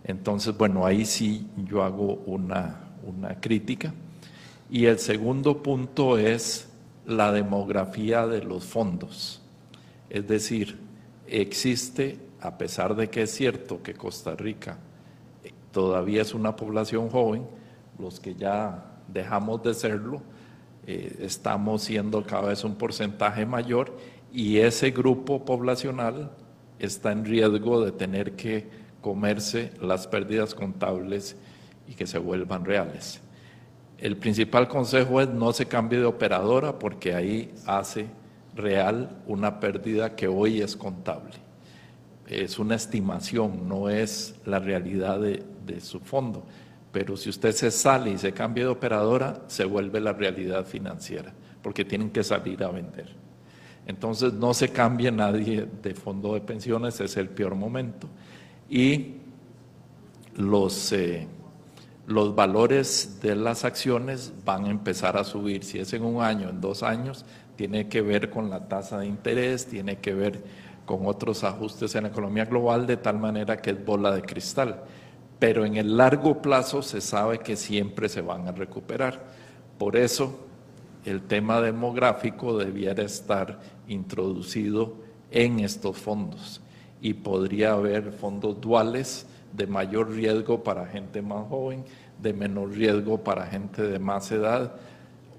Entonces, 0.04 0.58
bueno, 0.58 0.86
ahí 0.86 1.06
sí 1.06 1.48
yo 1.58 1.84
hago 1.84 2.24
una, 2.26 2.90
una 3.06 3.40
crítica. 3.40 3.94
Y 4.70 4.86
el 4.86 5.00
segundo 5.00 5.62
punto 5.62 6.18
es 6.18 6.70
la 7.06 7.32
demografía 7.32 8.26
de 8.26 8.42
los 8.42 8.64
fondos. 8.64 9.42
Es 10.10 10.28
decir, 10.28 10.80
existe, 11.28 12.18
a 12.40 12.58
pesar 12.58 12.96
de 12.96 13.10
que 13.10 13.24
es 13.24 13.32
cierto 13.32 13.84
que 13.84 13.94
Costa 13.94 14.36
Rica 14.36 14.78
todavía 15.72 16.22
es 16.22 16.34
una 16.34 16.56
población 16.56 17.10
joven, 17.10 17.46
los 18.00 18.20
que 18.20 18.36
ya 18.36 18.84
dejamos 19.08 19.64
de 19.64 19.74
serlo, 19.74 20.22
eh, 20.88 21.18
estamos 21.22 21.84
siendo 21.84 22.24
cada 22.24 22.50
vez 22.50 22.64
un 22.64 22.76
porcentaje 22.76 23.46
mayor 23.46 23.96
y 24.34 24.58
ese 24.58 24.92
grupo 24.92 25.46
poblacional 25.46 26.32
está 26.80 27.12
en 27.12 27.26
riesgo 27.26 27.86
de 27.86 27.92
tener 27.92 28.36
que 28.36 28.68
comerse 29.02 29.72
las 29.80 30.08
pérdidas 30.08 30.56
contables 30.56 31.36
y 31.88 31.94
que 31.94 32.08
se 32.08 32.18
vuelvan 32.18 32.66
reales. 32.66 33.22
El 34.00 34.18
principal 34.18 34.68
consejo 34.68 35.22
es 35.22 35.30
no 35.30 35.54
se 35.54 35.68
cambie 35.68 36.00
de 36.00 36.06
operadora 36.06 36.80
porque 36.80 37.14
ahí 37.14 37.54
hace 37.68 38.08
real 38.56 39.22
una 39.28 39.60
pérdida 39.60 40.16
que 40.16 40.28
hoy 40.28 40.62
es 40.62 40.76
contable. 40.76 41.36
Es 42.28 42.58
una 42.58 42.76
estimación, 42.76 43.68
no 43.68 43.90
es 43.90 44.36
la 44.46 44.58
realidad 44.58 45.20
de 45.20 45.82
su 45.82 46.00
fondo. 46.00 46.44
Pero 46.92 47.16
si 47.16 47.30
usted 47.30 47.54
se 47.54 47.72
sale 47.72 48.12
y 48.12 48.18
se 48.18 48.34
cambia 48.34 48.66
de 48.66 48.70
operadora, 48.70 49.42
se 49.48 49.64
vuelve 49.66 50.02
la 50.02 50.14
realidad 50.14 50.66
financiera, 50.66 51.34
porque 51.62 51.86
tienen 51.86 52.10
que 52.10 52.24
salir 52.24 52.64
a 52.64 52.70
vender. 52.70 53.08
Entonces 53.88 54.34
no 54.34 54.54
se 54.54 54.70
cambia 54.70 55.10
nadie 55.10 55.68
de 55.82 55.96
fondo 55.96 56.34
de 56.34 56.42
pensiones, 56.42 57.00
es 57.00 57.16
el 57.18 57.30
peor 57.30 57.56
momento. 57.56 58.08
Y 58.70 59.16
los, 60.36 60.92
eh, 60.92 61.28
los 62.08 62.36
valores 62.36 63.20
de 63.22 63.36
las 63.36 63.64
acciones 63.64 64.34
van 64.46 64.66
a 64.66 64.70
empezar 64.70 65.18
a 65.18 65.24
subir. 65.24 65.64
Si 65.64 65.80
es 65.80 65.94
en 65.94 66.04
un 66.04 66.22
año, 66.22 66.50
en 66.50 66.60
dos 66.60 66.84
años, 66.84 67.26
tiene 67.56 67.88
que 67.88 68.02
ver 68.02 68.30
con 68.30 68.50
la 68.50 68.68
tasa 68.68 69.00
de 69.00 69.08
interés, 69.08 69.66
tiene 69.66 69.98
que 70.00 70.14
ver 70.14 70.44
con 70.86 71.06
otros 71.06 71.44
ajustes 71.44 71.96
en 71.96 72.04
la 72.04 72.10
economía 72.10 72.46
global, 72.46 72.86
de 72.86 72.98
tal 72.98 73.18
manera 73.18 73.58
que 73.58 73.72
es 73.72 73.86
bola 73.86 74.14
de 74.14 74.22
cristal 74.24 74.84
pero 75.42 75.66
en 75.66 75.76
el 75.76 75.98
largo 75.98 76.40
plazo 76.40 76.84
se 76.84 77.02
sabe 77.02 77.40
que 77.40 77.56
siempre 77.56 78.10
se 78.10 78.22
van 78.22 78.48
a 78.48 78.52
recuperar. 78.52 79.24
Por 79.80 79.96
eso 79.96 80.38
el 81.04 81.24
tema 81.24 81.60
demográfico 81.62 82.60
debiera 82.60 83.02
estar 83.02 83.60
introducido 83.88 84.94
en 85.32 85.62
estos 85.62 85.98
fondos 85.98 86.62
y 87.02 87.16
podría 87.16 87.72
haber 87.72 88.12
fondos 88.12 88.62
duales 88.62 89.26
de 89.52 89.66
mayor 89.66 90.12
riesgo 90.12 90.64
para 90.64 90.86
gente 90.86 91.24
más 91.24 91.48
joven, 91.48 91.86
de 92.22 92.34
menor 92.34 92.70
riesgo 92.70 93.24
para 93.24 93.48
gente 93.48 93.82
de 93.82 93.98
más 93.98 94.32
edad 94.32 94.76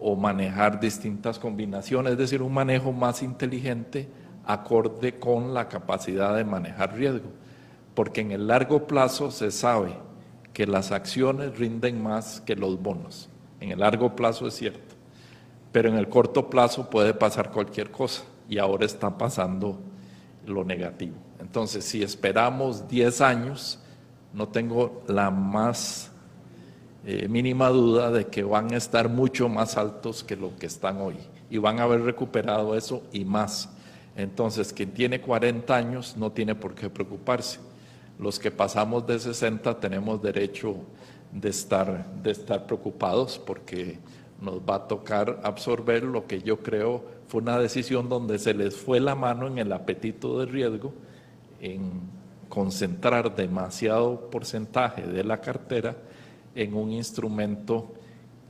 o 0.00 0.16
manejar 0.16 0.80
distintas 0.80 1.38
combinaciones, 1.38 2.14
es 2.14 2.18
decir, 2.18 2.42
un 2.42 2.52
manejo 2.52 2.90
más 2.90 3.22
inteligente 3.22 4.08
acorde 4.46 5.20
con 5.20 5.54
la 5.54 5.68
capacidad 5.68 6.34
de 6.34 6.44
manejar 6.44 6.92
riesgo 6.96 7.30
porque 7.94 8.22
en 8.22 8.32
el 8.32 8.46
largo 8.46 8.86
plazo 8.86 9.30
se 9.30 9.50
sabe 9.50 9.94
que 10.52 10.66
las 10.66 10.92
acciones 10.92 11.58
rinden 11.58 12.02
más 12.02 12.40
que 12.40 12.56
los 12.56 12.80
bonos. 12.80 13.28
En 13.60 13.70
el 13.70 13.80
largo 13.80 14.16
plazo 14.16 14.46
es 14.46 14.54
cierto, 14.54 14.94
pero 15.70 15.88
en 15.88 15.96
el 15.96 16.08
corto 16.08 16.48
plazo 16.50 16.90
puede 16.90 17.14
pasar 17.14 17.50
cualquier 17.50 17.90
cosa 17.90 18.24
y 18.48 18.58
ahora 18.58 18.86
está 18.86 19.16
pasando 19.16 19.78
lo 20.46 20.64
negativo. 20.64 21.16
Entonces, 21.40 21.84
si 21.84 22.02
esperamos 22.02 22.88
10 22.88 23.20
años, 23.20 23.78
no 24.32 24.48
tengo 24.48 25.02
la 25.06 25.30
más 25.30 26.10
eh, 27.04 27.28
mínima 27.28 27.68
duda 27.68 28.10
de 28.10 28.26
que 28.26 28.42
van 28.42 28.72
a 28.72 28.76
estar 28.76 29.08
mucho 29.08 29.48
más 29.48 29.76
altos 29.76 30.24
que 30.24 30.36
lo 30.36 30.56
que 30.56 30.66
están 30.66 31.00
hoy 31.00 31.16
y 31.50 31.58
van 31.58 31.78
a 31.78 31.82
haber 31.84 32.02
recuperado 32.02 32.74
eso 32.74 33.02
y 33.12 33.24
más. 33.24 33.68
Entonces, 34.16 34.72
quien 34.72 34.92
tiene 34.92 35.20
40 35.20 35.74
años 35.74 36.16
no 36.16 36.32
tiene 36.32 36.54
por 36.54 36.74
qué 36.74 36.90
preocuparse 36.90 37.60
los 38.22 38.38
que 38.38 38.52
pasamos 38.52 39.04
de 39.04 39.18
60 39.18 39.80
tenemos 39.80 40.22
derecho 40.22 40.76
de 41.32 41.48
estar, 41.48 42.06
de 42.22 42.30
estar 42.30 42.66
preocupados 42.66 43.36
porque 43.36 43.98
nos 44.40 44.60
va 44.60 44.76
a 44.76 44.86
tocar 44.86 45.40
absorber 45.42 46.04
lo 46.04 46.28
que 46.28 46.40
yo 46.40 46.60
creo 46.60 47.04
fue 47.26 47.42
una 47.42 47.58
decisión 47.58 48.08
donde 48.08 48.38
se 48.38 48.54
les 48.54 48.76
fue 48.76 49.00
la 49.00 49.16
mano 49.16 49.48
en 49.48 49.58
el 49.58 49.72
apetito 49.72 50.38
de 50.38 50.46
riesgo, 50.46 50.92
en 51.60 51.90
concentrar 52.48 53.34
demasiado 53.34 54.30
porcentaje 54.30 55.02
de 55.02 55.24
la 55.24 55.40
cartera 55.40 55.96
en 56.54 56.74
un 56.74 56.92
instrumento 56.92 57.92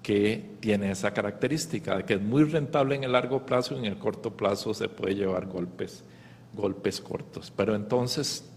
que 0.02 0.50
tiene 0.60 0.90
esa 0.90 1.14
característica, 1.14 2.04
que 2.04 2.14
es 2.14 2.20
muy 2.20 2.44
rentable 2.44 2.96
en 2.96 3.04
el 3.04 3.12
largo 3.12 3.46
plazo 3.46 3.74
y 3.74 3.78
en 3.78 3.84
el 3.86 3.98
corto 3.98 4.36
plazo 4.36 4.74
se 4.74 4.90
puede 4.90 5.14
llevar 5.14 5.46
golpes, 5.46 6.04
golpes 6.52 7.00
cortos. 7.00 7.50
Pero 7.56 7.74
entonces 7.74 8.51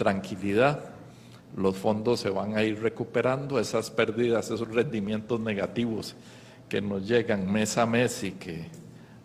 tranquilidad. 0.00 0.80
Los 1.54 1.76
fondos 1.76 2.20
se 2.20 2.30
van 2.30 2.56
a 2.56 2.62
ir 2.62 2.80
recuperando, 2.80 3.60
esas 3.60 3.90
pérdidas, 3.90 4.46
esos 4.46 4.66
rendimientos 4.66 5.38
negativos 5.40 6.16
que 6.70 6.80
nos 6.80 7.06
llegan 7.06 7.52
mes 7.52 7.76
a 7.76 7.84
mes 7.84 8.24
y 8.24 8.32
que 8.32 8.64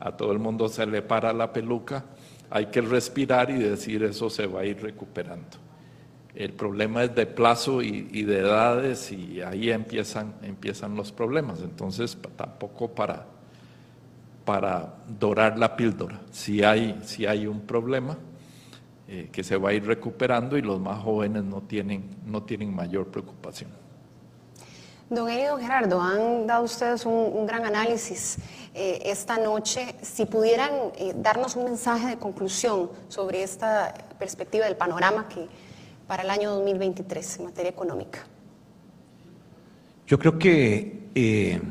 a 0.01 0.17
todo 0.17 0.33
el 0.33 0.39
mundo 0.39 0.67
se 0.67 0.85
le 0.85 1.01
para 1.01 1.31
la 1.31 1.53
peluca, 1.53 2.03
hay 2.49 2.65
que 2.65 2.81
respirar 2.81 3.51
y 3.51 3.53
decir 3.53 4.03
eso 4.03 4.29
se 4.29 4.47
va 4.47 4.61
a 4.61 4.65
ir 4.65 4.81
recuperando. 4.81 5.57
El 6.35 6.51
problema 6.51 7.05
es 7.05 7.15
de 7.15 7.25
plazo 7.25 7.81
y, 7.81 8.23
de 8.23 8.39
edades 8.39 9.13
y 9.13 9.41
ahí 9.41 9.71
empiezan, 9.71 10.33
empiezan 10.41 10.93
los 10.97 11.13
problemas. 11.13 11.61
Entonces, 11.61 12.17
tampoco 12.35 12.89
para, 12.89 13.25
para 14.43 14.95
dorar 15.07 15.57
la 15.57 15.77
píldora. 15.77 16.19
Si 16.31 16.65
hay, 16.65 16.99
si 17.05 17.25
hay 17.25 17.47
un 17.47 17.61
problema 17.61 18.17
eh, 19.15 19.29
que 19.31 19.43
se 19.43 19.55
va 19.57 19.69
a 19.69 19.73
ir 19.73 19.85
recuperando 19.85 20.57
y 20.57 20.61
los 20.61 20.79
más 20.79 21.01
jóvenes 21.01 21.43
no 21.43 21.61
tienen, 21.61 22.09
no 22.25 22.43
tienen 22.43 22.75
mayor 22.75 23.07
preocupación. 23.07 23.69
Don 25.09 25.29
Eli 25.29 25.45
don 25.45 25.61
Gerardo, 25.61 26.01
han 26.01 26.47
dado 26.47 26.63
ustedes 26.63 27.05
un, 27.05 27.45
gran 27.45 27.63
análisis 27.63 28.37
eh, 28.73 29.03
esta 29.05 29.37
noche. 29.37 29.95
Si 30.01 30.25
pudieran 30.25 30.71
eh, 30.97 31.13
darnos 31.15 31.55
un 31.55 31.65
mensaje 31.65 32.07
de 32.07 32.17
conclusión 32.17 32.89
sobre 33.07 33.43
esta 33.43 33.93
perspectiva 34.17 34.65
del 34.65 34.75
panorama 34.75 35.29
que 35.29 35.47
para 36.07 36.23
el 36.23 36.29
año 36.31 36.55
2023 36.55 37.39
en 37.39 37.45
materia 37.45 37.69
económica. 37.69 38.25
Yo 40.07 40.17
creo 40.17 40.39
que 40.39 41.09
eh, 41.13 41.61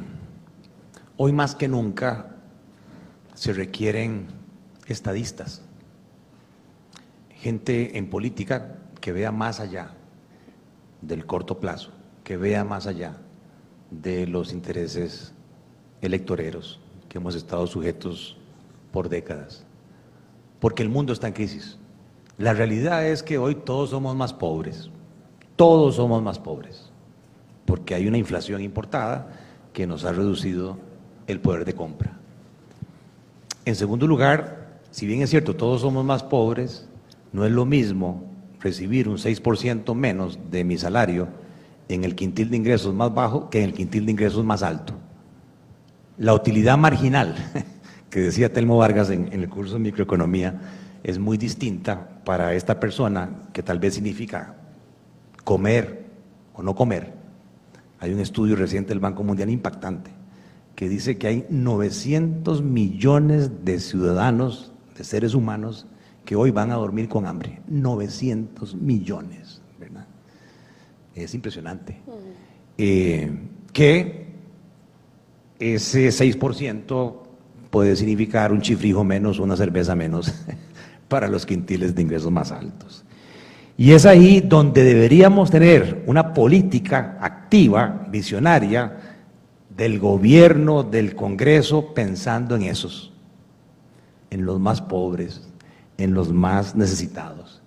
hoy 1.16 1.32
más 1.32 1.56
que 1.56 1.66
nunca 1.66 2.36
se 3.34 3.52
requieren 3.52 4.28
estadistas, 4.86 5.62
gente 7.44 7.98
en 7.98 8.08
política 8.08 8.78
que 9.02 9.12
vea 9.12 9.30
más 9.30 9.60
allá 9.60 9.90
del 11.02 11.26
corto 11.26 11.60
plazo, 11.60 11.90
que 12.24 12.38
vea 12.38 12.64
más 12.64 12.86
allá 12.86 13.18
de 13.90 14.26
los 14.26 14.50
intereses 14.50 15.34
electoreros 16.00 16.80
que 17.06 17.18
hemos 17.18 17.34
estado 17.34 17.66
sujetos 17.66 18.38
por 18.92 19.10
décadas, 19.10 19.66
porque 20.58 20.82
el 20.82 20.88
mundo 20.88 21.12
está 21.12 21.26
en 21.26 21.34
crisis. 21.34 21.76
La 22.38 22.54
realidad 22.54 23.06
es 23.06 23.22
que 23.22 23.36
hoy 23.36 23.56
todos 23.56 23.90
somos 23.90 24.16
más 24.16 24.32
pobres, 24.32 24.88
todos 25.54 25.96
somos 25.96 26.22
más 26.22 26.38
pobres, 26.38 26.90
porque 27.66 27.94
hay 27.94 28.06
una 28.06 28.16
inflación 28.16 28.62
importada 28.62 29.28
que 29.74 29.86
nos 29.86 30.06
ha 30.06 30.12
reducido 30.12 30.78
el 31.26 31.40
poder 31.40 31.66
de 31.66 31.74
compra. 31.74 32.16
En 33.66 33.76
segundo 33.76 34.06
lugar, 34.06 34.80
si 34.90 35.06
bien 35.06 35.20
es 35.20 35.28
cierto, 35.28 35.54
todos 35.54 35.82
somos 35.82 36.06
más 36.06 36.22
pobres, 36.22 36.88
no 37.34 37.44
es 37.44 37.50
lo 37.50 37.66
mismo 37.66 38.22
recibir 38.60 39.08
un 39.08 39.16
6% 39.16 39.92
menos 39.96 40.38
de 40.52 40.62
mi 40.62 40.78
salario 40.78 41.28
en 41.88 42.04
el 42.04 42.14
quintil 42.14 42.48
de 42.48 42.56
ingresos 42.56 42.94
más 42.94 43.12
bajo 43.12 43.50
que 43.50 43.58
en 43.58 43.64
el 43.64 43.74
quintil 43.74 44.06
de 44.06 44.12
ingresos 44.12 44.44
más 44.44 44.62
alto. 44.62 44.94
La 46.16 46.32
utilidad 46.32 46.78
marginal, 46.78 47.34
que 48.08 48.20
decía 48.20 48.52
Telmo 48.52 48.78
Vargas 48.78 49.10
en, 49.10 49.32
el 49.32 49.48
curso 49.48 49.74
de 49.74 49.80
microeconomía, 49.80 50.60
es 51.02 51.18
muy 51.18 51.36
distinta 51.36 52.20
para 52.24 52.54
esta 52.54 52.78
persona, 52.78 53.48
que 53.52 53.64
tal 53.64 53.80
vez 53.80 53.94
significa 53.94 54.54
comer 55.42 56.04
o 56.54 56.62
no 56.62 56.76
comer. 56.76 57.14
Hay 57.98 58.12
un 58.12 58.20
estudio 58.20 58.54
reciente 58.54 58.90
del 58.90 59.00
Banco 59.00 59.24
Mundial 59.24 59.50
impactante 59.50 60.12
que 60.76 60.88
dice 60.88 61.18
que 61.18 61.26
hay 61.26 61.46
900 61.50 62.62
millones 62.62 63.64
de 63.64 63.80
ciudadanos, 63.80 64.72
de 64.96 65.02
seres 65.02 65.34
humanos, 65.34 65.88
que 66.24 66.36
hoy 66.36 66.50
van 66.50 66.70
a 66.70 66.76
dormir 66.76 67.08
con 67.08 67.26
hambre. 67.26 67.60
900 67.68 68.74
millones, 68.74 69.60
¿verdad? 69.78 70.06
Es 71.14 71.34
impresionante. 71.34 72.00
Eh, 72.78 73.30
que 73.72 74.26
ese 75.58 76.08
6% 76.08 77.14
puede 77.70 77.96
significar 77.96 78.52
un 78.52 78.60
chifrijo 78.60 79.04
menos, 79.04 79.38
una 79.38 79.56
cerveza 79.56 79.94
menos. 79.94 80.32
para 81.08 81.28
los 81.28 81.46
quintiles 81.46 81.94
de 81.94 82.02
ingresos 82.02 82.30
más 82.32 82.52
altos. 82.52 83.04
Y 83.76 83.92
es 83.92 84.06
ahí 84.06 84.40
donde 84.40 84.84
deberíamos 84.84 85.50
tener 85.50 86.04
una 86.06 86.32
política 86.32 87.18
activa, 87.20 88.06
visionaria, 88.10 89.20
del 89.76 89.98
gobierno, 89.98 90.84
del 90.84 91.14
Congreso, 91.14 91.92
pensando 91.94 92.54
en 92.54 92.62
esos, 92.62 93.12
en 94.30 94.44
los 94.44 94.60
más 94.60 94.80
pobres, 94.80 95.48
en 95.98 96.14
los 96.14 96.32
más 96.32 96.74
necesitados. 96.74 97.62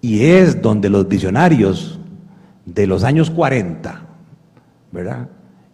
Y 0.00 0.24
es 0.26 0.60
donde 0.60 0.88
los 0.88 1.08
visionarios 1.08 2.00
de 2.66 2.86
los 2.86 3.04
años 3.04 3.30
40, 3.30 4.02
¿verdad? 4.90 5.28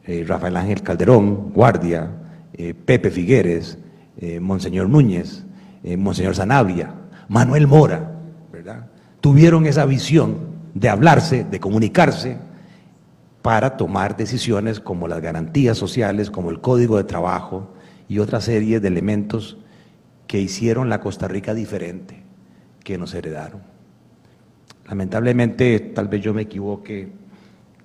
Eh, 0.04 0.24
Rafael 0.26 0.56
Ángel 0.56 0.82
Calderón, 0.82 1.52
Guardia, 1.52 2.10
eh, 2.54 2.74
Pepe 2.74 3.10
Figueres, 3.10 3.78
eh, 4.18 4.40
Monseñor 4.40 4.88
Núñez, 4.88 5.44
Monseñor 5.96 6.34
Sanabria, 6.34 6.92
Manuel 7.28 7.66
Mora, 7.66 8.12
¿verdad? 8.52 8.86
Tuvieron 9.20 9.64
esa 9.64 9.86
visión 9.86 10.36
de 10.74 10.88
hablarse, 10.88 11.44
de 11.44 11.60
comunicarse, 11.60 12.36
para 13.42 13.76
tomar 13.76 14.16
decisiones 14.16 14.80
como 14.80 15.08
las 15.08 15.22
garantías 15.22 15.78
sociales, 15.78 16.30
como 16.30 16.50
el 16.50 16.60
código 16.60 16.96
de 16.96 17.04
trabajo 17.04 17.68
y 18.08 18.18
otra 18.18 18.40
serie 18.40 18.80
de 18.80 18.88
elementos 18.88 19.56
que 20.28 20.38
hicieron 20.38 20.88
la 20.88 21.00
Costa 21.00 21.26
Rica 21.26 21.54
diferente 21.54 22.22
que 22.84 22.98
nos 22.98 23.14
heredaron. 23.14 23.62
Lamentablemente, 24.86 25.80
tal 25.80 26.06
vez 26.06 26.22
yo 26.22 26.32
me 26.32 26.42
equivoque, 26.42 27.08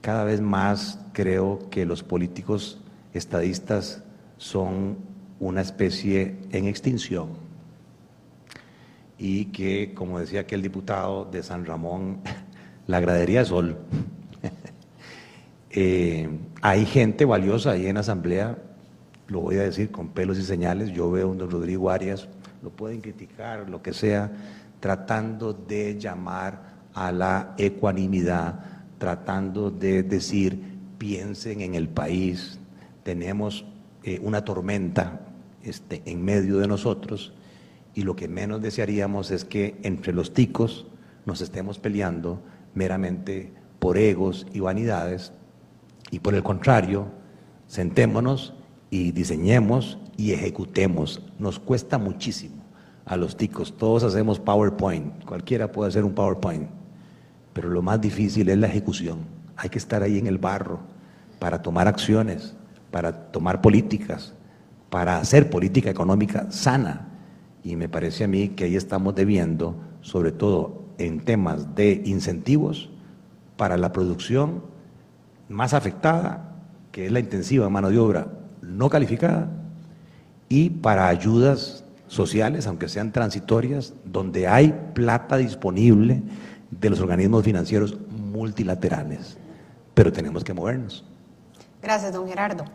cada 0.02 0.26
vez 0.26 0.42
más 0.42 1.00
creo 1.14 1.70
que 1.72 1.86
los 1.86 2.04
políticos 2.04 2.82
estadistas 3.14 4.04
son 4.38 4.98
una 5.40 5.62
especie 5.62 6.38
en 6.52 6.68
extinción 6.68 7.30
y 9.18 9.46
que, 9.46 9.94
como 9.94 10.20
decía 10.20 10.42
aquel 10.42 10.62
diputado 10.62 11.26
de 11.26 11.44
San 11.44 11.66
Ramón, 11.66 12.20
la 12.88 13.00
gradería 13.00 13.40
de 13.40 13.46
sol. 13.46 13.78
Eh, 15.76 16.30
hay 16.62 16.86
gente 16.86 17.26
valiosa 17.26 17.72
ahí 17.72 17.88
en 17.88 17.96
la 17.96 18.02
asamblea, 18.02 18.60
lo 19.28 19.42
voy 19.42 19.58
a 19.58 19.64
decir 19.64 19.92
con 19.92 20.10
pelos 20.10 20.38
y 20.38 20.44
señales, 20.44 20.92
yo 20.92 21.10
veo 21.12 21.28
a 21.28 21.32
un 21.32 21.38
don 21.38 21.50
Rodrigo 21.50 21.90
Arias, 21.90 22.28
lo 22.62 22.70
pueden 22.70 23.02
criticar, 23.02 23.70
lo 23.70 23.82
que 23.82 23.94
sea, 23.94 24.32
tratando 24.80 25.54
de 25.54 25.98
llamar 25.98 26.74
a 26.94 27.12
la 27.12 27.56
ecuanimidad, 27.58 28.60
tratando 28.98 29.72
de 29.72 30.04
decir, 30.04 30.62
piensen 30.98 31.62
en 31.62 31.76
el 31.76 31.90
país, 31.90 32.60
tenemos 33.04 33.66
eh, 34.04 34.20
una 34.22 34.46
tormenta 34.46 35.22
este, 35.64 36.02
en 36.06 36.24
medio 36.24 36.58
de 36.58 36.68
nosotros 36.68 37.34
y 37.94 38.04
lo 38.04 38.16
que 38.16 38.28
menos 38.28 38.62
desearíamos 38.62 39.32
es 39.32 39.46
que 39.46 39.78
entre 39.84 40.14
los 40.14 40.34
ticos 40.34 40.88
nos 41.26 41.42
estemos 41.42 41.80
peleando 41.80 42.42
meramente 42.74 43.52
por 43.80 43.98
egos 43.98 44.48
y 44.54 44.60
vanidades 44.60 45.32
y 46.12 46.20
por 46.20 46.36
el 46.36 46.44
contrario, 46.44 47.08
sentémonos 47.68 48.54
y 48.94 49.12
diseñemos 49.12 49.98
y 50.18 50.34
ejecutemos. 50.34 51.20
Nos 51.40 51.58
cuesta 51.58 51.98
muchísimo. 51.98 52.58
A 53.06 53.18
los 53.18 53.36
ticos, 53.36 53.76
todos 53.76 54.04
hacemos 54.04 54.40
PowerPoint, 54.40 55.26
cualquiera 55.26 55.72
puede 55.72 55.90
hacer 55.90 56.04
un 56.04 56.14
PowerPoint, 56.14 56.70
pero 57.54 57.70
lo 57.70 57.82
más 57.82 58.00
difícil 58.00 58.50
es 58.50 58.58
la 58.60 58.68
ejecución. 58.68 59.22
Hay 59.58 59.70
que 59.70 59.80
estar 59.80 60.04
ahí 60.04 60.20
en 60.20 60.28
el 60.28 60.38
barro 60.38 60.80
para 61.40 61.64
tomar 61.64 61.88
acciones, 61.88 62.56
para 62.92 63.32
tomar 63.32 63.62
políticas, 63.62 64.36
para 64.92 65.18
hacer 65.18 65.50
política 65.50 65.90
económica 65.90 66.52
sana. 66.52 67.08
Y 67.64 67.76
me 67.76 67.90
parece 67.90 68.26
a 68.26 68.28
mí 68.28 68.50
que 68.50 68.66
ahí 68.66 68.76
estamos 68.76 69.16
debiendo, 69.16 69.76
sobre 70.02 70.32
todo 70.32 70.84
en 71.00 71.20
temas 71.22 71.74
de 71.74 72.04
incentivos 72.06 72.92
para 73.58 73.76
la 73.76 73.92
producción 73.92 74.62
más 75.50 75.74
afectada, 75.74 76.60
que 76.92 77.08
es 77.08 77.12
la 77.12 77.20
intensiva 77.20 77.68
mano 77.70 77.90
de 77.90 77.98
obra 77.98 78.43
no 78.64 78.90
calificada, 78.90 79.50
y 80.50 80.70
para 80.70 81.08
ayudas 81.08 81.84
sociales, 82.08 82.68
aunque 82.68 82.88
sean 82.88 83.12
transitorias, 83.12 83.94
donde 84.06 84.48
hay 84.48 84.74
plata 84.94 85.38
disponible 85.38 86.22
de 86.70 86.90
los 86.90 87.00
organismos 87.00 87.44
financieros 87.44 87.98
multilaterales. 88.10 89.38
Pero 89.94 90.12
tenemos 90.12 90.44
que 90.44 90.54
movernos. 90.54 91.04
Gracias, 91.82 92.14
don 92.14 92.28
Gerardo. 92.28 92.66